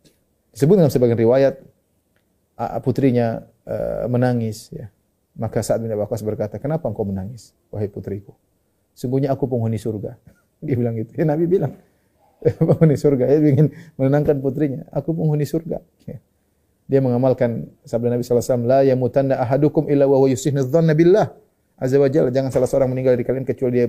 Disebut 0.52 0.76
dalam 0.76 0.92
sebagian 0.92 1.16
riwayat 1.16 1.64
putrinya 2.84 3.44
uh, 3.68 4.08
menangis 4.12 4.72
ya. 4.72 4.92
Maka 5.36 5.60
saat 5.60 5.84
bin 5.84 5.92
Waqqas 5.92 6.24
berkata, 6.24 6.56
"Kenapa 6.60 6.88
engkau 6.88 7.04
menangis, 7.04 7.52
wahai 7.68 7.92
putriku? 7.92 8.32
Sungguhnya 8.96 9.36
aku 9.36 9.46
penghuni 9.46 9.78
surga." 9.78 10.16
Dia 10.66 10.76
bilang 10.80 10.96
gitu. 10.96 11.12
Ya 11.14 11.28
Nabi 11.28 11.46
bilang, 11.46 11.76
penghuni 12.42 12.96
surga. 12.98 13.30
Dia 13.30 13.40
ingin 13.42 13.68
menenangkan 14.00 14.42
putrinya. 14.42 14.86
Aku 14.94 15.14
penghuni 15.14 15.46
surga. 15.46 15.82
Ya. 16.10 16.18
Dia 16.86 17.00
mengamalkan 17.02 17.70
sabda 17.82 18.14
Nabi 18.14 18.22
SAW, 18.22 18.66
La 18.66 18.86
yamutanna 18.86 19.42
ahadukum 19.42 19.90
illa 19.90 20.06
wa 20.06 20.22
yusihnu 20.30 20.66
dhanna. 20.70 20.94
Azza 21.76 21.98
wa 22.00 22.08
jalla. 22.08 22.30
Jangan 22.32 22.54
salah 22.54 22.70
seorang 22.70 22.90
meninggal 22.94 23.18
di 23.20 23.26
kalian 23.26 23.44
kecuali 23.44 23.84
dia 23.84 23.88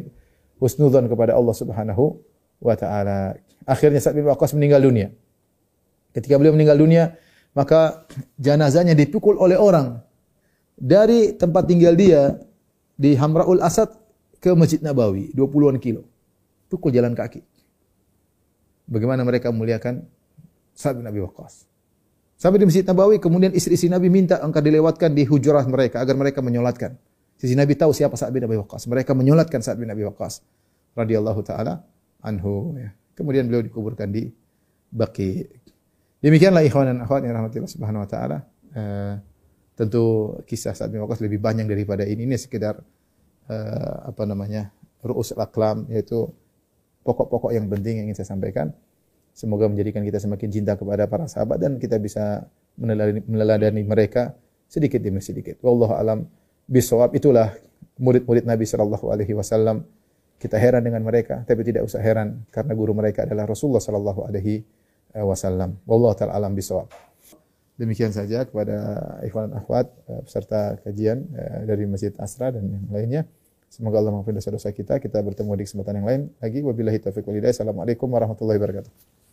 husnudhan 0.59 1.07
kepada 1.07 1.37
Allah 1.37 1.55
Subhanahu 1.55 2.19
wa 2.59 2.75
taala. 2.75 3.37
Akhirnya 3.69 4.01
Sa'ad 4.01 4.17
bin 4.17 4.27
Waqqas 4.27 4.57
meninggal 4.57 4.83
dunia. 4.83 5.13
Ketika 6.17 6.41
beliau 6.41 6.57
meninggal 6.57 6.81
dunia, 6.81 7.15
maka 7.53 8.09
jenazahnya 8.41 8.97
dipukul 8.97 9.37
oleh 9.37 9.61
orang 9.61 10.01
dari 10.81 11.37
tempat 11.37 11.69
tinggal 11.69 11.93
dia 11.93 12.41
di 12.97 13.13
Hamraul 13.15 13.61
Asad 13.61 13.93
ke 14.39 14.51
Masjid 14.55 14.80
Nabawi, 14.82 15.32
20-an 15.34 15.78
kilo. 15.80 16.07
Pukul 16.66 16.91
jalan 16.91 17.14
kaki 17.14 17.45
bagaimana 18.87 19.26
mereka 19.26 19.51
memuliakan 19.51 20.07
Sa'ad 20.72 21.03
bin 21.03 21.07
Abi 21.07 21.20
Waqqas. 21.20 21.66
Sampai 22.37 22.62
di 22.62 22.66
Masjid 22.68 22.84
Nabawi, 22.87 23.18
kemudian 23.18 23.51
istri-istri 23.53 23.89
Nabi 23.89 24.12
minta 24.12 24.39
engkau 24.45 24.62
dilewatkan 24.62 25.12
di 25.16 25.24
hujurah 25.24 25.64
mereka 25.66 26.05
agar 26.05 26.14
mereka 26.14 26.45
menyolatkan. 26.45 26.95
Sisi 27.37 27.57
Nabi 27.57 27.76
tahu 27.76 27.93
siapa 27.93 28.16
Sa'ad 28.16 28.32
bin 28.32 28.45
Abi 28.45 28.57
Waqqas. 28.57 28.89
Mereka 28.89 29.12
menyolatkan 29.12 29.61
Sa'ad 29.61 29.76
bin 29.80 29.89
Abi 29.89 30.05
Waqqas 30.05 30.41
radhiyallahu 30.97 31.41
taala 31.45 31.84
anhu 32.24 32.76
ya. 32.76 32.93
Kemudian 33.16 33.49
beliau 33.49 33.64
dikuburkan 33.64 34.12
di 34.12 34.28
Baqi. 34.93 35.49
Demikianlah 36.20 36.64
ikhwan 36.64 36.93
dan 36.93 36.99
akhwat 37.05 37.24
yang 37.24 37.37
rahmatillah 37.41 37.70
subhanahu 37.72 38.05
wa 38.05 38.09
taala. 38.09 38.39
Uh, 38.76 39.16
tentu 39.72 40.37
kisah 40.45 40.76
Sa'ad 40.76 40.93
bin 40.93 41.01
Waqqas 41.01 41.24
lebih 41.24 41.41
banyak 41.41 41.64
daripada 41.64 42.05
ini. 42.05 42.28
Ini 42.28 42.37
sekedar 42.37 42.76
uh, 43.51 44.11
apa 44.11 44.22
namanya? 44.26 44.70
ru'us 45.07 45.30
al-aqlam 45.38 45.86
yaitu 45.92 46.26
pokok-pokok 47.07 47.55
yang 47.55 47.70
penting 47.70 48.03
yang 48.03 48.07
ingin 48.11 48.18
saya 48.18 48.34
sampaikan. 48.34 48.74
Semoga 49.36 49.68
menjadikan 49.68 50.03
kita 50.03 50.18
semakin 50.18 50.49
cinta 50.49 50.74
kepada 50.74 51.07
para 51.07 51.28
sahabat 51.28 51.61
dan 51.61 51.76
kita 51.76 52.01
bisa 52.01 52.49
meneladani, 52.74 53.20
meneladani 53.28 53.82
mereka 53.84 54.34
sedikit 54.66 54.99
demi 54.99 55.22
sedikit. 55.22 55.61
Wallahu 55.62 55.94
alam 55.94 56.26
bisawab 56.66 57.14
itulah 57.14 57.55
murid-murid 58.01 58.49
Nabi 58.49 58.66
sallallahu 58.66 59.12
alaihi 59.12 59.36
wasallam. 59.36 59.86
Kita 60.36 60.61
heran 60.61 60.84
dengan 60.84 61.01
mereka, 61.01 61.49
tapi 61.49 61.64
tidak 61.64 61.88
usah 61.88 61.97
heran 61.97 62.44
karena 62.53 62.76
guru 62.76 62.92
mereka 62.92 63.24
adalah 63.24 63.49
Rasulullah 63.49 63.80
sallallahu 63.80 64.28
alaihi 64.28 64.68
wasallam. 65.16 65.80
Wallahu 65.88 66.12
taala 66.12 66.36
alam 66.36 66.53
bisawab. 66.53 66.92
Demikian 67.77 68.09
saja 68.09 68.49
kepada 68.49 68.77
ikhwan 69.20 69.53
akhwat 69.53 69.93
eh, 70.09 70.20
peserta 70.24 70.81
kajian 70.81 71.29
eh, 71.37 71.68
dari 71.68 71.85
Masjid 71.85 72.12
Asra 72.16 72.49
dan 72.49 72.64
yang 72.64 72.89
lainnya. 72.89 73.22
Semoga 73.68 74.01
Allah 74.01 74.16
mengampuni 74.16 74.41
dosa-dosa 74.41 74.72
kita. 74.72 74.97
Kita 74.97 75.20
bertemu 75.20 75.53
di 75.61 75.64
kesempatan 75.68 76.01
yang 76.01 76.07
lain 76.09 76.20
lagi. 76.41 76.64
Wabillahi 76.64 76.99
taufiq 77.05 77.29
walhidayah. 77.29 77.53
Assalamualaikum 77.53 78.09
warahmatullahi 78.09 78.57
wabarakatuh. 78.57 79.26